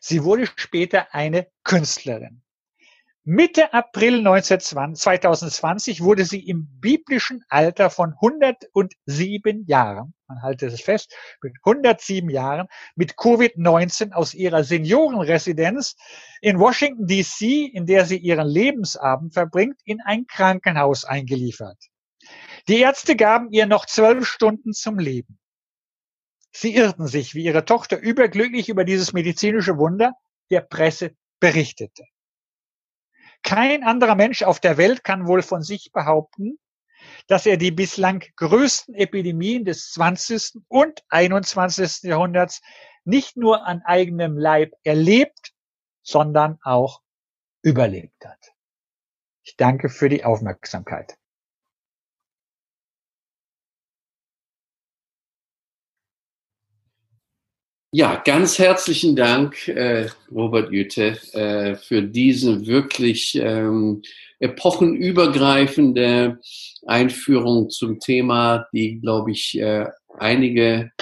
Sie 0.00 0.24
wurde 0.24 0.46
später 0.56 1.14
eine 1.14 1.48
Künstlerin. 1.64 2.42
Mitte 3.30 3.74
April 3.74 4.24
2020 4.24 6.00
wurde 6.00 6.24
sie 6.24 6.48
im 6.48 6.66
biblischen 6.80 7.44
Alter 7.50 7.90
von 7.90 8.14
107 8.14 9.66
Jahren, 9.66 10.14
man 10.28 10.40
halte 10.40 10.64
es 10.64 10.80
fest, 10.80 11.14
mit 11.42 11.52
107 11.62 12.30
Jahren 12.30 12.68
mit 12.96 13.16
Covid-19 13.16 14.12
aus 14.12 14.32
ihrer 14.32 14.64
Seniorenresidenz 14.64 15.94
in 16.40 16.58
Washington 16.58 17.06
DC, 17.06 17.70
in 17.74 17.84
der 17.84 18.06
sie 18.06 18.16
ihren 18.16 18.48
Lebensabend 18.48 19.34
verbringt, 19.34 19.78
in 19.84 20.00
ein 20.00 20.26
Krankenhaus 20.26 21.04
eingeliefert. 21.04 21.76
Die 22.66 22.80
Ärzte 22.80 23.14
gaben 23.14 23.50
ihr 23.50 23.66
noch 23.66 23.84
zwölf 23.84 24.26
Stunden 24.26 24.72
zum 24.72 24.98
Leben. 24.98 25.38
Sie 26.50 26.74
irrten 26.74 27.06
sich, 27.06 27.34
wie 27.34 27.44
ihre 27.44 27.66
Tochter 27.66 27.98
überglücklich 27.98 28.70
über 28.70 28.84
dieses 28.84 29.12
medizinische 29.12 29.76
Wunder 29.76 30.14
der 30.50 30.62
Presse 30.62 31.10
berichtete. 31.40 32.04
Kein 33.42 33.82
anderer 33.84 34.14
Mensch 34.14 34.42
auf 34.42 34.60
der 34.60 34.76
Welt 34.76 35.04
kann 35.04 35.26
wohl 35.26 35.42
von 35.42 35.62
sich 35.62 35.90
behaupten, 35.92 36.58
dass 37.26 37.46
er 37.46 37.56
die 37.56 37.70
bislang 37.70 38.24
größten 38.36 38.94
Epidemien 38.94 39.64
des 39.64 39.92
20. 39.92 40.62
und 40.68 41.02
21. 41.08 42.02
Jahrhunderts 42.04 42.60
nicht 43.04 43.36
nur 43.36 43.66
an 43.66 43.82
eigenem 43.84 44.36
Leib 44.36 44.72
erlebt, 44.82 45.52
sondern 46.02 46.58
auch 46.62 47.02
überlebt 47.62 48.24
hat. 48.24 48.52
Ich 49.42 49.56
danke 49.56 49.88
für 49.88 50.08
die 50.08 50.24
Aufmerksamkeit. 50.24 51.16
Ja, 57.90 58.20
ganz 58.22 58.58
herzlichen 58.58 59.16
Dank, 59.16 59.66
äh, 59.66 60.10
Robert 60.30 60.70
Jütte, 60.70 61.16
äh, 61.32 61.74
für 61.76 62.02
diese 62.02 62.66
wirklich 62.66 63.34
ähm, 63.40 64.02
epochenübergreifende 64.40 66.38
Einführung 66.86 67.70
zum 67.70 67.98
Thema, 67.98 68.66
die, 68.74 69.00
glaube 69.00 69.30
ich, 69.30 69.58
äh, 69.58 69.86
einige 70.18 70.92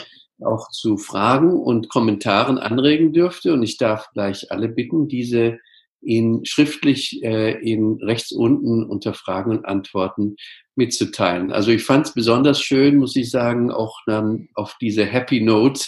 auch 0.41 0.71
zu 0.71 0.97
Fragen 0.97 1.59
und 1.59 1.89
Kommentaren 1.89 2.57
anregen 2.57 3.13
dürfte. 3.13 3.53
Und 3.53 3.65
ich 3.65 3.79
darf 3.79 4.09
gleich 4.13 4.53
alle 4.53 4.69
bitten, 4.69 5.09
diese 5.09 5.59
in 6.03 6.45
schriftlich 6.45 7.21
äh, 7.25 7.59
in 7.69 7.99
rechts 8.01 8.31
unten 8.31 8.85
unter 8.85 9.13
Fragen 9.13 9.51
und 9.51 9.65
Antworten 9.65 10.37
mitzuteilen. 10.77 11.51
Also 11.51 11.73
ich 11.73 11.83
fand 11.83 12.07
es 12.07 12.15
besonders 12.15 12.61
schön, 12.61 12.99
muss 12.99 13.17
ich 13.17 13.29
sagen, 13.31 13.73
auch 13.73 13.99
dann 14.07 14.49
auf 14.55 14.77
diese 14.81 15.05
Happy 15.05 15.41
Note 15.41 15.81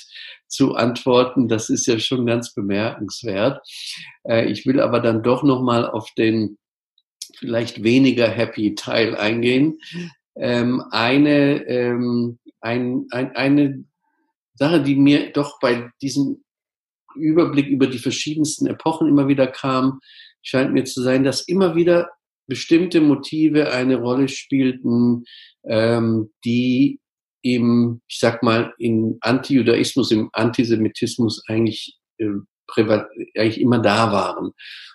zu 0.49 0.75
antworten. 0.75 1.49
Das 1.49 1.71
ist 1.71 1.87
ja 1.87 1.99
schon 1.99 2.27
ganz 2.27 2.55
bemerkenswert. 2.55 3.61
Äh, 4.25 4.51
ich 4.51 4.67
will 4.67 4.81
aber 4.81 5.01
dann 5.01 5.23
doch 5.23 5.43
noch 5.43 5.63
mal 5.63 5.89
auf 5.89 6.11
den 6.17 6.59
vielleicht 7.37 7.83
weniger 7.83 8.29
happy 8.29 8.75
Teil 8.75 9.15
eingehen. 9.15 9.79
Ähm, 10.37 10.83
eine, 10.91 11.67
ähm, 11.67 12.39
ein, 12.61 13.07
ein, 13.11 13.37
eine 13.37 13.85
Sache, 14.55 14.83
die 14.83 14.97
mir 14.97 15.33
doch 15.33 15.61
bei 15.61 15.91
diesem 16.03 16.45
Überblick 17.15 17.69
über 17.69 17.87
die 17.87 17.99
verschiedensten 17.99 18.67
Epochen 18.67 19.09
immer 19.09 19.29
wieder 19.29 19.47
kam, 19.47 20.01
scheint 20.43 20.73
mir 20.73 20.85
zu 20.85 21.03
sein, 21.03 21.25
dass 21.25 21.43
immer 21.43 21.75
wieder 21.75 22.11
bestimmte 22.47 23.01
Motive 23.01 23.71
eine 23.71 23.97
Rolle 23.97 24.29
spielten, 24.29 25.25
ähm, 25.65 26.31
die 26.45 27.01
im, 27.43 28.01
ich 28.09 28.19
sag 28.19 28.43
mal, 28.43 28.75
in 28.79 29.19
Antijudaismus, 29.21 30.11
im 30.11 30.31
Antisemitismus 30.33 31.43
eigentlich, 31.49 31.99
äh, 32.19 32.27
eigentlich 32.77 33.61
immer 33.61 33.79
da 33.79 34.13
waren. 34.13 34.53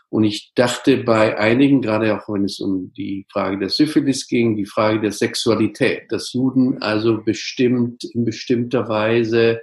Und 0.10 0.26
ich 0.26 0.52
dachte 0.54 0.98
bei 0.98 1.40
einigen, 1.40 1.82
gerade 1.82 2.16
auch 2.16 2.30
wenn 2.32 2.46
es 2.46 2.60
um 2.60 2.94
die 2.94 3.26
Frage 3.32 3.58
der 3.58 3.70
Syphilis 3.70 4.28
ging, 4.28 4.56
die 4.56 4.68
Frage 4.68 5.02
der 5.02 5.12
Sexualität, 5.12 6.04
dass 6.10 6.34
Juden 6.34 6.80
also 6.84 7.24
bestimmt, 7.24 8.04
in 8.04 8.24
bestimmter 8.24 8.88
Weise 8.88 9.62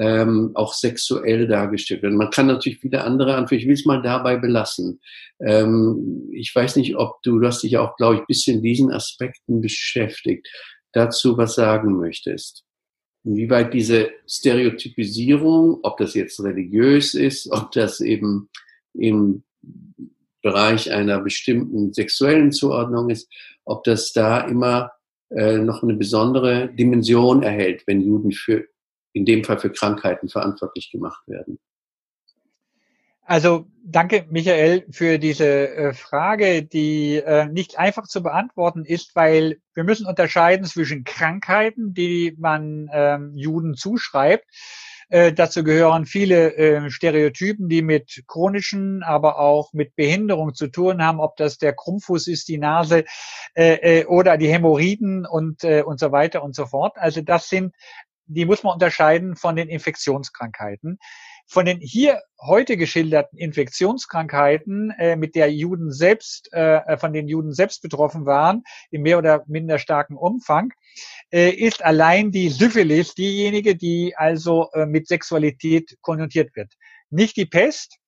ähm, 0.00 0.52
auch 0.54 0.72
sexuell 0.72 1.46
dargestellt 1.46 2.02
werden. 2.02 2.16
Man 2.16 2.30
kann 2.30 2.46
natürlich 2.46 2.78
viele 2.78 3.04
andere 3.04 3.34
Antworten, 3.34 3.60
ich 3.60 3.66
will 3.66 3.74
es 3.74 3.84
mal 3.84 4.00
dabei 4.00 4.36
belassen. 4.38 5.00
Ähm, 5.44 6.30
ich 6.32 6.54
weiß 6.54 6.76
nicht, 6.76 6.96
ob 6.96 7.22
du, 7.22 7.38
du 7.38 7.46
hast 7.46 7.62
dich 7.62 7.76
auch, 7.76 7.96
glaube 7.96 8.16
ich, 8.16 8.26
bisschen 8.26 8.62
diesen 8.62 8.90
Aspekten 8.90 9.60
beschäftigt 9.60 10.48
dazu 10.92 11.36
was 11.36 11.54
sagen 11.54 11.96
möchtest. 11.96 12.64
Inwieweit 13.24 13.72
diese 13.72 14.10
Stereotypisierung, 14.26 15.78
ob 15.82 15.96
das 15.98 16.14
jetzt 16.14 16.42
religiös 16.42 17.14
ist, 17.14 17.50
ob 17.50 17.70
das 17.72 18.00
eben 18.00 18.48
im 18.94 19.44
Bereich 20.42 20.90
einer 20.90 21.20
bestimmten 21.20 21.92
sexuellen 21.92 22.50
Zuordnung 22.50 23.10
ist, 23.10 23.32
ob 23.64 23.84
das 23.84 24.12
da 24.12 24.40
immer 24.40 24.92
äh, 25.30 25.58
noch 25.58 25.82
eine 25.82 25.94
besondere 25.94 26.68
Dimension 26.74 27.42
erhält, 27.44 27.84
wenn 27.86 28.00
Juden 28.00 28.32
für, 28.32 28.66
in 29.12 29.24
dem 29.24 29.44
Fall 29.44 29.58
für 29.58 29.70
Krankheiten 29.70 30.28
verantwortlich 30.28 30.90
gemacht 30.90 31.22
werden. 31.28 31.58
Also 33.24 33.66
danke, 33.84 34.26
Michael, 34.30 34.84
für 34.90 35.18
diese 35.18 35.68
äh, 35.68 35.92
Frage, 35.94 36.64
die 36.64 37.16
äh, 37.16 37.46
nicht 37.46 37.78
einfach 37.78 38.08
zu 38.08 38.22
beantworten 38.22 38.84
ist, 38.84 39.14
weil 39.14 39.58
wir 39.74 39.84
müssen 39.84 40.06
unterscheiden 40.06 40.66
zwischen 40.66 41.04
Krankheiten, 41.04 41.94
die 41.94 42.34
man 42.36 42.90
ähm, 42.92 43.32
Juden 43.34 43.74
zuschreibt. 43.74 44.44
Äh, 45.08 45.32
dazu 45.32 45.62
gehören 45.62 46.04
viele 46.04 46.90
Stereotypen, 46.90 47.68
die 47.68 47.82
mit 47.82 48.24
chronischen, 48.26 49.04
aber 49.04 49.38
auch 49.38 49.72
mit 49.72 49.94
Behinderung 49.94 50.54
zu 50.54 50.66
tun 50.66 51.02
haben, 51.02 51.20
ob 51.20 51.36
das 51.36 51.58
der 51.58 51.74
Krummfuß 51.74 52.26
ist, 52.26 52.48
die 52.48 52.58
Nase 52.58 53.04
oder 54.06 54.38
die 54.38 54.48
Hämorrhoiden 54.48 55.26
und, 55.26 55.64
und 55.64 56.00
so 56.00 56.12
weiter 56.12 56.42
und 56.42 56.54
so 56.54 56.64
fort. 56.64 56.96
Also 56.96 57.20
das 57.20 57.50
sind, 57.50 57.74
die 58.24 58.46
muss 58.46 58.62
man 58.62 58.72
unterscheiden 58.72 59.36
von 59.36 59.54
den 59.54 59.68
Infektionskrankheiten 59.68 60.98
von 61.52 61.66
den 61.66 61.80
hier 61.80 62.22
heute 62.40 62.78
geschilderten 62.78 63.38
Infektionskrankheiten, 63.38 64.90
äh, 64.92 65.16
mit 65.16 65.34
der 65.34 65.52
Juden 65.52 65.92
selbst, 65.92 66.50
äh, 66.54 66.96
von 66.96 67.12
den 67.12 67.28
Juden 67.28 67.52
selbst 67.52 67.82
betroffen 67.82 68.24
waren, 68.24 68.62
in 68.90 69.02
mehr 69.02 69.18
oder 69.18 69.44
minder 69.46 69.78
starken 69.78 70.16
Umfang, 70.16 70.72
äh, 71.30 71.50
ist 71.50 71.84
allein 71.84 72.30
die 72.30 72.48
Syphilis 72.48 73.14
diejenige, 73.14 73.76
die 73.76 74.16
also 74.16 74.70
äh, 74.72 74.86
mit 74.86 75.08
Sexualität 75.08 75.98
konnotiert 76.00 76.56
wird. 76.56 76.72
Nicht 77.10 77.36
die 77.36 77.46
Pest. 77.46 77.98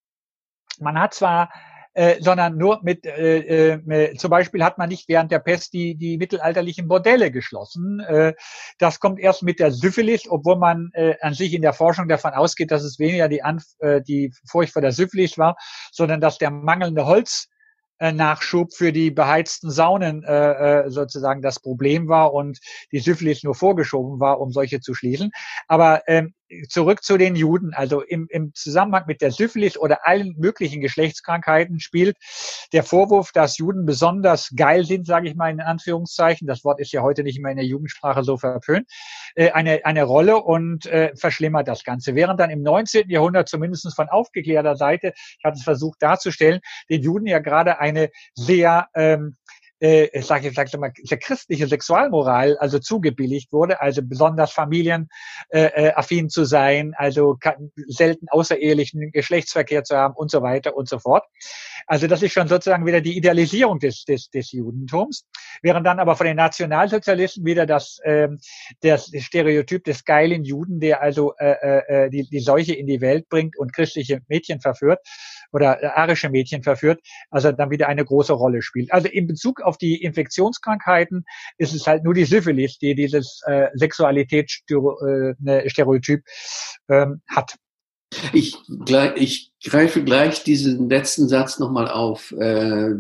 Man 0.81 0.99
hat 0.99 1.13
zwar 1.13 1.53
äh, 1.95 2.21
sondern 2.21 2.57
nur 2.57 2.81
mit, 2.83 3.07
äh, 3.07 3.75
äh, 3.75 4.17
zum 4.17 4.31
Beispiel 4.31 4.63
hat 4.63 4.79
man 4.79 4.89
nicht 4.89 5.09
während 5.09 5.31
der 5.31 5.39
Pest 5.39 5.73
die, 5.73 5.97
die 5.97 6.19
mittelalterlichen 6.19 6.89
Bordelle 6.89 7.31
geschlossen. 7.31 8.01
Äh, 8.01 8.35
das 8.79 9.01
kommt 9.01 9.21
erst 9.21 9.43
mit 9.43 9.61
der 9.61 9.71
Syphilis, 9.71 10.29
obwohl 10.29 10.57
man 10.59 10.91
äh, 10.95 11.15
an 11.21 11.35
sich 11.35 11.55
in 11.55 11.63
der 11.63 11.73
Forschung 11.73 12.09
davon 12.09 12.33
ausgeht, 12.33 12.71
dass 12.71 12.83
es 12.83 12.99
weniger 12.99 13.29
die, 13.29 13.43
Anf 13.43 13.65
äh, 13.79 14.03
die 14.03 14.33
Furcht 14.49 14.73
vor 14.73 14.83
der 14.83 14.93
Syphilis 14.93 15.39
war, 15.39 15.57
sondern 15.93 16.21
dass 16.21 16.39
der 16.39 16.51
mangelnde 16.51 17.07
Holz 17.07 17.49
äh, 18.01 18.13
Nachschub 18.13 18.75
für 18.75 18.93
die 18.93 19.11
beheizten 19.11 19.71
Saunen 19.71 20.25
äh, 20.25 20.85
äh, 20.87 20.91
sozusagen 20.91 21.43
das 21.43 21.61
Problem 21.61 22.09
war 22.09 22.35
und 22.35 22.59
die 22.91 22.99
Syphilis 22.99 23.45
nur 23.45 23.55
vorgeschoben 23.55 24.19
war, 24.19 24.41
um 24.41 24.51
solche 24.51 24.81
zu 24.81 24.95
schließen. 24.95 25.31
Aber 25.69 26.03
ähm, 26.09 26.35
zurück 26.69 27.03
zu 27.03 27.17
den 27.17 27.37
Juden. 27.37 27.73
Also 27.75 28.01
im, 28.03 28.27
im 28.31 28.53
Zusammenhang 28.55 29.05
mit 29.07 29.21
der 29.21 29.31
Syphilis 29.31 29.79
oder 29.79 30.07
allen 30.07 30.35
möglichen 30.39 30.81
Geschlechtskrankheiten 30.81 31.81
spielt 31.81 32.17
der 32.73 32.83
Vorwurf, 32.83 33.33
dass 33.33 33.59
Juden 33.59 33.87
besonders 33.87 34.51
geil 34.57 34.85
sind, 34.85 35.07
sage 35.07 35.29
ich 35.29 35.35
mal 35.35 35.51
in 35.51 35.61
Anführungszeichen. 35.61 36.47
Das 36.47 36.65
Wort 36.65 36.81
ist 36.81 36.93
ja 36.93 37.03
heute 37.03 37.23
nicht 37.23 37.41
mehr 37.41 37.51
in 37.51 37.57
der 37.57 37.67
Jugendsprache 37.67 38.25
so 38.25 38.37
verpönt. 38.37 38.89
Äh, 39.35 39.51
eine, 39.51 39.85
eine 39.85 40.05
Rolle 40.05 40.43
und 40.43 40.87
äh, 40.87 41.15
verschlimmert 41.17 41.69
das 41.69 41.85
Ganze. 41.85 42.15
Während 42.15 42.41
dann 42.41 42.51
im 42.51 42.63
19. 42.63 43.09
Jahrhundert 43.11 43.49
zumindest 43.49 43.95
von 43.95 44.09
aufgeklärter 44.09 44.77
Seite, 44.77 45.13
ich 45.17 45.45
hatte 45.45 45.57
es 45.59 45.65
versucht 45.65 46.03
darzustellen, 46.03 46.61
den 46.91 47.03
Juden 47.03 47.27
ja 47.27 47.39
gerade 47.39 47.79
eine 47.81 48.11
sehr 48.35 48.89
ähm, 48.95 49.37
äh, 49.85 50.09
ich 50.19 50.25
sage 50.25 50.49
ich 50.49 50.55
sag 50.55 50.73
mal, 50.79 50.93
der 51.11 51.19
christliche 51.19 51.67
Sexualmoral 51.67 52.57
also 52.57 52.79
zugebilligt 52.79 53.53
wurde, 53.53 53.81
also 53.83 54.01
besonders 54.03 54.51
familienaffin 54.51 55.09
äh, 55.51 56.25
äh 56.25 56.29
zu 56.29 56.45
sein, 56.45 56.95
also 56.97 57.37
selten 57.89 58.29
außerehelichen 58.31 59.13
Geschlechtsverkehr 59.13 59.85
zu 59.85 59.97
haben 59.97 60.15
und 60.15 60.31
so 60.31 60.41
weiter 60.41 60.75
und 60.75 60.89
so 60.89 60.99
fort. 60.99 61.25
Also 61.87 62.07
das 62.07 62.23
ist 62.23 62.33
schon 62.33 62.49
sozusagen 62.49 62.87
wieder 62.87 63.03
die 63.03 63.17
Idealisierung 63.17 63.79
des, 63.79 64.05
des, 64.05 64.31
des 64.31 64.53
Judentums, 64.53 65.27
während 65.61 65.87
dann 65.87 65.99
aber 65.99 66.17
von 66.17 66.27
den 66.27 66.37
Nationalsozialisten 66.37 67.45
wieder 67.45 67.67
das, 67.67 67.99
ähm, 68.05 68.39
das 68.81 69.11
Stereotyp 69.19 69.85
des 69.85 70.05
geilen 70.07 70.45
Juden, 70.45 70.81
der 70.81 71.03
also 71.03 71.35
äh, 71.37 71.57
äh, 71.61 72.07
äh 72.07 72.11
die, 72.11 72.27
die 72.27 72.41
Seuche 72.41 72.73
in 72.73 72.87
die 72.87 73.03
Welt 73.03 73.29
bringt 73.29 73.59
und 73.59 73.75
christliche 73.75 74.23
Mädchen 74.29 74.61
verführt, 74.61 75.01
oder 75.55 75.83
äh, 75.83 75.87
arische 75.87 76.29
Mädchen 76.29 76.63
verführt, 76.63 77.01
also 77.31 77.51
dann 77.53 77.71
wieder 77.71 77.89
eine 77.89 78.05
große 78.05 78.35
Rolle 78.35 78.61
spielt. 78.61 78.93
Also 78.93 79.09
in 79.09 79.27
Bezug 79.27 79.63
auf 79.63 79.79
die 79.79 80.03
Infektionskrankheiten 80.03 81.25
ist 81.57 81.75
es 81.75 81.87
halt 81.87 82.05
nur 82.05 82.13
die 82.13 82.27
Syphilis, 82.27 82.77
die 82.79 82.95
dieses 82.95 83.41
äh, 83.47 83.69
Sexualitätsstereotyp 83.75 86.21
äh, 86.89 86.95
ähm, 86.95 87.23
hat. 87.29 87.55
Ich, 88.33 88.57
ich 89.17 89.51
greife 89.65 90.05
gleich 90.05 90.45
diesen 90.45 90.89
letzten 90.89 91.27
Satz 91.29 91.59
nochmal 91.59 91.89
auf. 91.89 92.31
Äh, 92.33 92.95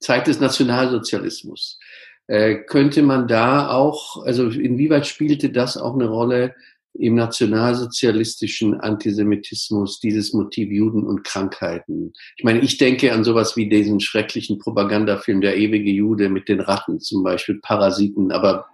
Zeit 0.00 0.26
des 0.26 0.40
Nationalsozialismus. 0.40 1.78
Äh, 2.26 2.56
könnte 2.56 3.02
man 3.02 3.26
da 3.26 3.70
auch, 3.70 4.24
also 4.24 4.48
inwieweit 4.48 5.06
spielte 5.06 5.50
das 5.50 5.76
auch 5.76 5.94
eine 5.94 6.08
Rolle 6.08 6.54
im 6.98 7.14
nationalsozialistischen 7.14 8.80
Antisemitismus 8.80 10.00
dieses 10.00 10.32
Motiv 10.32 10.70
Juden 10.70 11.04
und 11.04 11.24
Krankheiten. 11.24 12.12
Ich 12.36 12.44
meine, 12.44 12.60
ich 12.60 12.76
denke 12.76 13.12
an 13.12 13.24
sowas 13.24 13.56
wie 13.56 13.68
diesen 13.68 14.00
schrecklichen 14.00 14.58
Propagandafilm 14.58 15.40
Der 15.40 15.56
ewige 15.56 15.90
Jude 15.90 16.28
mit 16.28 16.48
den 16.48 16.60
Ratten, 16.60 17.00
zum 17.00 17.22
Beispiel 17.22 17.60
Parasiten, 17.62 18.32
aber 18.32 18.66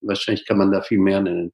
wahrscheinlich 0.00 0.46
kann 0.46 0.58
man 0.58 0.72
da 0.72 0.80
viel 0.80 0.98
mehr 0.98 1.20
nennen. 1.20 1.52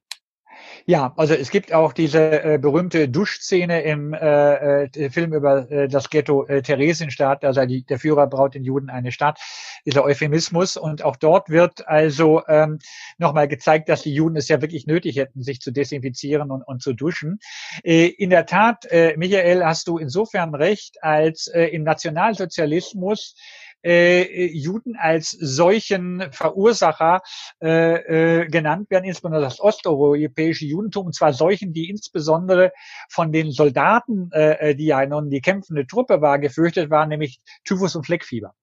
Ja, 0.85 1.13
also 1.15 1.33
es 1.33 1.49
gibt 1.49 1.71
auch 1.71 1.93
diese 1.93 2.43
äh, 2.43 2.57
berühmte 2.57 3.07
Duschszene 3.07 3.83
im 3.83 4.13
äh, 4.13 4.83
äh, 4.83 5.09
Film 5.09 5.33
über 5.33 5.71
äh, 5.71 5.87
das 5.87 6.09
Ghetto 6.09 6.45
äh, 6.45 6.61
Theresienstadt, 6.61 7.45
also 7.45 7.65
die, 7.65 7.83
der 7.85 7.99
Führer 7.99 8.27
braut 8.27 8.53
den 8.53 8.65
Juden 8.65 8.89
eine 8.89 9.13
Stadt, 9.13 9.39
dieser 9.85 10.03
Euphemismus. 10.03 10.75
Und 10.75 11.01
auch 11.03 11.15
dort 11.15 11.49
wird 11.49 11.87
also 11.87 12.41
ähm, 12.49 12.79
nochmal 13.17 13.47
gezeigt, 13.47 13.87
dass 13.87 14.01
die 14.01 14.13
Juden 14.13 14.35
es 14.35 14.49
ja 14.49 14.61
wirklich 14.61 14.85
nötig 14.85 15.15
hätten, 15.15 15.41
sich 15.41 15.61
zu 15.61 15.71
desinfizieren 15.71 16.51
und, 16.51 16.63
und 16.63 16.81
zu 16.81 16.91
duschen. 16.91 17.39
Äh, 17.83 18.07
in 18.07 18.29
der 18.29 18.45
Tat, 18.45 18.83
äh, 18.91 19.15
Michael, 19.15 19.63
hast 19.63 19.87
du 19.87 19.97
insofern 19.97 20.53
recht, 20.53 21.01
als 21.01 21.47
äh, 21.47 21.67
im 21.67 21.83
Nationalsozialismus 21.83 23.35
äh, 23.83 24.45
Juden 24.47 24.95
als 24.95 25.31
solchen 25.31 26.31
Verursacher 26.31 27.21
äh, 27.61 28.41
äh, 28.41 28.47
genannt 28.47 28.89
werden, 28.89 29.05
insbesondere 29.05 29.43
das 29.43 29.59
osteuropäische 29.59 30.65
Judentum, 30.65 31.07
und 31.07 31.15
zwar 31.15 31.33
solchen, 31.33 31.73
die 31.73 31.89
insbesondere 31.89 32.71
von 33.09 33.31
den 33.31 33.51
Soldaten, 33.51 34.31
äh, 34.31 34.75
die 34.75 34.85
ja 34.85 35.05
nun 35.05 35.29
die 35.29 35.41
kämpfende 35.41 35.85
Truppe 35.87 36.21
war, 36.21 36.39
gefürchtet 36.39 36.89
waren, 36.89 37.09
nämlich 37.09 37.41
Typhus 37.65 37.95
und 37.95 38.05
Fleckfieber. 38.05 38.53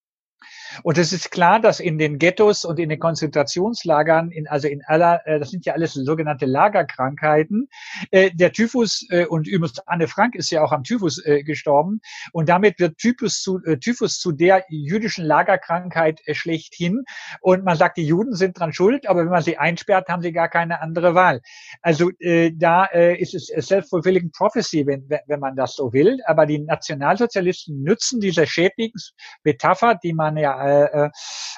Und 0.82 0.98
es 0.98 1.12
ist 1.12 1.30
klar, 1.30 1.60
dass 1.60 1.80
in 1.80 1.98
den 1.98 2.18
Ghettos 2.18 2.64
und 2.64 2.78
in 2.78 2.88
den 2.88 2.98
Konzentrationslagern, 2.98 4.30
in, 4.30 4.46
also 4.48 4.68
in 4.68 4.82
aller, 4.84 5.26
äh, 5.26 5.38
das 5.38 5.50
sind 5.50 5.66
ja 5.66 5.74
alles 5.74 5.94
sogenannte 5.94 6.46
Lagerkrankheiten, 6.46 7.68
äh, 8.10 8.30
der 8.32 8.52
Typhus 8.52 9.06
äh, 9.10 9.26
und 9.26 9.46
übrigens 9.46 9.78
Anne 9.86 10.08
Frank 10.08 10.34
ist 10.34 10.50
ja 10.50 10.62
auch 10.62 10.72
am 10.72 10.84
Typhus 10.84 11.24
äh, 11.24 11.42
gestorben. 11.42 12.00
Und 12.32 12.48
damit 12.48 12.78
wird 12.78 12.98
Typhus 12.98 13.42
zu, 13.42 13.60
äh, 13.64 13.78
Typhus 13.78 14.18
zu 14.18 14.32
der 14.32 14.64
jüdischen 14.68 15.24
Lagerkrankheit 15.24 16.20
äh, 16.26 16.34
schlechthin. 16.34 17.04
Und 17.40 17.64
man 17.64 17.76
sagt, 17.76 17.96
die 17.96 18.06
Juden 18.06 18.34
sind 18.34 18.58
dran 18.58 18.72
schuld, 18.72 19.08
aber 19.08 19.20
wenn 19.20 19.30
man 19.30 19.42
sie 19.42 19.58
einsperrt, 19.58 20.08
haben 20.08 20.22
sie 20.22 20.32
gar 20.32 20.48
keine 20.48 20.80
andere 20.80 21.14
Wahl. 21.14 21.40
Also 21.82 22.10
äh, 22.18 22.52
da 22.54 22.84
äh, 22.86 23.16
ist 23.16 23.34
es 23.34 23.46
self-fulfilling 23.46 24.30
prophecy, 24.32 24.86
wenn, 24.86 25.08
wenn 25.08 25.40
man 25.40 25.56
das 25.56 25.74
so 25.74 25.92
will, 25.92 26.18
aber 26.26 26.46
die 26.46 26.58
Nationalsozialisten 26.58 27.82
nützen 27.82 28.20
diese 28.20 28.46
Schädlingsmetapher, 28.46 29.96
die 30.02 30.12
man 30.12 30.36
ja 30.36 30.56
äh, 30.60 31.10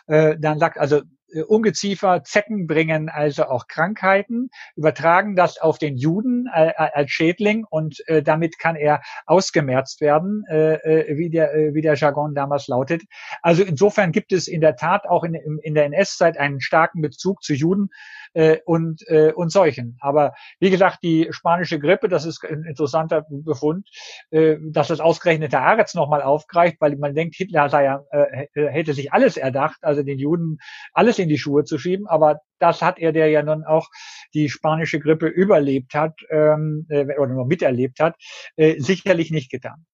äh, 0.07 0.37
dann 0.39 0.59
sagt, 0.59 0.79
also 0.79 1.03
äh, 1.33 1.43
Ungeziefer, 1.43 2.23
Zecken 2.25 2.67
bringen 2.67 3.09
also 3.09 3.45
auch 3.45 3.67
Krankheiten, 3.67 4.51
übertragen 4.77 5.37
das 5.37 5.59
auf 5.59 5.79
den 5.79 5.97
Juden 5.97 6.49
äh, 6.55 6.69
äh, 6.69 6.73
als 6.77 7.11
Schädling 7.11 7.65
und 7.69 8.03
damit 8.25 8.59
kann 8.59 8.77
er 8.77 9.03
ausgemerzt 9.27 10.01
werden, 10.01 10.45
wie, 10.49 11.31
der, 11.31 11.75
wie 11.75 11.81
der 11.81 11.95
Jargon 11.95 12.35
damals 12.35 12.69
lautet. 12.69 13.03
Also 13.43 13.63
insofern 13.63 14.13
gibt 14.13 14.33
es 14.33 14.49
in 14.49 14.61
der 14.61 14.77
Tat 14.77 15.07
auch 15.07 15.25
in, 15.25 15.35
in 15.35 15.75
der 15.75 15.85
NS-Zeit 15.87 16.39
einen 16.39 16.61
starken 16.61 17.01
Bezug 17.01 17.43
zu 17.43 17.55
Juden 17.55 17.91
äh, 18.35 18.59
und, 18.65 19.03
äh, 19.09 19.33
und 19.33 19.51
Seuchen. 19.51 19.97
Aber 20.01 20.33
wie 20.61 20.71
gesagt, 20.71 20.99
die 21.03 21.29
spanische 21.31 21.79
Grippe, 21.79 22.09
das 22.09 22.25
ist 22.25 22.45
ein 22.45 22.65
interessanter 22.65 23.27
Befund, 23.29 23.89
äh, 24.31 24.57
dass 24.61 24.89
das 24.89 25.01
ausgerechnet 25.01 25.53
der 25.53 25.63
Aretz 25.63 25.95
nochmal 25.95 26.23
aufgreift, 26.23 26.77
weil 26.81 26.97
man 26.97 27.15
denkt, 27.15 27.37
Hitler 27.37 27.69
sei 27.69 27.85
ja, 27.85 28.03
äh, 28.11 28.47
hätte 28.55 28.95
sich 28.95 29.13
alles 29.13 29.37
erdacht, 29.37 29.79
also 29.83 30.03
den 30.03 30.19
Juden 30.19 30.59
alles 30.93 31.19
in 31.19 31.29
die 31.29 31.39
Schuhe 31.39 31.65
zu 31.65 31.79
schieben, 31.79 32.07
aber 32.07 32.41
das 32.59 32.81
hat 32.81 32.99
er, 32.99 33.13
der 33.13 33.29
ja 33.29 33.43
nun 33.43 33.65
auch 33.65 33.89
die 34.35 34.49
spanische 34.49 35.01
Grippe 35.01 35.27
überlebt 35.27 35.95
hat 35.95 36.15
ähm, 36.31 36.87
äh, 36.89 37.05
oder 37.19 37.33
nur 37.33 37.47
miterlebt 37.47 38.01
hat, 38.01 38.17
äh, 38.57 38.79
sicherlich 38.81 39.31
nicht 39.31 39.51
getan. 39.51 39.85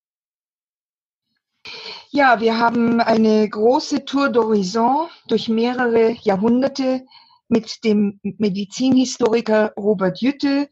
Ja, 2.11 2.41
wir 2.41 2.59
haben 2.59 3.01
eine 3.01 3.49
große 3.49 4.05
Tour 4.05 4.29
d'Horizon 4.29 5.09
durch 5.29 5.49
mehrere 5.49 6.13
Jahrhunderte 6.23 7.03
mit 7.49 7.85
dem 7.85 8.21
Medizinhistoriker 8.23 9.73
Robert 9.77 10.21
Jütte 10.21 10.69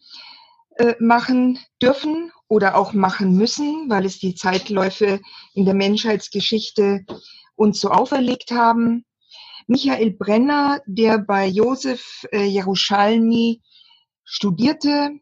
äh, 0.76 0.94
machen 1.00 1.58
dürfen 1.82 2.30
oder 2.48 2.76
auch 2.76 2.92
machen 2.92 3.34
müssen, 3.36 3.88
weil 3.88 4.04
es 4.04 4.18
die 4.18 4.34
Zeitläufe 4.34 5.20
in 5.54 5.64
der 5.64 5.74
Menschheitsgeschichte 5.74 7.04
uns 7.56 7.80
so 7.80 7.90
auferlegt 7.90 8.50
haben. 8.50 9.04
Michael 9.66 10.12
Brenner, 10.12 10.80
der 10.86 11.18
bei 11.18 11.46
Josef 11.46 12.26
äh, 12.30 12.44
Jerusalmi 12.44 13.62
studierte, 14.24 15.18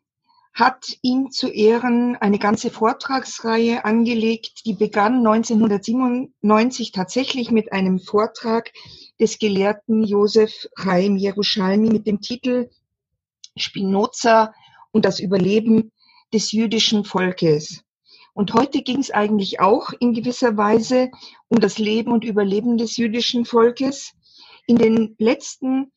hat 0.55 0.97
ihm 1.03 1.33
zu 1.33 1.49
Ehren 1.49 2.15
eine 2.17 2.39
ganze 2.39 2.71
Vortragsreihe 2.71 3.85
angelegt, 3.85 4.65
die 4.65 4.75
begann 4.75 5.27
1997 5.27 6.93
tatsächlich 6.93 7.51
mit 7.51 7.73
einem 7.73 7.99
Vortrag 7.99 8.73
des 9.19 9.41
Gelehrten 9.41 10.05
Josef 10.05 10.69
Chaim 10.77 11.17
Jerusalmi 11.17 11.89
mit 11.89 12.07
dem 12.07 12.21
Titel 12.21 12.71
Spinoza 13.57 14.55
und 14.93 15.05
das 15.05 15.19
Überleben 15.19 15.91
des 16.33 16.53
jüdischen 16.53 17.05
Volkes. 17.05 17.83
Und 18.33 18.55
heute 18.55 18.83
ging 18.83 19.01
es 19.01 19.11
eigentlich 19.11 19.59
auch 19.61 19.91
in 19.99 20.13
gewisser 20.13 20.57
Weise 20.57 21.11
um 21.49 21.61
das 21.61 21.79
Leben 21.79 22.13
und 22.13 22.25
Überleben 22.25 22.79
des 22.79 22.97
jüdischen 22.97 23.45
Volkes. 23.45 24.13
In 24.67 24.77
den 24.77 25.17
letzten 25.19 25.93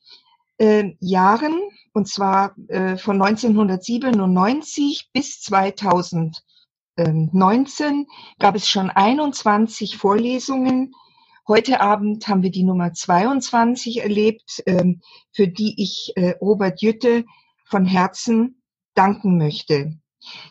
äh, 0.58 0.96
Jahren, 1.00 1.62
und 1.94 2.08
zwar 2.08 2.56
äh, 2.68 2.98
von 2.98 3.22
1997 3.22 5.12
bis 5.14 5.42
2019, 5.42 8.08
gab 8.40 8.56
es 8.56 8.68
schon 8.68 8.90
21 8.90 9.98
Vorlesungen. 9.98 10.94
Heute 11.48 11.82
Abend 11.82 12.28
haben 12.28 12.42
wir 12.44 12.52
die 12.52 12.64
Nummer 12.64 12.94
22 12.94 14.02
erlebt, 14.02 14.64
ähm, 14.66 15.02
für 15.32 15.48
die 15.48 15.82
ich 15.82 16.12
äh, 16.16 16.36
Robert 16.42 16.82
Jütte 16.82 17.24
von 17.66 17.86
Herzen 17.86 18.62
danken 18.96 19.38
möchte. 19.38 20.00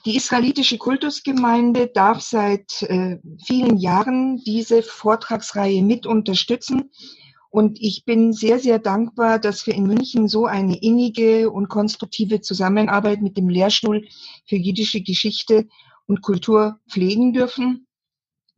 Die 0.04 0.16
israelitische 0.16 0.78
Kultusgemeinde 0.78 1.88
darf 1.88 2.20
seit 2.20 2.82
äh, 2.82 3.18
vielen 3.44 3.76
Jahren 3.76 4.38
diese 4.38 4.82
Vortragsreihe 4.82 5.82
mit 5.82 6.06
unterstützen. 6.06 6.90
Und 7.56 7.80
ich 7.80 8.04
bin 8.04 8.34
sehr, 8.34 8.58
sehr 8.58 8.78
dankbar, 8.78 9.38
dass 9.38 9.66
wir 9.66 9.72
in 9.72 9.86
München 9.86 10.28
so 10.28 10.44
eine 10.44 10.76
innige 10.76 11.50
und 11.50 11.70
konstruktive 11.70 12.42
Zusammenarbeit 12.42 13.22
mit 13.22 13.38
dem 13.38 13.48
Lehrstuhl 13.48 14.06
für 14.44 14.56
jüdische 14.56 15.00
Geschichte 15.00 15.66
und 16.06 16.20
Kultur 16.20 16.78
pflegen 16.86 17.32
dürfen. 17.32 17.86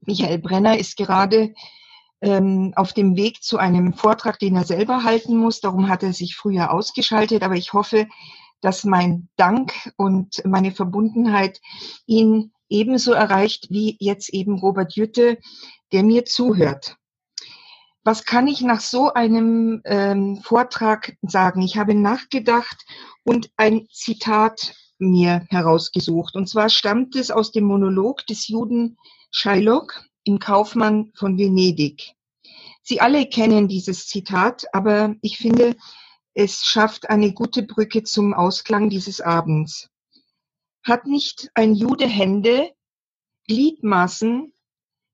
Michael 0.00 0.40
Brenner 0.40 0.78
ist 0.78 0.96
gerade 0.96 1.54
ähm, 2.22 2.72
auf 2.74 2.92
dem 2.92 3.14
Weg 3.14 3.40
zu 3.40 3.56
einem 3.56 3.92
Vortrag, 3.92 4.40
den 4.40 4.56
er 4.56 4.64
selber 4.64 5.04
halten 5.04 5.36
muss. 5.36 5.60
Darum 5.60 5.88
hat 5.88 6.02
er 6.02 6.12
sich 6.12 6.34
früher 6.34 6.72
ausgeschaltet. 6.72 7.44
Aber 7.44 7.54
ich 7.54 7.72
hoffe, 7.72 8.08
dass 8.62 8.82
mein 8.82 9.28
Dank 9.36 9.92
und 9.96 10.44
meine 10.44 10.72
Verbundenheit 10.72 11.60
ihn 12.06 12.50
ebenso 12.68 13.12
erreicht 13.12 13.68
wie 13.70 13.96
jetzt 14.00 14.30
eben 14.30 14.58
Robert 14.58 14.96
Jütte, 14.96 15.38
der 15.92 16.02
mir 16.02 16.24
zuhört. 16.24 16.96
Was 18.04 18.24
kann 18.24 18.46
ich 18.46 18.60
nach 18.62 18.80
so 18.80 19.12
einem 19.12 19.82
ähm, 19.84 20.40
Vortrag 20.42 21.16
sagen? 21.22 21.62
Ich 21.62 21.76
habe 21.76 21.94
nachgedacht 21.94 22.76
und 23.24 23.50
ein 23.56 23.86
Zitat 23.92 24.74
mir 24.98 25.46
herausgesucht. 25.48 26.34
Und 26.34 26.48
zwar 26.48 26.70
stammt 26.70 27.16
es 27.16 27.30
aus 27.30 27.52
dem 27.52 27.64
Monolog 27.64 28.26
des 28.26 28.48
Juden 28.48 28.96
Shylock 29.30 30.02
im 30.24 30.38
Kaufmann 30.38 31.12
von 31.14 31.38
Venedig. 31.38 32.14
Sie 32.82 33.00
alle 33.00 33.26
kennen 33.26 33.68
dieses 33.68 34.06
Zitat, 34.06 34.64
aber 34.72 35.14
ich 35.20 35.36
finde, 35.36 35.76
es 36.34 36.64
schafft 36.64 37.10
eine 37.10 37.32
gute 37.32 37.62
Brücke 37.62 38.02
zum 38.02 38.32
Ausklang 38.32 38.90
dieses 38.90 39.20
Abends. 39.20 39.90
Hat 40.82 41.06
nicht 41.06 41.50
ein 41.54 41.74
Jude 41.74 42.06
Hände, 42.06 42.72
Gliedmaßen, 43.46 44.52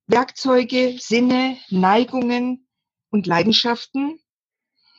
Werkzeuge, 0.06 0.96
Sinne, 1.00 1.56
Neigungen 1.70 2.63
und 3.14 3.28
Leidenschaften, 3.28 4.18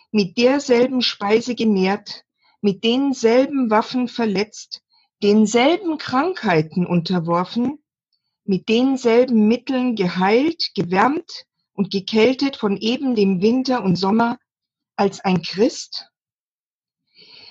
mit 0.09 0.37
derselben 0.37 1.01
Speise 1.01 1.53
genährt, 1.53 2.23
mit 2.61 2.85
denselben 2.85 3.69
Waffen 3.69 4.07
verletzt, 4.07 4.81
denselben 5.21 5.97
Krankheiten 5.97 6.85
unterworfen, 6.85 7.83
mit 8.45 8.69
denselben 8.69 9.49
Mitteln 9.49 9.97
geheilt, 9.97 10.71
gewärmt 10.75 11.43
und 11.73 11.91
gekältet 11.91 12.55
von 12.55 12.77
eben 12.77 13.15
dem 13.15 13.41
Winter 13.41 13.83
und 13.83 13.97
Sommer 13.97 14.39
als 14.95 15.19
ein 15.19 15.41
Christ? 15.41 16.09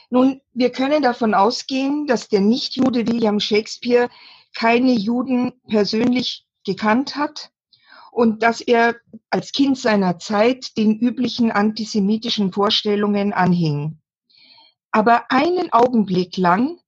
Nun, 0.08 0.40
wir 0.54 0.72
können 0.72 1.02
davon 1.02 1.34
ausgehen, 1.34 2.06
dass 2.06 2.28
der 2.28 2.40
Nichtjude 2.40 3.06
William 3.06 3.38
Shakespeare 3.38 4.08
keine 4.54 4.92
Juden 4.92 5.52
persönlich 5.68 6.46
gekannt 6.64 7.16
hat 7.16 7.50
und 8.14 8.44
dass 8.44 8.60
er 8.60 8.94
als 9.28 9.50
Kind 9.50 9.76
seiner 9.76 10.20
Zeit 10.20 10.76
den 10.76 10.96
üblichen 11.00 11.50
antisemitischen 11.50 12.52
Vorstellungen 12.52 13.32
anhing. 13.32 13.98
Aber 14.92 15.32
einen 15.32 15.72
Augenblick 15.72 16.36
lang, 16.36 16.78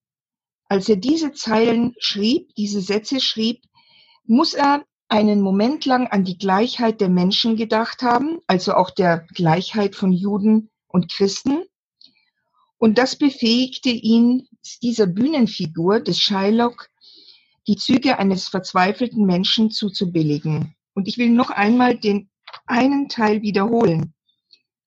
als 0.69 0.89
er 0.89 0.95
diese 0.95 1.33
Zeilen 1.33 1.97
schrieb, 1.99 2.55
diese 2.55 2.81
Sätze 2.81 3.19
schrieb, 3.21 3.65
muss 4.25 4.55
er 4.55 4.85
einen 5.09 5.41
Moment 5.41 5.85
lang 5.85 6.07
an 6.07 6.23
die 6.23 6.39
Gleichheit 6.39 7.01
der 7.01 7.09
Menschen 7.09 7.57
gedacht 7.57 8.03
haben, 8.03 8.39
also 8.47 8.75
auch 8.75 8.91
der 8.91 9.27
Gleichheit 9.35 9.97
von 9.97 10.13
Juden 10.13 10.71
und 10.87 11.11
Christen. 11.11 11.65
Und 12.79 12.99
das 12.99 13.17
befähigte 13.17 13.91
ihn, 13.91 14.47
dieser 14.81 15.09
Bühnenfigur 15.09 15.99
des 15.99 16.21
Shylock, 16.21 16.89
die 17.67 17.77
Züge 17.77 18.21
eines 18.21 18.47
verzweifelten 18.47 19.27
Menschen 19.27 19.73
zuzubilligen. 19.73 20.76
Und 20.97 21.09
ich 21.09 21.19
will 21.19 21.29
noch 21.29 21.51
einmal 21.51 21.99
den 21.99 22.31
einen 22.67 23.11
Teil 23.11 23.43
wiederholen. 23.43 24.15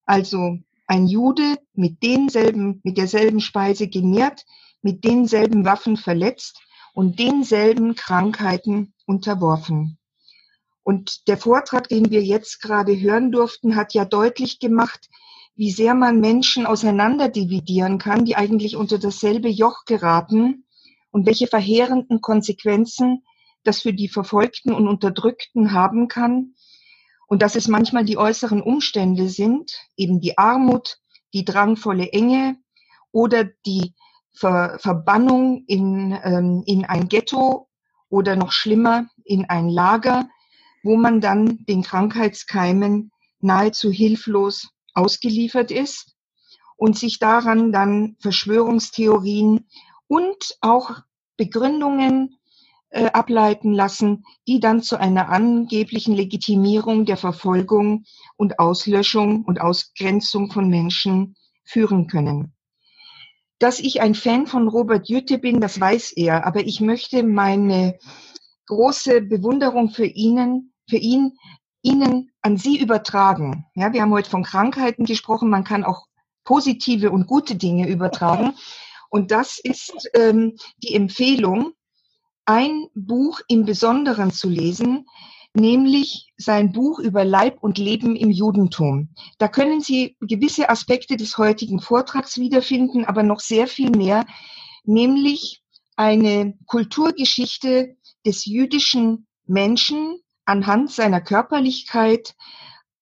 Also 0.05 0.57
ein 0.87 1.05
Jude 1.05 1.57
mit 1.73 2.01
denselben, 2.01 2.81
mit 2.83 2.97
derselben 2.97 3.39
Speise 3.39 3.87
genährt, 3.87 4.43
mit 4.81 5.05
denselben 5.05 5.65
Waffen 5.65 5.97
verletzt 5.97 6.59
und 6.95 7.19
denselben 7.19 7.93
Krankheiten 7.93 8.95
unterworfen. 9.05 9.99
Und 10.81 11.27
der 11.27 11.37
Vortrag, 11.37 11.87
den 11.89 12.09
wir 12.09 12.23
jetzt 12.23 12.59
gerade 12.59 12.99
hören 12.99 13.31
durften, 13.31 13.75
hat 13.75 13.93
ja 13.93 14.03
deutlich 14.03 14.57
gemacht, 14.57 15.09
wie 15.53 15.69
sehr 15.69 15.93
man 15.93 16.19
Menschen 16.19 16.65
auseinander 16.65 17.29
dividieren 17.29 17.99
kann, 17.99 18.25
die 18.25 18.35
eigentlich 18.35 18.75
unter 18.75 18.97
dasselbe 18.97 19.49
Joch 19.49 19.85
geraten 19.85 20.65
und 21.11 21.27
welche 21.27 21.45
verheerenden 21.45 22.19
Konsequenzen 22.19 23.23
das 23.69 23.81
für 23.81 23.93
die 23.93 24.09
Verfolgten 24.09 24.73
und 24.73 24.87
Unterdrückten 24.87 25.73
haben 25.73 26.07
kann 26.07 26.55
und 27.27 27.43
dass 27.43 27.55
es 27.55 27.67
manchmal 27.67 28.03
die 28.03 28.17
äußeren 28.17 28.63
Umstände 28.63 29.29
sind, 29.29 29.71
eben 29.95 30.19
die 30.19 30.39
Armut, 30.39 30.97
die 31.33 31.45
drangvolle 31.45 32.11
Enge 32.11 32.57
oder 33.11 33.43
die 33.43 33.93
Ver 34.33 34.79
Verbannung 34.79 35.65
in, 35.67 36.17
ähm, 36.23 36.63
in 36.65 36.85
ein 36.85 37.09
Ghetto 37.09 37.69
oder 38.09 38.35
noch 38.35 38.51
schlimmer 38.51 39.05
in 39.23 39.45
ein 39.45 39.69
Lager, 39.69 40.27
wo 40.81 40.95
man 40.95 41.21
dann 41.21 41.63
den 41.67 41.83
Krankheitskeimen 41.83 43.11
nahezu 43.39 43.91
hilflos 43.91 44.69
ausgeliefert 44.95 45.69
ist 45.69 46.15
und 46.75 46.97
sich 46.97 47.19
daran 47.19 47.71
dann 47.71 48.15
Verschwörungstheorien 48.19 49.67
und 50.07 50.57
auch 50.61 51.01
Begründungen 51.37 52.38
ableiten 52.91 53.73
lassen, 53.73 54.23
die 54.47 54.59
dann 54.59 54.81
zu 54.81 54.97
einer 54.99 55.29
angeblichen 55.29 56.15
Legitimierung 56.15 57.05
der 57.05 57.17
Verfolgung 57.17 58.05
und 58.35 58.59
Auslöschung 58.59 59.43
und 59.45 59.61
Ausgrenzung 59.61 60.51
von 60.51 60.69
Menschen 60.69 61.35
führen 61.63 62.07
können. 62.07 62.55
Dass 63.59 63.79
ich 63.79 64.01
ein 64.01 64.15
Fan 64.15 64.47
von 64.47 64.67
Robert 64.67 65.09
Jütte 65.09 65.37
bin, 65.37 65.61
das 65.61 65.79
weiß 65.79 66.13
er, 66.13 66.47
aber 66.47 66.61
ich 66.61 66.81
möchte 66.81 67.23
meine 67.23 67.99
große 68.67 69.21
Bewunderung 69.21 69.89
für 69.89 70.05
ihn, 70.05 70.73
für 70.89 70.97
ihn 70.97 71.37
Ihnen 71.81 72.31
an 72.41 72.57
Sie 72.57 72.77
übertragen. 72.77 73.65
Ja, 73.75 73.93
wir 73.93 74.01
haben 74.01 74.11
heute 74.11 74.29
von 74.29 74.43
Krankheiten 74.43 75.05
gesprochen. 75.05 75.49
Man 75.49 75.63
kann 75.63 75.83
auch 75.83 76.07
positive 76.43 77.11
und 77.11 77.27
gute 77.27 77.55
Dinge 77.55 77.87
übertragen. 77.87 78.53
Und 79.09 79.31
das 79.31 79.59
ist 79.59 80.09
ähm, 80.13 80.57
die 80.83 80.93
Empfehlung, 80.93 81.73
ein 82.49 82.87
Buch 82.95 83.41
im 83.47 83.63
Besonderen 83.63 84.31
zu 84.31 84.49
lesen, 84.49 85.05
nämlich 85.53 86.33
sein 86.35 86.71
Buch 86.71 86.97
über 86.97 87.23
Leib 87.23 87.61
und 87.61 87.77
Leben 87.77 88.15
im 88.15 88.31
Judentum. 88.31 89.09
Da 89.37 89.47
können 89.47 89.81
Sie 89.81 90.17
gewisse 90.19 90.67
Aspekte 90.67 91.15
des 91.15 91.37
heutigen 91.37 91.79
Vortrags 91.79 92.39
wiederfinden, 92.39 93.05
aber 93.05 93.21
noch 93.21 93.39
sehr 93.39 93.67
viel 93.67 93.91
mehr, 93.91 94.25
nämlich 94.83 95.61
eine 95.95 96.57
Kulturgeschichte 96.65 97.95
des 98.25 98.45
jüdischen 98.45 99.27
Menschen 99.45 100.19
anhand 100.45 100.89
seiner 100.89 101.21
Körperlichkeit 101.21 102.33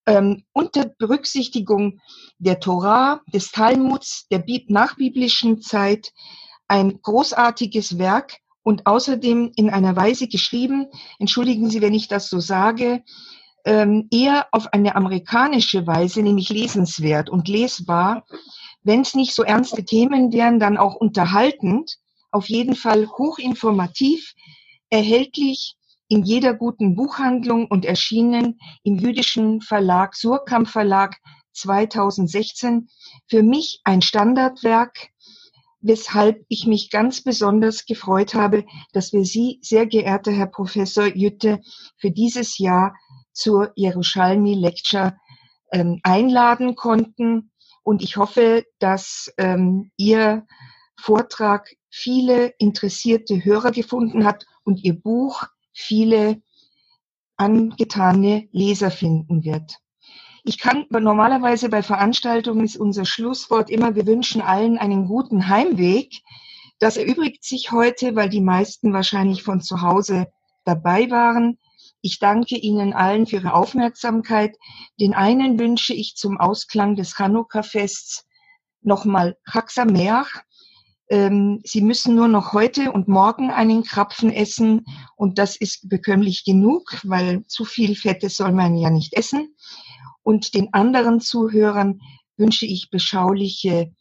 ähm, 0.08 0.44
unter 0.52 0.92
Berücksichtigung 0.98 2.02
der 2.38 2.60
Torah, 2.60 3.22
des 3.34 3.52
Talmuds, 3.52 4.28
der 4.30 4.44
nachbiblischen 4.68 5.62
Zeit 5.62 6.12
ein 6.68 7.02
großartiges 7.02 7.98
Werk 7.98 8.42
und 8.68 8.86
außerdem 8.86 9.54
in 9.56 9.70
einer 9.70 9.96
Weise 9.96 10.28
geschrieben, 10.28 10.88
entschuldigen 11.20 11.70
Sie, 11.70 11.82
wenn 11.82 11.94
ich 11.94 12.10
das 12.10 12.28
so 12.28 12.42
sage, 12.42 13.02
ähm, 13.64 14.10
eher 14.12 14.48
auf 14.52 14.74
eine 14.74 14.98
amerikanische 14.98 15.88
Weise, 15.88 16.22
nämlich 16.22 16.50
lesenswert 16.50 17.30
und 17.30 17.48
lesbar. 17.48 18.26
Wenn 18.84 19.04
es 19.04 19.16
nicht 19.16 19.34
so 19.34 19.44
ernste 19.44 19.86
Themen 19.86 20.34
wären, 20.34 20.60
dann 20.60 20.76
auch 20.78 20.96
unterhaltend, 20.96 21.96
auf 22.30 22.50
jeden 22.50 22.76
Fall 22.76 23.08
hochinformativ, 23.08 24.34
erhältlich 24.90 25.78
in 26.10 26.24
jeder 26.24 26.54
guten 26.54 26.94
Buchhandlung 26.94 27.68
und 27.68 27.86
erschienen 27.86 28.60
im 28.84 28.98
jüdischen 28.98 29.62
Verlag 29.62 30.14
Surkamp 30.14 30.68
Verlag 30.68 31.16
2016. 31.54 32.90
Für 33.28 33.44
mich 33.44 33.80
ein 33.86 34.02
Standardwerk, 34.02 35.08
weshalb 35.88 36.46
ich 36.50 36.68
mich 36.68 36.92
ganz 36.92 37.24
besonders 37.24 37.86
gefreut 37.86 38.34
habe, 38.34 38.66
dass 38.94 39.14
wir 39.14 39.26
Sie, 39.26 39.60
sehr 39.62 39.86
geehrter 39.86 40.32
Herr 40.32 40.48
Professor 40.48 41.06
Jütte, 41.06 41.62
für 41.98 42.12
dieses 42.12 42.58
Jahr 42.58 42.94
zur 43.32 43.72
Jerusalmi 43.76 44.54
Lecture 44.54 45.18
ähm, 45.72 46.00
einladen 46.04 46.76
konnten. 46.76 47.52
Und 47.84 48.04
ich 48.04 48.18
hoffe, 48.18 48.66
dass 48.80 49.34
ähm, 49.38 49.92
Ihr 49.98 50.46
Vortrag 51.00 51.70
viele 51.90 52.54
interessierte 52.58 53.44
Hörer 53.46 53.72
gefunden 53.72 54.26
hat 54.26 54.46
und 54.64 54.84
Ihr 54.84 55.00
Buch 55.00 55.44
viele 55.72 56.42
angetane 57.38 58.50
Leser 58.52 58.92
finden 58.92 59.44
wird. 59.44 59.78
Ich 60.48 60.60
kann 60.60 60.86
normalerweise 60.90 61.68
bei 61.68 61.84
Veranstaltungen 61.84 62.64
ist 62.64 62.78
unser 62.78 63.04
Schlusswort 63.04 63.70
immer, 63.70 63.96
wir 63.96 64.06
wünschen 64.06 64.42
allen 64.42 64.78
einen 64.78 65.06
guten 65.06 65.50
Heimweg. 65.50 66.22
Das 66.80 66.96
erübrigt 66.96 67.44
sich 67.44 67.74
heute, 67.74 68.16
weil 68.16 68.30
die 68.30 68.40
meisten 68.40 68.94
wahrscheinlich 68.94 69.44
von 69.44 69.60
zu 69.60 69.82
Hause 69.82 70.28
dabei 70.64 71.12
waren. 71.12 71.60
Ich 72.00 72.20
danke 72.20 72.56
Ihnen 72.56 72.94
allen 72.94 73.28
für 73.28 73.36
Ihre 73.36 73.54
Aufmerksamkeit. 73.54 74.56
Den 75.02 75.14
einen 75.14 75.60
wünsche 75.60 75.94
ich 75.94 76.16
zum 76.16 76.40
Ausklang 76.40 76.96
des 76.96 77.16
Chanukka-Fests 77.18 78.26
nochmal 78.82 79.36
Chaksameach, 79.44 80.46
Ähm, 81.10 81.62
Sie 81.66 81.82
müssen 81.82 82.16
nur 82.16 82.28
noch 82.30 82.54
heute 82.54 82.92
und 82.94 83.08
morgen 83.08 83.50
einen 83.50 83.84
Krapfen 83.84 84.32
essen 84.32 84.86
und 85.16 85.38
das 85.40 85.58
ist 85.58 85.90
bekömmlich 85.90 86.44
genug, 86.46 87.02
weil 87.04 87.46
zu 87.48 87.66
viel 87.66 87.96
Fette 87.96 88.30
soll 88.30 88.52
man 88.54 88.78
ja 88.78 88.90
nicht 88.90 89.14
essen. 89.14 89.56
Und 90.28 90.54
den 90.56 90.74
anderen 90.74 91.22
Zuhörern 91.22 92.02
wünsche 92.36 92.66
ich 92.66 92.90
beschauliche 92.90 93.94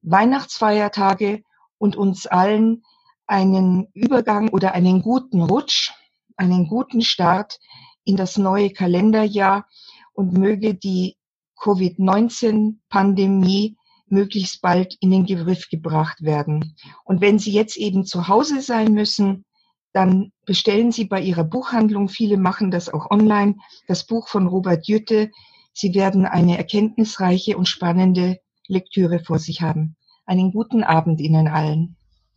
Weihnachtsfeiertage 0.00 1.42
und 1.76 1.96
uns 1.96 2.26
allen 2.26 2.82
einen 3.26 3.88
Übergang 3.92 4.48
oder 4.48 4.72
einen 4.72 5.02
guten 5.02 5.42
Rutsch, 5.42 5.92
einen 6.38 6.66
guten 6.66 7.02
Start 7.02 7.58
in 8.04 8.16
das 8.16 8.38
neue 8.38 8.70
Kalenderjahr 8.70 9.66
und 10.14 10.32
möge 10.32 10.74
die 10.74 11.18
Covid-19-Pandemie 11.60 13.76
möglichst 14.06 14.62
bald 14.62 14.96
in 15.00 15.10
den 15.10 15.26
Griff 15.26 15.68
gebracht 15.68 16.22
werden. 16.22 16.74
Und 17.04 17.20
wenn 17.20 17.38
Sie 17.38 17.52
jetzt 17.52 17.76
eben 17.76 18.06
zu 18.06 18.28
Hause 18.28 18.62
sein 18.62 18.94
müssen, 18.94 19.44
dann 19.92 20.32
bestellen 20.46 20.90
Sie 20.90 21.04
bei 21.04 21.20
Ihrer 21.20 21.44
Buchhandlung, 21.44 22.08
viele 22.08 22.38
machen 22.38 22.70
das 22.70 22.88
auch 22.88 23.10
online, 23.10 23.56
das 23.88 24.06
Buch 24.06 24.28
von 24.28 24.46
Robert 24.46 24.88
Jütte. 24.88 25.30
Sie 25.78 25.94
werden 25.94 26.24
eine 26.24 26.56
erkenntnisreiche 26.56 27.58
und 27.58 27.68
spannende 27.68 28.40
Lektüre 28.66 29.20
vor 29.20 29.38
sich 29.38 29.60
haben. 29.60 29.96
Einen 30.24 30.50
guten 30.50 30.82
Abend 30.82 31.20
Ihnen 31.20 31.48
allen. 31.48 31.96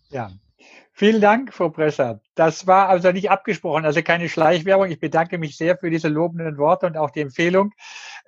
Ja, 0.09 0.29
Vielen 0.99 1.21
Dank, 1.21 1.53
Frau 1.53 1.69
Presser. 1.69 2.19
Das 2.39 2.67
war 2.67 2.87
also 2.87 3.11
nicht 3.11 3.29
abgesprochen, 3.29 3.83
also 3.83 4.01
keine 4.01 4.29
Schleichwerbung. 4.29 4.89
Ich 4.89 5.01
bedanke 5.01 5.37
mich 5.37 5.57
sehr 5.57 5.77
für 5.77 5.89
diese 5.89 6.07
lobenden 6.07 6.57
Worte 6.57 6.85
und 6.85 6.95
auch 6.95 7.09
die 7.09 7.19
Empfehlung. 7.19 7.73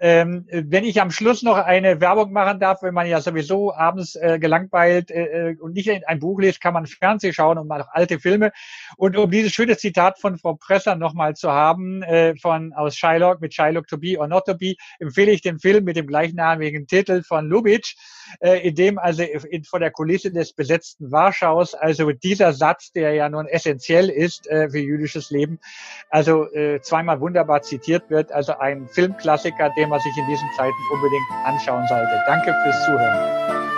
Ähm, 0.01 0.45
wenn 0.51 0.83
ich 0.83 0.99
am 0.99 1.11
Schluss 1.11 1.43
noch 1.43 1.55
eine 1.55 2.01
Werbung 2.01 2.33
machen 2.33 2.59
darf, 2.59 2.83
wenn 2.83 2.93
man 2.93 3.07
ja 3.07 3.21
sowieso 3.21 3.73
abends 3.73 4.17
äh, 4.17 4.37
gelangweilt 4.37 5.11
äh, 5.11 5.51
äh 5.51 5.57
und 5.57 5.75
nicht 5.75 5.89
ein 5.89 6.19
Buch 6.19 6.41
liest, 6.41 6.59
kann 6.59 6.73
man 6.73 6.87
Fernsehen 6.87 7.31
schauen 7.31 7.57
und 7.57 7.69
mal 7.69 7.83
auch 7.83 7.87
alte 7.93 8.19
Filme. 8.19 8.51
Und 8.97 9.15
um 9.15 9.31
dieses 9.31 9.53
schöne 9.53 9.77
Zitat 9.77 10.19
von 10.19 10.37
Frau 10.37 10.55
Presser 10.55 10.95
nochmal 10.95 11.37
zu 11.37 11.49
haben, 11.49 12.03
äh, 12.03 12.35
von 12.35 12.73
aus 12.73 12.97
Shylock 12.97 13.39
mit 13.39 13.53
Shylock 13.53 13.87
to 13.87 13.97
be 13.97 14.17
or 14.19 14.27
not 14.27 14.43
to 14.45 14.55
be, 14.55 14.75
empfehle 14.99 15.31
ich 15.31 15.41
den 15.41 15.57
Film 15.57 15.85
mit 15.85 15.95
dem 15.95 16.07
gleichnamigen 16.07 16.85
Titel 16.85 17.23
von 17.23 17.47
Lubitsch, 17.47 17.95
äh, 18.41 18.67
in 18.67 18.75
dem 18.75 18.99
also 18.99 19.23
in, 19.23 19.63
vor 19.63 19.79
der 19.79 19.91
Kulisse 19.91 20.33
des 20.33 20.51
besetzten 20.51 21.13
Warschaus, 21.13 21.75
also 21.75 22.11
dieser 22.11 22.51
Satz, 22.51 22.91
der 22.91 23.13
ja 23.13 23.29
nun 23.29 23.47
essentiell 24.01 24.09
ist 24.09 24.47
äh, 24.47 24.69
für 24.69 24.79
jüdisches 24.79 25.29
Leben, 25.31 25.59
also 26.09 26.51
äh, 26.53 26.81
zweimal 26.81 27.19
wunderbar 27.19 27.61
zitiert 27.61 28.09
wird. 28.09 28.31
Also 28.31 28.57
ein 28.57 28.87
Filmklassiker, 28.87 29.69
den 29.77 29.89
man 29.89 29.99
sich 29.99 30.17
in 30.17 30.27
diesen 30.27 30.47
Zeiten 30.55 30.73
unbedingt 30.93 31.29
anschauen 31.45 31.85
sollte. 31.87 32.23
Danke 32.27 32.53
fürs 32.63 32.85
Zuhören. 32.85 33.70